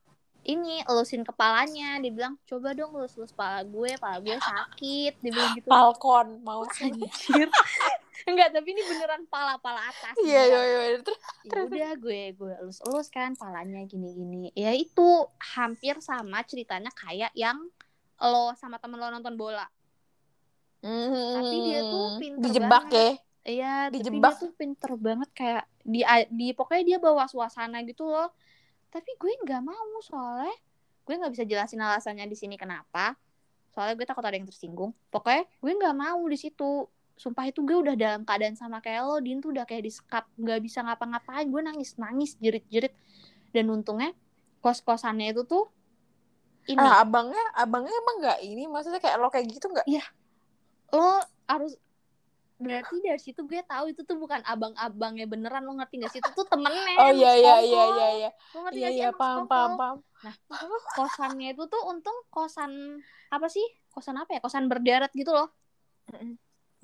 ini 0.44 0.82
elusin 0.84 1.22
kepalanya. 1.22 2.02
Dia 2.02 2.10
bilang 2.10 2.34
coba 2.44 2.74
dong 2.74 2.90
elus 2.98 3.14
elus 3.16 3.30
kepala 3.32 3.62
gue 3.62 3.90
kepala 3.96 4.16
gue 4.18 4.36
sakit. 4.38 5.12
Dia 5.22 5.30
bilang 5.30 5.52
gitu. 5.54 5.68
Falcon 5.70 6.26
mau. 6.42 6.66
Anjir 6.84 7.48
enggak 8.24 8.48
tapi 8.50 8.68
ini 8.70 8.82
beneran 8.82 9.22
pala 9.26 9.56
pala 9.58 9.80
atas 9.84 10.14
iya 10.20 10.42
iya 10.44 10.60
iya 10.62 10.80
terus 11.00 11.18
ya 11.44 11.60
udah 11.62 11.90
gue 11.96 12.22
gue 12.32 12.52
elus 12.60 12.78
elus 12.82 13.08
kan 13.08 13.32
palanya 13.34 13.84
gini 13.84 14.08
gini 14.10 14.42
ya 14.52 14.72
itu 14.72 15.08
hampir 15.54 16.00
sama 16.00 16.40
ceritanya 16.42 16.88
kayak 16.90 17.32
yang 17.32 17.60
lo 18.16 18.54
sama 18.54 18.78
temen 18.78 18.96
lo 18.96 19.08
nonton 19.08 19.34
bola 19.34 19.66
Tapi 21.34 21.56
dia 21.64 21.80
tuh 21.82 22.06
Hmm, 22.06 22.20
pinter 22.20 22.42
dijebak 22.42 22.84
banget. 22.86 22.92
ya 22.92 23.10
Iya, 23.44 23.74
tapi 23.88 24.00
dia 24.00 24.04
Dijebak. 24.08 24.34
tuh 24.36 24.52
pinter 24.52 24.90
banget 24.96 25.30
kayak 25.32 25.64
di 25.82 26.00
di 26.30 26.46
pokoknya 26.52 26.84
dia 26.86 26.98
bawa 26.98 27.24
suasana 27.24 27.84
gitu 27.84 28.04
loh. 28.04 28.32
Tapi 28.88 29.10
gue 29.16 29.32
nggak 29.44 29.60
mau 29.60 30.00
soalnya 30.00 30.52
gue 31.04 31.14
nggak 31.14 31.32
bisa 31.32 31.44
jelasin 31.44 31.76
alasannya 31.78 32.24
di 32.24 32.32
sini 32.32 32.56
kenapa. 32.56 33.16
Soalnya 33.68 33.96
gue 33.96 34.06
takut 34.06 34.24
ada 34.24 34.32
yang 34.32 34.48
tersinggung. 34.48 34.96
Pokoknya 35.08 35.44
gue 35.60 35.72
nggak 35.72 35.92
mau 35.94 36.20
di 36.24 36.36
situ. 36.36 36.88
Sumpah 37.14 37.46
itu 37.46 37.62
gue 37.62 37.78
udah 37.78 37.94
dalam 37.94 38.26
keadaan 38.26 38.58
sama 38.58 38.82
kayak 38.82 39.06
lo, 39.06 39.22
Din 39.22 39.38
tuh 39.38 39.54
udah 39.54 39.62
kayak 39.62 39.86
disekap, 39.86 40.26
nggak 40.34 40.60
bisa 40.62 40.82
ngapa-ngapain. 40.82 41.46
Gue 41.46 41.62
nangis 41.62 41.94
nangis 41.94 42.34
jerit-jerit. 42.42 42.94
Dan 43.54 43.70
untungnya 43.70 44.10
kos 44.58 44.82
kosannya 44.82 45.30
itu 45.30 45.46
tuh 45.46 45.70
ini. 46.66 46.80
Ah 46.80 47.04
abangnya 47.06 47.44
abangnya 47.54 47.94
emang 47.94 48.16
nggak 48.18 48.38
ini 48.42 48.64
maksudnya 48.66 48.98
kayak 48.98 49.16
lo 49.22 49.30
kayak 49.30 49.46
gitu 49.46 49.70
nggak? 49.70 49.86
Lo 50.90 51.22
harus 51.46 51.78
berarti 52.54 52.96
dari 53.02 53.20
situ 53.20 53.44
gue 53.44 53.60
tahu 53.66 53.90
itu 53.92 54.06
tuh 54.06 54.14
bukan 54.14 54.40
abang-abangnya 54.46 55.26
beneran 55.26 55.66
lo 55.66 55.74
ngerti 55.76 56.00
gak 56.00 56.12
sih? 56.14 56.20
Itu 56.22 56.32
tuh 56.32 56.46
temennya 56.48 56.96
oh 57.02 57.10
iya 57.10 57.32
iya 57.34 57.54
iya 57.60 57.84
iya 57.84 58.08
iya. 58.14 58.30
Lo 58.54 58.58
ngerti 58.64 58.78
iya 58.78 58.88
gak 58.88 58.94
sih 58.94 59.02
iya 59.02 59.10
paham 59.12 59.44
paham 59.50 59.72
paham. 59.76 59.96
Kosannya 60.94 61.52
itu 61.52 61.62
tuh 61.66 61.82
untung 61.90 62.14
kosan 62.30 63.02
apa 63.28 63.46
sih? 63.50 63.66
Kosan 63.90 64.16
apa 64.16 64.38
ya? 64.38 64.40
Kosan 64.40 64.70
berderet 64.70 65.10
gitu 65.12 65.34
loh. 65.34 65.50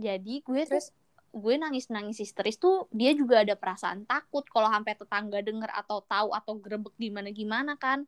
Jadi 0.01 0.35
gue 0.41 0.63
Terus? 0.65 0.91
gue 1.31 1.55
nangis 1.55 1.87
nangis 1.95 2.19
histeris 2.19 2.59
tuh 2.59 2.91
dia 2.91 3.15
juga 3.15 3.47
ada 3.47 3.55
perasaan 3.55 4.03
takut 4.03 4.43
kalau 4.51 4.67
sampai 4.67 4.99
tetangga 4.99 5.39
denger 5.39 5.71
atau 5.71 6.03
tahu 6.03 6.35
atau 6.35 6.59
grebek 6.59 6.95
gimana 6.99 7.31
gimana 7.31 7.79
kan. 7.79 8.03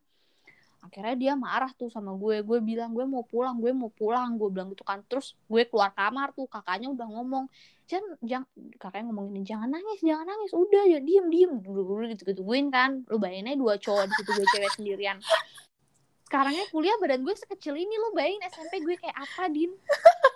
Akhirnya 0.83 1.15
dia 1.15 1.33
marah 1.39 1.71
tuh 1.71 1.87
sama 1.87 2.11
gue. 2.19 2.43
Gue 2.43 2.59
bilang 2.59 2.91
gue 2.91 3.07
mau 3.07 3.23
pulang 3.23 3.55
gue 3.55 3.71
mau 3.71 3.87
pulang. 3.87 4.35
Gue 4.35 4.51
bilang 4.51 4.67
gitu 4.75 4.83
kan. 4.83 4.99
Terus 5.07 5.39
gue 5.47 5.63
keluar 5.63 5.95
kamar 5.95 6.35
tuh 6.35 6.43
kakaknya 6.51 6.91
udah 6.91 7.07
ngomong 7.07 7.47
jangan 7.87 8.19
jangan 8.19 8.47
kakaknya 8.75 9.05
ngomong 9.11 9.25
ini 9.31 9.41
jangan 9.47 9.71
nangis 9.71 9.99
jangan 10.03 10.27
nangis. 10.27 10.51
Udah 10.51 10.83
ya 10.91 10.99
diem 10.99 11.31
diem. 11.31 11.51
Dulu 11.63 11.81
dulu 11.87 12.03
gitu 12.11 12.27
gituin 12.27 12.67
kan. 12.67 13.07
Lu 13.07 13.15
bayangin 13.15 13.55
aja 13.55 13.57
dua 13.63 13.73
cowok 13.79 14.03
di 14.11 14.13
situ 14.19 14.31
gue 14.35 14.47
cewek 14.51 14.71
sendirian. 14.75 15.17
Sekarangnya 16.27 16.67
kuliah 16.75 16.99
badan 16.99 17.23
gue 17.23 17.35
sekecil 17.39 17.79
ini. 17.79 17.95
Lu 17.95 18.11
bayangin 18.11 18.43
SMP 18.51 18.83
gue 18.83 18.99
kayak 18.99 19.15
apa 19.15 19.47
din? 19.47 19.71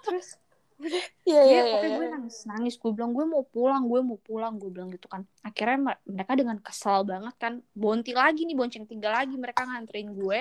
Terus 0.07 0.39
iya 0.77 1.01
Iya, 1.25 1.41
iya 1.41 1.41
iya 1.43 1.61
pokoknya 1.73 1.97
gue 1.97 2.09
nangis 2.13 2.37
nangis. 2.45 2.73
Gue 2.77 2.91
bilang 2.93 3.11
gue 3.11 3.25
mau 3.25 3.43
pulang 3.43 3.83
gue 3.83 4.01
mau 4.01 4.17
pulang. 4.17 4.53
Gue 4.55 4.69
bilang 4.69 4.89
gitu 4.89 5.09
kan. 5.09 5.25
Akhirnya 5.41 5.77
mer- 5.77 6.03
mereka 6.05 6.33
dengan 6.33 6.57
kesal 6.61 7.01
banget 7.03 7.33
kan 7.35 7.53
bonti 7.73 8.13
lagi 8.13 8.45
nih 8.45 8.53
bonceng 8.53 8.85
tiga 8.85 9.09
lagi 9.11 9.33
mereka 9.35 9.65
nganterin 9.65 10.13
gue. 10.13 10.39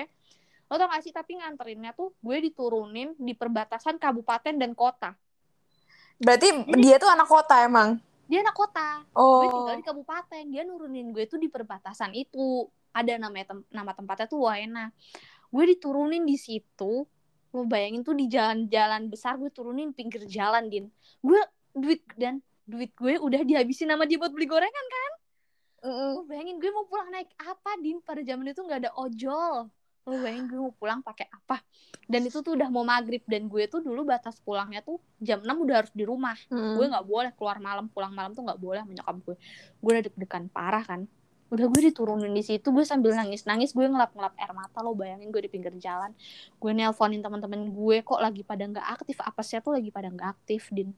Lo 0.67 0.75
tau 0.75 0.87
gak 0.87 1.01
sih 1.01 1.11
tapi 1.11 1.39
nganterinnya 1.39 1.95
tuh 1.95 2.13
gue 2.19 2.37
diturunin 2.43 3.15
di 3.15 3.33
perbatasan 3.33 3.97
kabupaten 3.97 4.53
dan 4.55 4.71
kota. 4.73 5.15
Berarti 6.19 6.47
Jadi- 6.53 6.81
dia 6.81 6.95
tuh 6.97 7.09
anak 7.09 7.25
kota 7.25 7.63
emang? 7.63 7.97
Dia 8.27 8.43
anak 8.43 8.53
kota. 8.53 9.01
Oh 9.15 9.41
gue 9.41 9.49
tinggal 9.49 9.77
di 9.79 9.85
kabupaten. 9.87 10.43
Dia 10.51 10.61
nurunin 10.63 11.09
gue 11.09 11.25
tuh 11.25 11.39
di 11.39 11.47
perbatasan 11.47 12.13
itu. 12.13 12.67
Ada 12.91 13.21
namanya 13.21 13.53
tem- 13.53 13.67
nama 13.69 13.93
tempatnya 13.93 14.25
tuh 14.25 14.49
Waena 14.49 14.89
gue 15.47 15.63
diturunin 15.63 16.27
di 16.27 16.35
situ 16.35 17.07
lo 17.55 17.63
bayangin 17.63 18.03
tuh 18.03 18.15
di 18.15 18.27
jalan-jalan 18.27 19.07
besar 19.07 19.39
gue 19.39 19.47
turunin 19.51 19.95
pinggir 19.95 20.23
jalan 20.27 20.67
din. 20.67 20.91
Gue 21.23 21.39
duit 21.71 22.03
dan 22.19 22.43
duit 22.67 22.91
gue 22.93 23.15
udah 23.17 23.41
dihabisin 23.47 23.87
sama 23.87 24.03
dia 24.03 24.19
buat 24.19 24.33
beli 24.35 24.47
gorengan 24.49 24.87
kan? 24.91 25.11
Mm-mm. 25.77 26.09
lo 26.19 26.21
bayangin 26.25 26.57
gue 26.57 26.73
mau 26.73 26.83
pulang 26.89 27.07
naik 27.13 27.31
apa 27.39 27.71
din? 27.79 28.03
Pada 28.03 28.19
zaman 28.25 28.51
itu 28.51 28.61
nggak 28.65 28.79
ada 28.83 28.91
ojol. 28.97 29.71
Lo 30.07 30.15
bayangin 30.19 30.45
gue 30.51 30.59
mau 30.59 30.73
pulang 30.75 30.99
pakai 30.99 31.31
apa? 31.31 31.63
Dan 32.03 32.27
itu 32.27 32.43
tuh 32.43 32.59
udah 32.59 32.67
mau 32.67 32.83
maghrib 32.83 33.23
dan 33.23 33.47
gue 33.47 33.63
tuh 33.71 33.79
dulu 33.79 34.03
batas 34.03 34.39
pulangnya 34.43 34.83
tuh 34.83 34.99
jam 35.23 35.39
6 35.39 35.47
udah 35.47 35.75
harus 35.85 35.93
di 35.95 36.03
rumah. 36.03 36.35
Mm. 36.51 36.75
gue 36.75 36.85
nggak 36.91 37.05
boleh 37.07 37.31
keluar 37.39 37.57
malam. 37.63 37.87
Pulang 37.87 38.11
malam 38.11 38.35
tuh 38.35 38.43
nggak 38.43 38.59
boleh 38.59 38.83
menyokap 38.83 39.15
gue. 39.23 39.35
Gue 39.79 39.89
udah 39.95 40.03
deg-degan 40.03 40.51
parah 40.51 40.83
kan 40.83 41.07
udah 41.47 41.65
gue 41.71 41.81
diturunin 41.91 42.35
di 42.35 42.43
situ 42.43 42.69
gue 42.75 42.83
sambil 42.83 43.15
nangis. 43.15 43.47
Nangis 43.47 43.71
gue 43.71 43.87
ngelap 43.87 44.11
ngelap 44.13 44.33
air 44.35 44.51
mata 44.51 44.83
lo 44.83 44.91
bayangin 44.93 45.31
gue 45.31 45.41
di 45.43 45.51
pinggir 45.51 45.73
jalan. 45.79 46.11
Gue 46.59 46.71
nelponin 46.75 47.23
teman-teman 47.23 47.71
gue 47.71 47.97
kok 48.03 48.19
lagi 48.19 48.43
pada 48.43 48.67
nggak 48.67 48.87
aktif? 48.99 49.17
Apa 49.23 49.41
sih? 49.43 49.59
Tuh 49.63 49.75
lagi 49.79 49.89
pada 49.89 50.11
nggak 50.11 50.29
aktif 50.39 50.67
din. 50.75 50.91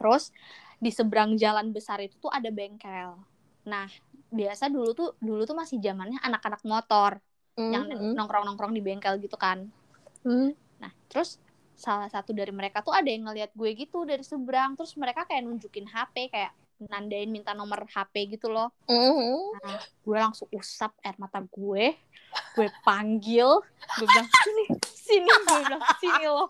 Terus 0.00 0.32
di 0.80 0.90
seberang 0.92 1.36
jalan 1.36 1.72
besar 1.72 2.00
itu 2.00 2.16
tuh 2.20 2.32
ada 2.32 2.48
bengkel. 2.48 3.20
Nah 3.68 3.88
biasa 4.34 4.66
dulu 4.72 4.90
tuh 4.96 5.10
dulu 5.22 5.46
tuh 5.46 5.54
masih 5.54 5.78
zamannya 5.78 6.18
anak-anak 6.24 6.62
motor 6.66 7.22
yang 7.54 7.86
Mm-mm. 7.86 8.18
nongkrong-nongkrong 8.18 8.74
di 8.74 8.82
bengkel 8.82 9.22
gitu 9.22 9.38
kan. 9.38 9.70
Mm. 10.26 10.58
Nah, 10.82 10.92
terus 11.06 11.38
salah 11.74 12.10
satu 12.10 12.34
dari 12.34 12.50
mereka 12.50 12.82
tuh 12.82 12.94
ada 12.94 13.06
yang 13.06 13.30
ngeliat 13.30 13.54
gue 13.54 13.70
gitu 13.78 14.02
dari 14.02 14.22
seberang, 14.26 14.74
terus 14.74 14.94
mereka 14.98 15.26
kayak 15.26 15.46
nunjukin 15.46 15.86
HP, 15.86 16.34
kayak 16.34 16.50
nandain 16.78 17.30
minta 17.30 17.54
nomor 17.54 17.86
HP 17.86 18.38
gitu 18.38 18.50
loh. 18.50 18.70
Mm-mm. 18.90 19.58
Nah, 19.62 19.80
gue 19.80 20.18
langsung 20.18 20.48
usap 20.50 20.94
air 21.00 21.14
mata 21.16 21.40
gue, 21.42 21.94
gue 22.54 22.68
panggil, 22.82 23.48
gue 23.98 24.06
bilang 24.06 24.28
sini, 24.42 24.64
sini, 24.84 25.30
gue 25.30 25.58
bilang 25.66 25.82
sini 26.00 26.24
loh. 26.26 26.48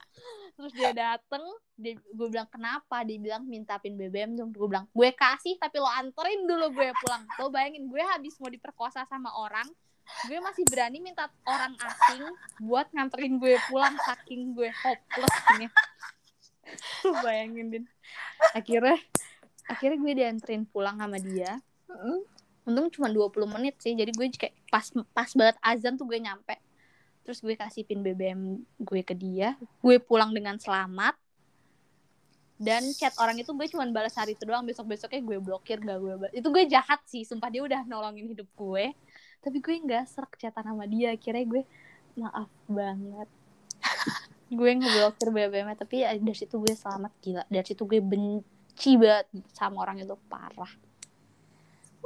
terus 0.55 0.71
dia 0.71 0.95
dateng 0.95 1.43
dia 1.75 1.99
gue 1.99 2.29
bilang 2.31 2.47
kenapa 2.47 3.03
dia 3.03 3.19
bilang 3.19 3.43
minta 3.43 3.75
pin 3.83 3.99
BBM 3.99 4.39
dong 4.39 4.55
gue 4.55 4.67
bilang 4.71 4.87
gue 4.95 5.11
kasih 5.11 5.59
tapi 5.59 5.83
lo 5.83 5.91
anterin 5.91 6.47
dulu 6.47 6.71
gue 6.71 6.95
pulang 7.03 7.27
lo 7.43 7.51
bayangin 7.51 7.91
gue 7.91 7.99
habis 7.99 8.39
mau 8.39 8.47
diperkosa 8.47 9.03
sama 9.11 9.35
orang 9.35 9.67
gue 10.31 10.39
masih 10.39 10.63
berani 10.71 11.03
minta 11.03 11.27
orang 11.43 11.75
asing 11.75 12.23
buat 12.63 12.87
nganterin 12.95 13.43
gue 13.43 13.59
pulang 13.67 13.99
saking 14.07 14.55
gue 14.55 14.71
hopeless 14.71 15.37
ini 15.59 15.67
lo 17.03 17.13
bayangin 17.27 17.67
din 17.75 17.85
akhirnya 18.55 18.95
akhirnya 19.65 19.99
gue 20.01 20.13
dianterin 20.17 20.63
pulang 20.69 21.01
sama 21.01 21.17
dia. 21.21 21.61
Untung 22.65 22.89
cuma 22.89 23.13
20 23.13 23.45
menit 23.45 23.77
sih 23.81 23.93
jadi 23.93 24.09
gue 24.09 24.27
kayak 24.33 24.57
pas 24.73 24.89
pas 25.13 25.31
banget 25.37 25.57
azan 25.61 25.97
tuh 26.01 26.09
gue 26.09 26.21
nyampe. 26.21 26.57
Terus 27.25 27.41
gue 27.41 27.57
kasih 27.57 27.89
pin 27.89 28.05
BBM 28.05 28.61
gue 28.81 29.01
ke 29.01 29.17
dia. 29.17 29.57
Gue 29.81 29.97
pulang 30.01 30.33
dengan 30.33 30.61
selamat. 30.61 31.17
Dan 32.55 32.87
chat 32.95 33.13
orang 33.19 33.35
itu 33.37 33.51
gue 33.51 33.67
cuma 33.73 33.85
balas 33.89 34.15
hari 34.17 34.37
itu 34.37 34.45
doang. 34.45 34.65
Besok 34.65 34.97
besoknya 34.97 35.21
gue 35.25 35.37
blokir 35.41 35.81
gak 35.81 35.99
gue 36.01 36.15
balas. 36.21 36.33
itu 36.37 36.49
gue 36.49 36.65
jahat 36.69 37.01
sih 37.09 37.25
sumpah 37.25 37.49
dia 37.49 37.65
udah 37.65 37.85
nolongin 37.89 38.29
hidup 38.33 38.49
gue. 38.57 38.93
Tapi 39.45 39.61
gue 39.61 39.75
nggak 39.85 40.05
serak 40.09 40.33
chatan 40.41 40.65
sama 40.73 40.85
dia. 40.89 41.13
Akhirnya 41.17 41.45
gue 41.45 41.63
maaf 42.17 42.49
banget. 42.69 43.29
Gue 44.55 44.71
ngeblokir 44.77 45.35
BBM 45.35 45.73
tapi 45.75 46.05
ya 46.07 46.15
dari 46.15 46.37
situ 46.37 46.63
gue 46.63 46.73
selamat 46.79 47.11
gila. 47.19 47.43
Dari 47.51 47.67
situ 47.67 47.83
gue 47.91 47.99
benci 47.99 48.54
banget 48.75 49.27
sama 49.55 49.87
orang 49.87 50.03
itu 50.03 50.17
parah. 50.29 50.71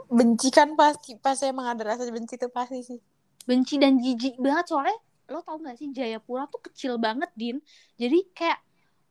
Benci 0.08 0.48
kan 0.54 0.72
pasti 0.78 1.18
pasti 1.18 1.50
emang 1.50 1.74
ada 1.74 1.94
rasa 1.94 2.08
benci 2.08 2.38
itu 2.38 2.48
pasti 2.48 2.80
sih. 2.84 3.00
Benci 3.48 3.80
dan 3.80 3.98
jijik 3.98 4.36
banget 4.38 4.72
soalnya 4.72 4.96
lo 5.28 5.44
tau 5.44 5.60
gak 5.60 5.76
sih 5.76 5.92
Jayapura 5.92 6.48
tuh 6.48 6.60
kecil 6.64 6.96
banget 6.96 7.28
din. 7.36 7.60
Jadi 8.00 8.32
kayak 8.32 8.58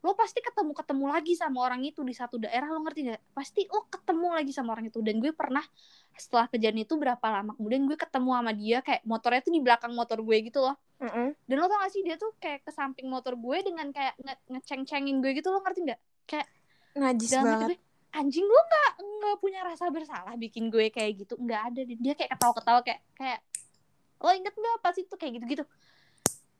lo 0.05 0.13
pasti 0.13 0.39
ketemu 0.41 0.71
ketemu 0.77 1.05
lagi 1.09 1.33
sama 1.33 1.57
orang 1.65 1.81
itu 1.81 2.05
di 2.05 2.13
satu 2.13 2.37
daerah 2.37 2.69
lo 2.69 2.81
ngerti 2.81 3.13
gak? 3.13 3.21
Pasti 3.33 3.65
lo 3.69 3.85
ketemu 3.89 4.27
lagi 4.33 4.51
sama 4.53 4.73
orang 4.73 4.89
itu. 4.89 4.99
Dan 5.05 5.21
gue 5.21 5.33
pernah 5.33 5.61
setelah 6.17 6.49
kejadian 6.49 6.81
itu 6.81 6.97
berapa 6.97 7.21
lama 7.21 7.53
kemudian 7.53 7.85
gue 7.85 7.93
ketemu 7.93 8.29
sama 8.33 8.51
dia 8.57 8.81
kayak 8.81 9.05
motornya 9.05 9.41
tuh 9.45 9.53
di 9.53 9.61
belakang 9.61 9.93
motor 9.93 10.17
gue 10.21 10.37
gitu 10.49 10.65
loh. 10.65 10.73
Mm 10.97 11.09
-mm. 11.13 11.27
dan 11.45 11.55
lo 11.61 11.65
tau 11.69 11.77
gak 11.77 11.93
sih 11.93 12.01
dia 12.01 12.17
tuh 12.17 12.33
kayak 12.41 12.65
ke 12.65 12.71
samping 12.73 13.05
motor 13.05 13.37
gue 13.37 13.57
dengan 13.61 13.93
kayak 13.93 14.17
nge 14.17 14.33
ngeceng-cengin 14.49 15.21
gue 15.21 15.31
gitu 15.37 15.53
lo 15.53 15.61
ngerti 15.61 15.85
gak? 15.85 16.01
Kayak 16.25 16.47
najis 16.97 17.31
dalam 17.31 17.45
banget. 17.45 17.67
gue 17.71 17.77
anjing 18.17 18.45
lo 18.45 18.61
nggak 18.61 18.91
nggak 18.97 19.35
punya 19.37 19.61
rasa 19.61 19.93
bersalah 19.93 20.33
bikin 20.35 20.73
gue 20.73 20.89
kayak 20.89 21.25
gitu. 21.25 21.33
Nggak 21.37 21.61
ada 21.73 21.81
dia 21.85 22.13
kayak 22.17 22.31
ketawa-ketawa 22.35 22.79
kayak 22.81 23.01
kayak 23.13 23.39
lo 24.21 24.29
inget 24.33 24.53
nggak 24.53 24.77
pas 24.81 24.95
itu? 24.97 25.13
Kayak 25.15 25.31
gitu-gitu. 25.41 25.63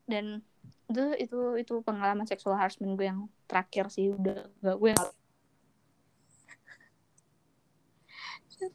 Dan 0.07 0.45
itu 0.87 1.03
itu 1.19 1.39
itu 1.59 1.73
pengalaman 1.83 2.23
seksual 2.23 2.55
harassment 2.55 2.95
gue 2.95 3.07
yang 3.11 3.27
terakhir 3.43 3.91
sih 3.91 4.15
udah 4.15 4.47
gak 4.63 4.77
gue 4.79 4.91
gak 4.95 5.13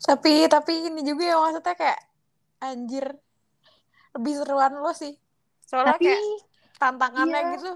tapi 0.04 0.46
tapi 0.46 0.92
ini 0.92 1.02
juga 1.02 1.24
ya 1.26 1.36
maksudnya 1.42 1.74
kayak 1.74 2.00
anjir 2.62 3.18
lebih 4.14 4.34
seruan 4.38 4.78
lo 4.78 4.92
sih. 4.94 5.18
Soalnya 5.66 5.98
tapi 5.98 6.06
kayak 6.06 6.22
tantangannya 6.78 7.40
iya. 7.40 7.52
gitu 7.58 7.72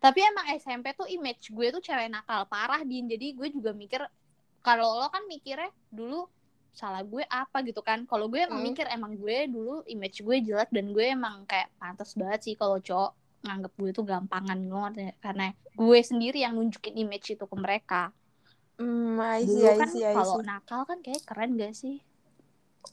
tapi 0.00 0.24
emang 0.24 0.46
SMP 0.56 0.96
tuh 0.96 1.06
image 1.06 1.52
gue 1.52 1.66
tuh 1.70 1.82
cewek 1.84 2.08
nakal 2.08 2.48
parah 2.48 2.80
din. 2.82 3.04
Jadi 3.06 3.36
gue 3.36 3.48
juga 3.52 3.70
mikir 3.76 4.00
kalau 4.64 4.96
lo 5.00 5.06
kan 5.12 5.24
mikirnya 5.28 5.68
dulu 5.92 6.24
salah 6.72 7.04
gue 7.04 7.22
apa 7.28 7.60
gitu 7.68 7.80
kan. 7.84 8.08
Kalau 8.08 8.26
gue 8.32 8.40
emang 8.40 8.64
Hmm. 8.64 8.68
mikir 8.72 8.86
emang 8.88 9.12
gue 9.14 9.38
dulu 9.46 9.84
image 9.86 10.24
gue 10.24 10.36
jelek 10.40 10.70
dan 10.72 10.90
gue 10.96 11.04
emang 11.04 11.44
kayak 11.44 11.68
pantas 11.76 12.16
banget 12.16 12.40
sih 12.48 12.54
kalau 12.56 12.80
cowok 12.80 13.12
nganggep 13.40 13.72
gue 13.80 13.90
tuh 13.96 14.04
gampangan 14.04 14.58
ngerti 14.68 15.00
nggak? 15.00 15.16
karena 15.24 15.46
gue 15.72 15.98
sendiri 16.04 16.38
yang 16.44 16.52
nunjukin 16.56 16.92
image 16.96 17.36
itu 17.36 17.44
ke 17.44 17.56
mereka. 17.56 18.12
Hmm 18.80 19.20
I 19.20 19.44
see, 19.44 19.60
dulu 19.60 19.76
kan 19.80 19.88
kalau 20.16 20.38
nakal 20.40 20.80
kan 20.88 20.98
kayak 21.04 21.22
keren 21.28 21.60
gak 21.60 21.72
sih? 21.76 22.00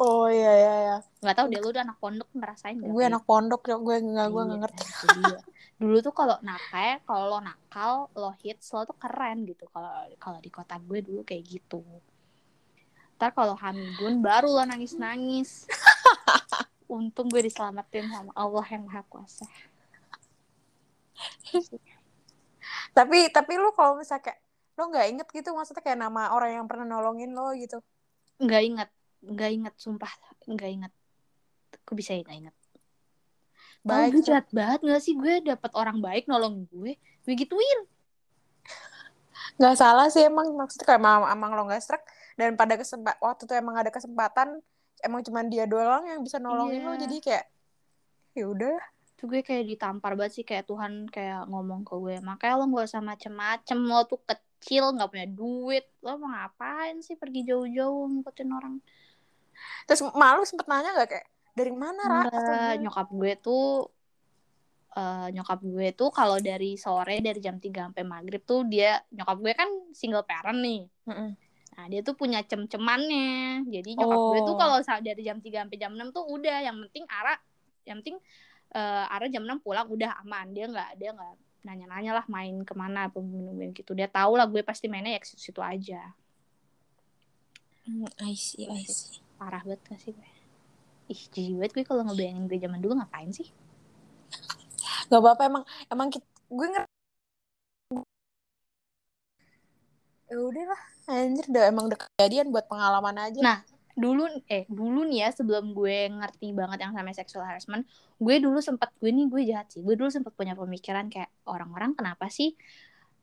Oh 0.03 0.27
iya 0.27 0.51
iya 0.61 0.73
iya. 0.83 0.95
Nggak 1.23 1.35
tahu 1.35 1.47
deh 1.51 1.59
lu 1.63 1.69
udah 1.71 1.83
anak 1.87 1.97
pondok 2.03 2.29
ngerasain 2.35 2.75
gak 2.77 2.91
gue 2.91 3.03
anak 3.07 3.23
pondok 3.27 3.61
ya. 3.71 3.75
Gue 3.79 3.95
nggak 4.03 4.27
gue 4.33 4.41
Iya, 4.41 4.47
nggak 4.47 4.59
ngerti. 4.63 4.85
Dulu 5.77 6.01
tuh 6.01 6.13
kalau 6.13 6.41
nakal, 6.41 6.97
kalau 7.05 7.25
lo 7.37 7.39
nakal, 7.39 8.09
lo 8.17 8.33
hits, 8.41 8.73
lo 8.73 8.81
tuh 8.89 8.97
keren 8.97 9.45
gitu. 9.45 9.69
Kalau 9.69 9.93
kalau 10.17 10.39
di 10.41 10.49
kota 10.49 10.75
gue 10.81 10.99
dulu 11.05 11.21
kayak 11.21 11.43
gitu. 11.45 11.85
Ntar 13.17 13.33
kalau 13.33 13.53
Hamidun 13.53 14.21
baru 14.21 14.49
lo 14.49 14.63
nangis-nangis. 14.65 15.69
Untung 16.89 17.29
gue 17.29 17.45
diselamatin 17.45 18.09
sama 18.09 18.31
Allah 18.33 18.65
yang 18.73 18.89
Maha 18.89 19.03
Kuasa. 19.05 19.45
tapi 22.97 23.29
tapi 23.33 23.53
lu 23.57 23.73
kalau 23.73 23.97
misalnya 23.97 24.29
kayak 24.29 24.39
lo 24.77 24.83
nggak 24.93 25.07
inget 25.09 25.27
gitu 25.33 25.49
maksudnya 25.57 25.81
kayak 25.81 25.97
nama 25.97 26.33
orang 26.33 26.61
yang 26.61 26.65
pernah 26.69 26.85
nolongin 26.85 27.33
lo 27.33 27.49
gitu 27.57 27.81
Nggak 28.37 28.61
inget, 28.69 28.89
nggak 29.25 29.49
inget, 29.49 29.73
sumpah 29.81 30.11
nggak 30.45 30.69
inget. 30.69 30.93
Kok 31.81 31.95
bisa 31.97 32.13
ya 32.13 32.21
nggak 32.21 32.37
inget? 32.37 32.55
Tahu 33.87 33.95
baik 33.95 34.11
gue 34.11 34.23
jahat 34.27 34.47
banget 34.51 34.79
gak 34.83 35.01
sih 35.01 35.15
gue 35.15 35.33
dapet 35.47 35.71
orang 35.73 35.97
baik 36.03 36.27
nolong 36.27 36.67
gue, 36.67 36.99
gue 36.99 37.33
gituin. 37.33 37.79
nggak 39.57 39.73
salah 39.79 40.11
sih 40.11 40.27
emang 40.27 40.53
maksudnya 40.53 40.85
kayak 40.85 41.01
emang, 41.01 41.25
emang 41.33 41.51
lo 41.55 41.65
nggak 41.65 41.81
serak 41.81 42.03
dan 42.37 42.53
pada 42.53 42.77
kesempat 42.77 43.17
waktu 43.17 43.49
itu 43.49 43.53
emang 43.57 43.73
ada 43.79 43.89
kesempatan 43.89 44.61
emang 45.01 45.21
cuman 45.25 45.49
dia 45.49 45.65
doang 45.65 46.05
yang 46.05 46.21
bisa 46.21 46.37
nolongin 46.37 46.83
Iya. 46.83 46.85
lo 46.85 46.93
jadi 46.93 47.17
kayak 47.17 47.45
ya 48.37 48.45
udah 48.53 48.77
tuh 49.17 49.25
gue 49.25 49.41
kayak 49.41 49.65
ditampar 49.65 50.13
banget 50.13 50.41
sih 50.41 50.45
kayak 50.45 50.69
Tuhan 50.69 51.09
kayak 51.09 51.49
ngomong 51.49 51.81
ke 51.81 51.93
gue 51.97 52.21
makanya 52.21 52.53
lo 52.61 52.65
gak 52.69 52.85
usah 52.85 53.01
macem-macem 53.01 53.77
lo 53.81 54.05
tuh 54.05 54.21
kecil 54.21 54.93
nggak 54.93 55.09
punya 55.09 55.27
duit 55.29 55.85
lo 56.05 56.21
mau 56.21 56.29
ngapain 56.29 57.01
sih 57.01 57.17
pergi 57.17 57.49
jauh-jauh 57.49 58.05
ngikutin 58.13 58.49
orang 58.53 58.77
terus 59.89 60.05
malu 60.13 60.45
sempet 60.45 60.69
nanya 60.69 60.93
nggak 60.93 61.09
kayak 61.17 61.27
dari 61.57 61.73
mana 61.73 62.01
ra 62.05 62.21
gimana? 62.29 62.77
nyokap 62.77 63.07
gue 63.09 63.33
tuh 63.41 63.65
eh, 64.93 65.27
nyokap 65.33 65.59
gue 65.65 65.87
tuh 65.97 66.09
kalau 66.13 66.37
dari 66.37 66.77
sore 66.77 67.17
dari 67.17 67.39
jam 67.41 67.57
3 67.57 67.89
sampai 67.89 68.03
maghrib 68.05 68.41
tuh 68.45 68.61
dia 68.69 69.01
nyokap 69.09 69.37
gue 69.41 69.53
kan 69.57 69.69
single 69.97 70.21
parent 70.23 70.59
nih 70.61 70.81
Mm-mm. 71.09 71.31
Nah, 71.77 71.85
dia 71.85 72.01
tuh 72.01 72.17
punya 72.17 72.41
cem-cemannya. 72.41 73.61
Jadi 73.69 73.93
nyokap 73.93 74.17
gue 74.33 74.39
tuh 74.49 74.55
Oh. 74.57 74.57
kalau 74.57 74.77
dari 74.97 75.21
jam 75.21 75.37
3 75.37 75.61
sampai 75.61 75.77
jam 75.77 75.93
6 75.93 76.09
tuh 76.09 76.25
udah 76.25 76.65
yang 76.65 76.73
penting 76.89 77.05
Ara 77.05 77.37
yang 77.85 78.01
penting 78.01 78.17
eh, 78.73 79.05
Ara 79.13 79.29
jam 79.29 79.45
6 79.45 79.61
pulang 79.61 79.85
udah 79.85 80.17
aman. 80.25 80.57
Dia 80.57 80.65
nggak 80.73 80.89
dia 80.97 81.13
nggak 81.13 81.33
nanya-nanya 81.69 82.17
lah 82.17 82.25
main 82.33 82.65
ke 82.65 82.73
mana 82.73 83.13
apa 83.13 83.21
minum 83.21 83.53
gitu. 83.77 83.93
Dia 83.93 84.09
tahu 84.09 84.41
lah 84.41 84.49
gue 84.49 84.65
pasti 84.65 84.89
mainnya 84.89 85.13
ya 85.13 85.21
ke 85.21 85.29
situ 85.29 85.61
aja. 85.61 86.01
Hmm, 87.85 88.09
I 88.25 88.33
see 88.33 88.65
I 88.65 88.81
see 88.89 89.21
Parah 89.37 89.61
banget 89.61 89.79
gak 89.85 89.99
sih 90.01 90.11
gue? 90.17 90.29
Ih, 91.07 91.21
jijik 91.31 91.55
banget 91.55 91.71
gue 91.75 91.85
kalau 91.87 92.03
ngebayangin 92.03 92.45
gue 92.51 92.59
zaman 92.59 92.79
dulu 92.83 92.93
ngapain 92.99 93.31
sih? 93.31 93.47
nggak 95.07 95.21
apa-apa 95.23 95.43
emang 95.47 95.63
emang 95.87 96.07
kit- 96.11 96.35
gue 96.51 96.67
ngerti. 96.67 96.91
Ya 100.27 100.35
udah 100.43 100.65
lah 100.67 100.81
anjir 101.07 101.45
udah 101.47 101.63
emang 101.71 101.87
udah 101.87 101.99
kejadian 102.03 102.51
buat 102.51 102.67
pengalaman 102.67 103.15
aja. 103.15 103.39
Nah, 103.39 103.57
dulu 103.95 104.27
eh 104.51 104.67
dulu 104.67 105.07
nih 105.07 105.23
ya 105.23 105.29
sebelum 105.31 105.71
gue 105.71 106.11
ngerti 106.11 106.51
banget 106.51 106.83
yang 106.83 106.91
namanya 106.91 107.23
sexual 107.23 107.47
harassment 107.47 107.87
gue 108.19 108.35
dulu 108.43 108.59
sempat 108.59 108.91
gue 108.99 109.07
nih 109.07 109.31
gue 109.31 109.41
jahat 109.47 109.71
sih. 109.71 109.79
Gue 109.79 109.95
dulu 109.95 110.11
sempat 110.11 110.35
punya 110.35 110.59
pemikiran 110.59 111.07
kayak 111.07 111.31
orang-orang 111.47 111.95
kenapa 111.95 112.27
sih 112.27 112.51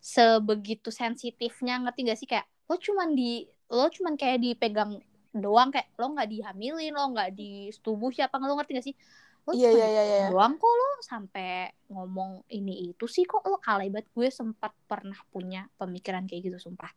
sebegitu 0.01 0.89
sensitifnya 0.89 1.85
ngerti 1.85 2.01
gak 2.09 2.19
sih? 2.21 2.29
Kayak 2.29 2.49
lo 2.65 2.81
cuman 2.81 3.13
di 3.13 3.45
lo 3.69 3.93
cuman 3.93 4.17
kayak 4.17 4.41
dipegang 4.41 4.97
doang 5.35 5.75
kayak 5.75 5.91
lo 5.99 6.15
nggak 6.15 6.29
dihamilin 6.31 6.95
lo 6.95 7.11
nggak 7.11 7.31
disetubuh 7.35 8.11
siapa 8.15 8.39
lo 8.39 8.55
ngerti 8.55 8.73
gak 8.79 8.87
sih? 8.87 8.97
Lo 9.45 9.51
iya 9.53 9.71
cuman 9.75 9.81
iya 9.83 9.89
iya 9.91 10.03
iya. 10.05 10.27
doang 10.31 10.55
kok 10.57 10.73
lo 10.73 10.91
sampai 11.05 11.69
ngomong 11.91 12.47
ini 12.55 12.95
itu 12.95 13.05
sih 13.11 13.27
kok 13.27 13.43
lo 13.45 13.59
alay 13.67 13.91
banget. 13.91 14.09
Gue 14.15 14.29
sempat 14.31 14.73
pernah 14.87 15.19
punya 15.29 15.67
pemikiran 15.75 16.25
kayak 16.31 16.49
gitu 16.49 16.59
sumpah. 16.71 16.91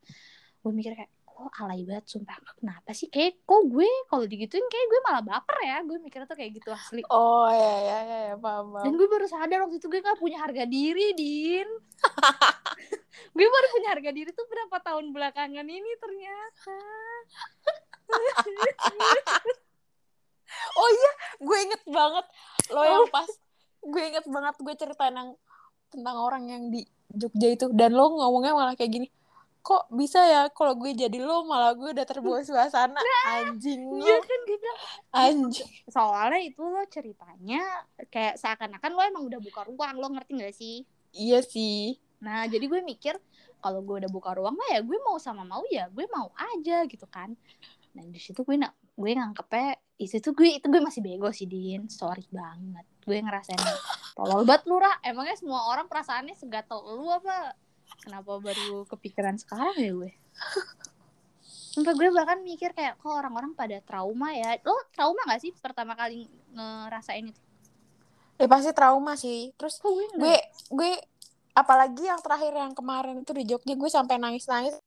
Gue 0.61 0.71
mikir 0.71 0.93
kayak 0.93 1.11
lo 1.37 1.49
alay 1.59 1.81
banget 1.83 2.05
sumpah. 2.07 2.37
Kenapa 2.55 2.93
sih? 2.93 3.09
Kayak 3.09 3.41
kok 3.41 3.61
gue 3.67 3.89
kalau 4.05 4.25
digituin 4.29 4.65
kayak 4.69 4.85
gue 4.85 4.99
malah 5.01 5.23
baper 5.25 5.57
ya. 5.65 5.77
Gue 5.81 5.97
mikirnya 5.97 6.29
tuh 6.29 6.37
kayak 6.37 6.51
gitu 6.61 6.69
asli. 6.71 7.01
Oh 7.09 7.49
iya 7.49 7.75
iya 7.81 7.97
iya 8.05 8.19
iya, 8.31 8.35
paham 8.37 8.73
dan 8.79 8.93
paham. 8.93 8.95
gue 8.95 9.07
baru 9.09 9.25
sadar 9.25 9.59
waktu 9.65 9.77
itu 9.81 9.87
gue 9.89 9.99
gak 10.05 10.19
punya 10.21 10.37
harga 10.45 10.63
diri 10.69 11.13
din. 11.17 11.67
Gue 13.37 13.47
baru 13.49 13.67
punya 13.73 13.89
harga 13.97 14.11
diri 14.13 14.31
tuh 14.33 14.45
berapa 14.49 14.77
tahun 14.81 15.13
belakangan 15.13 15.65
ini 15.65 15.91
ternyata 15.97 16.77
oh 20.79 20.89
iya 20.89 21.11
gue 21.43 21.57
inget 21.67 21.83
banget. 21.87 22.25
Lo 22.71 22.81
yang 22.83 23.07
pas 23.11 23.29
gue 23.83 24.03
inget 24.03 24.25
banget 24.27 24.55
gue 24.59 24.75
ceritain 24.75 25.15
yang 25.15 25.35
tentang 25.87 26.15
orang 26.19 26.43
yang 26.47 26.63
di 26.71 26.83
Jogja 27.11 27.47
itu. 27.51 27.65
Dan 27.71 27.95
lo 27.95 28.11
ngomongnya 28.15 28.55
malah 28.55 28.75
kayak 28.75 28.91
gini 28.91 29.07
kok 29.67 29.83
bisa 29.91 30.23
ya 30.23 30.47
kalau 30.55 30.79
gue 30.79 30.95
jadi 30.95 31.19
lo 31.19 31.43
malah 31.43 31.75
gue 31.75 31.91
udah 31.91 32.07
terbawa 32.07 32.39
suasana. 32.39 33.03
Anjing 33.27 33.99
iya 33.99 34.15
lo 34.15 34.23
kan 34.23 34.39
gue 34.47 34.55
bilang. 34.55 34.79
Anjing. 35.11 35.67
Soalnya 35.91 36.39
itu 36.39 36.63
lo 36.63 36.79
ceritanya 36.87 37.83
kayak 38.07 38.39
seakan-akan 38.39 38.91
lo 38.95 39.03
emang 39.03 39.27
udah 39.27 39.43
buka 39.43 39.67
ruang 39.67 39.99
lo 39.99 40.07
ngerti 40.15 40.31
gak 40.39 40.55
sih? 40.55 40.87
Iya 41.11 41.43
sih. 41.43 41.99
Nah 42.23 42.47
jadi 42.47 42.63
gue 42.63 42.79
mikir 42.79 43.19
kalau 43.59 43.83
gue 43.83 44.05
udah 44.05 44.11
buka 44.11 44.37
ruang 44.37 44.55
mah 44.55 44.69
ya 44.71 44.79
gue 44.79 44.97
mau 45.03 45.17
sama 45.19 45.43
mau 45.43 45.65
ya 45.67 45.89
gue 45.89 46.05
mau 46.13 46.29
aja 46.37 46.85
gitu 46.85 47.09
kan 47.09 47.33
nah 47.97 48.05
di 48.05 48.21
situ 48.21 48.45
gue 48.45 48.61
nak 48.61 48.77
gue 48.93 49.11
nganggepnya 49.17 49.73
itu 49.97 50.21
tuh 50.21 50.37
gue 50.37 50.61
itu 50.61 50.65
gue 50.69 50.81
masih 50.81 51.01
bego 51.01 51.33
sih 51.33 51.49
din. 51.49 51.89
Sorry 51.89 52.21
banget. 52.29 52.85
Gue 53.01 53.17
ngerasain 53.17 53.57
tolol 54.13 54.45
banget 54.45 54.69
lu 54.69 54.77
Ra. 54.77 54.93
Emangnya 55.01 55.33
semua 55.33 55.73
orang 55.73 55.89
perasaannya 55.89 56.37
segatel 56.37 56.77
lu 56.85 57.09
apa? 57.09 57.57
Kenapa 58.05 58.37
baru 58.37 58.85
kepikiran 58.85 59.41
sekarang 59.41 59.73
ya 59.81 59.91
gue? 59.97 60.11
Sumpah 61.73 61.93
gue 61.97 62.09
bahkan 62.13 62.41
mikir 62.45 62.77
kayak 62.77 63.01
kok 63.01 63.09
orang-orang 63.09 63.57
pada 63.57 63.81
trauma 63.81 64.33
ya? 64.37 64.61
Lo 64.61 64.77
trauma 64.93 65.17
gak 65.25 65.41
sih 65.41 65.51
pertama 65.57 65.97
kali 65.97 66.29
ngerasain 66.53 67.33
itu? 67.33 67.41
Ya 68.37 68.45
pasti 68.45 68.69
trauma 68.77 69.17
sih. 69.17 69.49
Terus 69.57 69.81
oh, 69.81 69.97
gue, 69.97 70.05
gue 70.13 70.37
gue 70.77 70.91
apalagi 71.57 72.05
yang 72.05 72.21
terakhir 72.21 72.53
yang 72.53 72.77
kemarin 72.77 73.25
itu 73.25 73.33
di 73.33 73.49
Jogja 73.49 73.73
gue 73.73 73.89
sampai 73.89 74.21
nangis 74.21 74.45
nangis 74.45 74.77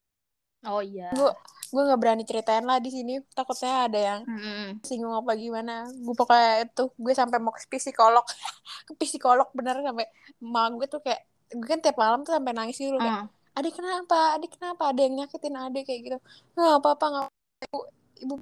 oh 0.67 0.83
iya. 0.85 1.09
Gue 1.17 1.31
gue 1.71 1.83
nggak 1.87 2.01
berani 2.03 2.23
ceritain 2.27 2.65
lah 2.67 2.83
di 2.83 2.91
sini. 2.93 3.23
Takutnya 3.33 3.87
ada 3.89 3.99
yang 3.99 4.21
hmm. 4.27 4.83
singgung 4.85 5.15
apa 5.15 5.33
gimana. 5.39 5.87
Gue 5.89 6.15
pokoknya 6.19 6.67
itu 6.67 6.85
gue 6.99 7.13
sampai 7.15 7.39
mau 7.39 7.55
ke 7.55 7.65
psikolog. 7.79 8.25
Ke 8.89 8.93
psikolog 8.99 9.49
bener 9.55 9.81
sampai 9.81 10.07
ma 10.43 10.69
gue 10.75 10.87
tuh 10.91 11.01
kayak 11.05 11.23
gue 11.51 11.69
kan 11.69 11.81
tiap 11.83 11.97
malam 11.99 12.23
tuh 12.27 12.35
sampai 12.37 12.53
nangis 12.55 12.79
gitu 12.79 12.95
kayak 12.99 13.27
Hmm. 13.27 13.59
adik 13.59 13.75
kenapa? 13.79 14.39
Adik 14.39 14.51
kenapa? 14.57 14.83
Ada 14.95 15.01
yang 15.07 15.15
nyakitin 15.25 15.57
adik 15.59 15.85
kayak 15.89 16.01
gitu. 16.07 16.19
Nggak 16.55 16.75
apa 16.81 16.89
apa 16.97 17.05
nggak 17.11 17.27
ibu 17.67 17.79
ibu 18.25 18.35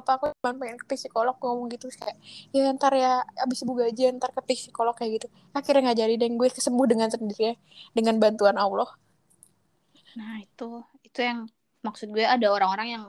apa 0.00 0.10
aku 0.16 0.24
cuma 0.32 0.50
pengen 0.56 0.76
ke 0.80 0.96
psikolog 0.96 1.36
ngomong 1.36 1.68
gitu 1.76 1.86
kayak 1.92 2.16
ya 2.56 2.72
ntar 2.72 2.92
ya 2.96 3.20
abis 3.44 3.62
ibu 3.62 3.76
gajian 3.76 4.16
ntar 4.16 4.32
ke 4.32 4.40
psikolog 4.48 4.94
kayak 4.96 5.20
gitu. 5.20 5.26
Akhirnya 5.52 5.92
nggak 5.92 5.98
jadi 6.02 6.14
dan 6.16 6.30
gue 6.40 6.48
kesembuh 6.50 6.86
dengan 6.88 7.08
sendirinya 7.12 7.54
dengan 7.92 8.14
bantuan 8.22 8.56
Allah 8.56 8.88
Nah 10.18 10.42
itu 10.42 10.82
itu 11.06 11.20
yang 11.22 11.46
maksud 11.84 12.10
gue 12.10 12.24
ada 12.26 12.50
orang-orang 12.50 12.88
yang 12.94 13.04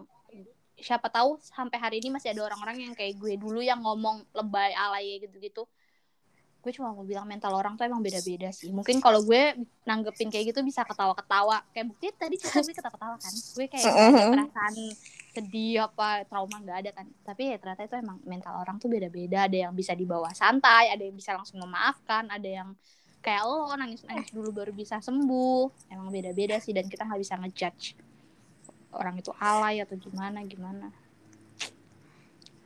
siapa 0.82 1.14
tahu 1.14 1.38
sampai 1.42 1.78
hari 1.78 1.96
ini 2.02 2.10
masih 2.10 2.34
ada 2.34 2.50
orang-orang 2.50 2.90
yang 2.90 2.94
kayak 2.98 3.18
gue 3.22 3.38
dulu 3.38 3.62
yang 3.62 3.80
ngomong 3.86 4.26
lebay 4.34 4.74
alay 4.74 5.22
gitu-gitu. 5.22 5.70
Gue 6.62 6.70
cuma 6.78 6.94
mau 6.94 7.02
bilang 7.02 7.26
mental 7.26 7.58
orang 7.58 7.74
tuh 7.74 7.90
emang 7.90 8.06
beda-beda 8.06 8.54
sih. 8.54 8.70
Mungkin 8.70 9.02
kalau 9.02 9.26
gue 9.26 9.58
nanggepin 9.82 10.30
kayak 10.30 10.54
gitu 10.54 10.62
bisa 10.62 10.86
ketawa-ketawa. 10.86 11.66
Kayak 11.74 11.90
bukti 11.90 12.06
tadi 12.14 12.38
cerita 12.38 12.62
gue 12.62 12.74
ketawa-ketawa 12.78 13.18
kan. 13.18 13.34
Gue 13.34 13.66
kayak 13.66 13.90
ada 13.90 14.30
perasaan 14.30 14.76
sedih 15.34 15.90
apa 15.90 16.22
trauma 16.30 16.62
nggak 16.62 16.78
ada 16.86 16.92
kan. 16.94 17.06
Tapi 17.26 17.42
ya 17.50 17.58
ternyata 17.58 17.82
itu 17.90 17.96
emang 17.98 18.18
mental 18.30 18.54
orang 18.62 18.78
tuh 18.78 18.94
beda-beda. 18.94 19.50
Ada 19.50 19.58
yang 19.70 19.74
bisa 19.74 19.98
dibawa 19.98 20.30
santai, 20.38 20.94
ada 20.94 21.02
yang 21.02 21.18
bisa 21.18 21.34
langsung 21.34 21.58
memaafkan, 21.66 22.30
ada 22.30 22.50
yang 22.50 22.78
kayak 23.22 23.46
lo 23.46 23.70
nangis 23.78 24.02
nangis 24.10 24.34
dulu 24.34 24.50
baru 24.52 24.74
bisa 24.74 24.98
sembuh. 25.00 25.90
Emang 25.94 26.10
beda 26.10 26.34
beda 26.34 26.58
sih 26.58 26.74
dan 26.74 26.90
kita 26.90 27.06
nggak 27.06 27.22
bisa 27.22 27.38
ngejudge 27.38 27.96
orang 28.92 29.16
itu 29.18 29.32
alay 29.40 29.80
atau 29.80 29.96
gimana 29.96 30.44
gimana. 30.44 30.92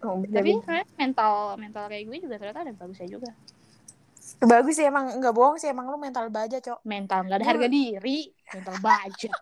Oh, 0.05 0.21
tapi 0.21 0.61
kayak 0.61 0.85
mental 0.97 1.57
mental 1.57 1.85
kayak 1.89 2.03
gue 2.05 2.17
juga 2.21 2.35
ternyata 2.37 2.61
ada 2.65 2.73
bagusnya 2.73 3.09
juga. 3.09 3.31
Bagus 4.41 4.77
sih 4.77 4.85
emang 4.85 5.21
nggak 5.21 5.33
bohong 5.33 5.57
sih 5.61 5.69
emang 5.69 5.89
lu 5.89 5.97
mental 5.97 6.29
baja 6.33 6.57
cok. 6.57 6.81
Mental 6.85 7.25
nggak 7.25 7.37
ada 7.41 7.47
harga 7.47 7.67
diri 7.69 8.29
mental 8.53 8.75
baja. 8.81 9.33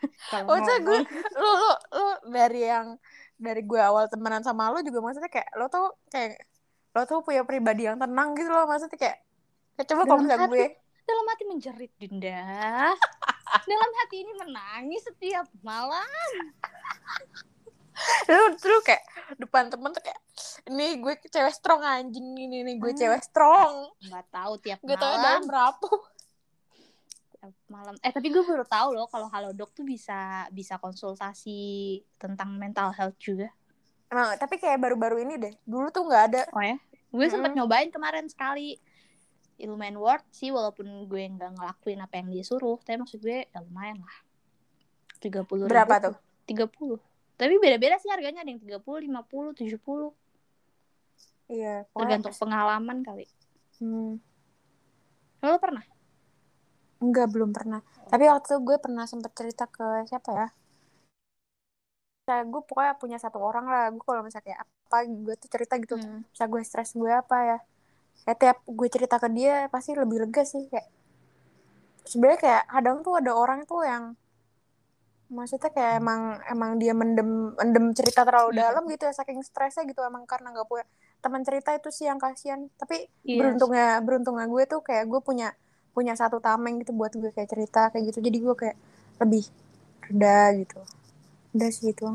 Maksudnya 0.48 0.80
gue 0.80 0.98
lu 1.36 1.50
lu 1.52 1.70
lu 1.96 2.06
dari 2.32 2.60
yang 2.64 2.96
dari 3.40 3.64
gue 3.64 3.80
awal 3.80 4.08
temenan 4.08 4.44
sama 4.44 4.68
lu 4.68 4.84
juga 4.84 5.00
maksudnya 5.00 5.32
kayak 5.32 5.48
lo 5.56 5.72
tuh 5.72 5.96
kayak 6.12 6.44
lo 6.92 7.02
tuh 7.08 7.24
punya 7.24 7.40
pribadi 7.48 7.88
yang 7.88 7.96
tenang 7.96 8.36
gitu 8.36 8.52
loh 8.52 8.68
maksudnya 8.68 9.00
kayak 9.00 9.24
coba 9.84 10.02
kalau 10.04 10.20
misalnya 10.20 10.48
gue. 10.48 10.66
dalam 11.02 11.24
hati 11.26 11.44
menjerit 11.44 11.92
dinda. 11.96 12.40
Dalam 13.66 13.90
hati 13.98 14.22
ini 14.22 14.32
menangis 14.36 15.02
setiap 15.02 15.42
malam. 15.60 16.06
Lu 18.26 18.40
lu 18.54 18.78
kayak 18.80 19.02
depan 19.36 19.66
temen 19.66 19.90
tuh 19.90 20.00
kayak 20.00 20.20
ini 20.66 20.96
gue 20.96 21.14
cewek 21.26 21.50
strong 21.50 21.82
anjing. 21.82 22.24
Ini 22.32 22.62
nih 22.62 22.76
gue 22.76 22.88
Hmm. 22.88 23.00
cewek 23.00 23.22
strong. 23.22 23.90
Nggak 24.00 24.26
tahu 24.30 24.52
tiap 24.58 24.78
gue 24.80 24.94
tau 24.94 25.10
malam. 25.10 25.20
dalam 25.20 25.44
rapuh 25.44 25.98
tiap 27.32 27.52
malam. 27.66 27.94
Eh 28.00 28.08
tapi 28.08 28.30
gue 28.30 28.38
baru 28.40 28.62
tahu 28.62 28.88
loh 28.94 29.06
kalau 29.06 29.26
halodoc 29.28 29.74
tuh 29.74 29.82
bisa 29.82 30.46
bisa 30.50 30.78
konsultasi 30.78 31.60
tentang 32.16 32.54
mental 32.54 32.94
health 32.94 33.18
juga. 33.18 33.50
Emang 34.06 34.38
tapi 34.38 34.56
kayak 34.56 34.78
baru-baru 34.78 35.22
ini 35.22 35.34
deh. 35.36 35.54
Dulu 35.62 35.90
tuh 35.90 36.06
nggak 36.06 36.24
ada. 36.30 36.42
Oh 36.50 36.62
ya? 36.62 36.78
Gue 37.10 37.26
sempet 37.26 37.50
Mm-mm. 37.50 37.66
nyobain 37.66 37.90
kemarin 37.90 38.30
sekali. 38.30 38.78
Ya, 39.60 39.68
lumayan 39.68 40.00
worth 40.00 40.24
sih 40.32 40.48
walaupun 40.48 40.88
gue 41.04 41.22
nggak 41.28 41.52
ngelakuin 41.52 42.00
apa 42.00 42.16
yang 42.16 42.32
dia 42.32 42.40
suruh. 42.40 42.80
Tapi 42.80 42.96
maksud 42.96 43.20
gue 43.20 43.44
ya 43.44 43.58
lumayan 43.60 44.00
lah. 44.00 44.16
30 45.20 45.68
berapa 45.68 45.94
tuh 46.00 46.16
30. 46.48 46.96
Tapi 47.36 47.54
beda-beda 47.56 48.00
sih 48.00 48.08
harganya. 48.08 48.40
Ada 48.40 48.50
yang 48.50 48.60
30, 48.60 48.80
50, 49.04 49.52
70. 49.52 50.16
iya 51.50 51.84
pokoknya- 51.84 52.16
Tergantung 52.22 52.36
pengalaman 52.38 52.98
kali. 53.02 53.26
hmm. 53.78 54.12
Lo 55.40 55.56
pernah? 55.58 55.84
Enggak, 57.00 57.28
belum 57.28 57.50
pernah. 57.50 57.80
Tapi 58.06 58.28
waktu 58.28 58.44
itu 58.46 58.56
gue 58.62 58.76
pernah 58.76 59.04
sempet 59.04 59.32
cerita 59.32 59.64
ke 59.64 59.82
siapa 60.04 60.30
ya? 60.30 60.48
Kayak 62.22 62.44
gue 62.46 62.62
pokoknya 62.62 62.94
punya 62.94 63.18
satu 63.18 63.40
orang 63.40 63.66
lah. 63.66 63.88
Gue 63.90 64.00
kalau 64.00 64.22
misalnya 64.22 64.46
kayak 64.46 64.60
apa, 64.62 64.96
gue 65.04 65.34
tuh 65.36 65.48
cerita 65.48 65.74
gitu. 65.76 65.96
Hmm. 65.96 66.22
Bisa 66.28 66.44
gue 66.44 66.60
stres 66.62 66.92
gue 66.92 67.08
apa 67.08 67.36
ya. 67.42 67.58
Kayak 68.24 68.38
tiap 68.38 68.58
gue 68.66 68.88
cerita 68.92 69.16
ke 69.18 69.28
dia, 69.32 69.66
pasti 69.72 69.96
lebih 69.96 70.28
lega 70.28 70.42
sih. 70.44 70.66
Kayak 70.68 70.88
sebenarnya 72.04 72.38
kayak 72.40 72.62
kadang 72.68 72.96
tuh 73.06 73.14
ada 73.20 73.32
orang 73.34 73.60
tuh 73.64 73.82
yang 73.86 74.04
maksudnya 75.30 75.70
kayak 75.70 76.02
emang 76.02 76.42
emang 76.50 76.70
dia 76.82 76.90
mendem 76.90 77.54
mendem 77.54 77.94
cerita 77.94 78.26
terlalu 78.26 78.50
Hmm. 78.58 78.60
dalam 78.66 78.82
gitu 78.90 79.06
ya 79.06 79.14
saking 79.14 79.46
stresnya 79.46 79.86
gitu 79.86 80.02
emang 80.02 80.26
karena 80.26 80.50
nggak 80.50 80.66
punya 80.66 80.82
teman 81.22 81.46
cerita 81.46 81.70
itu 81.70 81.86
sih 81.94 82.10
yang 82.10 82.18
kasihan 82.18 82.66
tapi 82.74 83.06
Iya. 83.22 83.38
beruntungnya 83.38 84.02
beruntungnya 84.02 84.50
gue 84.50 84.64
tuh 84.66 84.82
kayak 84.82 85.06
gue 85.06 85.20
punya 85.22 85.54
punya 85.94 86.18
satu 86.18 86.42
tameng 86.42 86.82
gitu 86.82 86.90
buat 86.98 87.14
gue 87.14 87.30
kayak 87.30 87.46
cerita 87.46 87.94
kayak 87.94 88.10
gitu 88.10 88.18
jadi 88.26 88.38
gue 88.42 88.54
kayak 88.58 88.76
lebih 89.22 89.44
reda 90.10 90.38
gitu 90.66 90.78
udah 91.54 91.70
sih 91.70 91.94
itu 91.94 92.06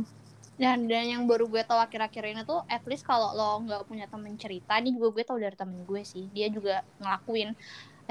Dan, 0.62 0.78
dan 0.92 1.04
yang 1.14 1.24
baru 1.32 1.46
gue 1.52 1.62
tau 1.70 1.80
akhir-akhir 1.86 2.24
ini 2.32 2.42
tuh, 2.52 2.60
at 2.76 2.84
least 2.90 3.04
kalau 3.10 3.30
lo 3.40 3.50
nggak 3.68 3.84
punya 3.90 4.06
temen 4.14 4.34
cerita, 4.44 4.72
ini 4.82 4.90
juga 4.96 5.08
gue 5.16 5.24
tau 5.30 5.40
dari 5.46 5.56
temen 5.62 5.80
gue 5.90 6.02
sih. 6.12 6.24
Dia 6.36 6.48
juga 6.56 6.76
ngelakuin. 7.02 7.50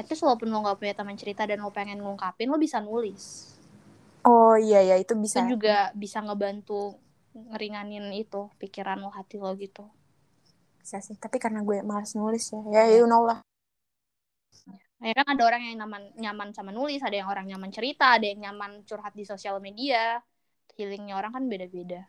At 0.01 0.07
least 0.11 0.23
walaupun 0.27 0.49
lo 0.53 0.59
nggak 0.65 0.79
punya 0.81 0.95
temen 1.01 1.17
cerita 1.21 1.43
dan 1.49 1.59
lo 1.65 1.71
pengen 1.79 1.99
ngungkapin, 2.05 2.49
lo 2.53 2.59
bisa 2.61 2.79
nulis. 2.85 3.23
oh 4.29 4.55
iya 4.67 4.81
ya 4.89 4.95
itu 5.03 5.15
bisa 5.25 5.41
itu 5.41 5.41
juga 5.53 5.75
bisa 6.03 6.19
ngebantu 6.25 6.81
ngeringanin 7.51 8.07
itu 8.23 8.41
pikiran 8.61 8.99
lo 9.05 9.11
hati 9.17 9.37
lo 9.43 9.51
gitu 9.65 9.85
bisa 10.81 10.97
sih 11.07 11.17
tapi 11.25 11.37
karena 11.43 11.61
gue 11.69 11.79
malas 11.91 12.13
nulis 12.19 12.45
ya 12.55 12.61
ya 12.75 12.83
you 13.01 13.07
know 13.11 13.23
lah 13.29 13.39
ya 15.07 15.13
kan 15.19 15.27
ada 15.33 15.43
orang 15.49 15.61
yang 15.69 15.77
nyaman 15.85 16.03
nyaman 16.25 16.49
sama 16.57 16.71
nulis 16.79 17.01
ada 17.07 17.17
yang 17.21 17.29
orang 17.33 17.47
nyaman 17.51 17.71
cerita 17.77 18.05
ada 18.17 18.27
yang 18.31 18.41
nyaman 18.47 18.73
curhat 18.89 19.13
di 19.19 19.25
sosial 19.33 19.57
media 19.67 20.23
healingnya 20.79 21.15
orang 21.21 21.33
kan 21.37 21.45
beda-beda 21.53 22.01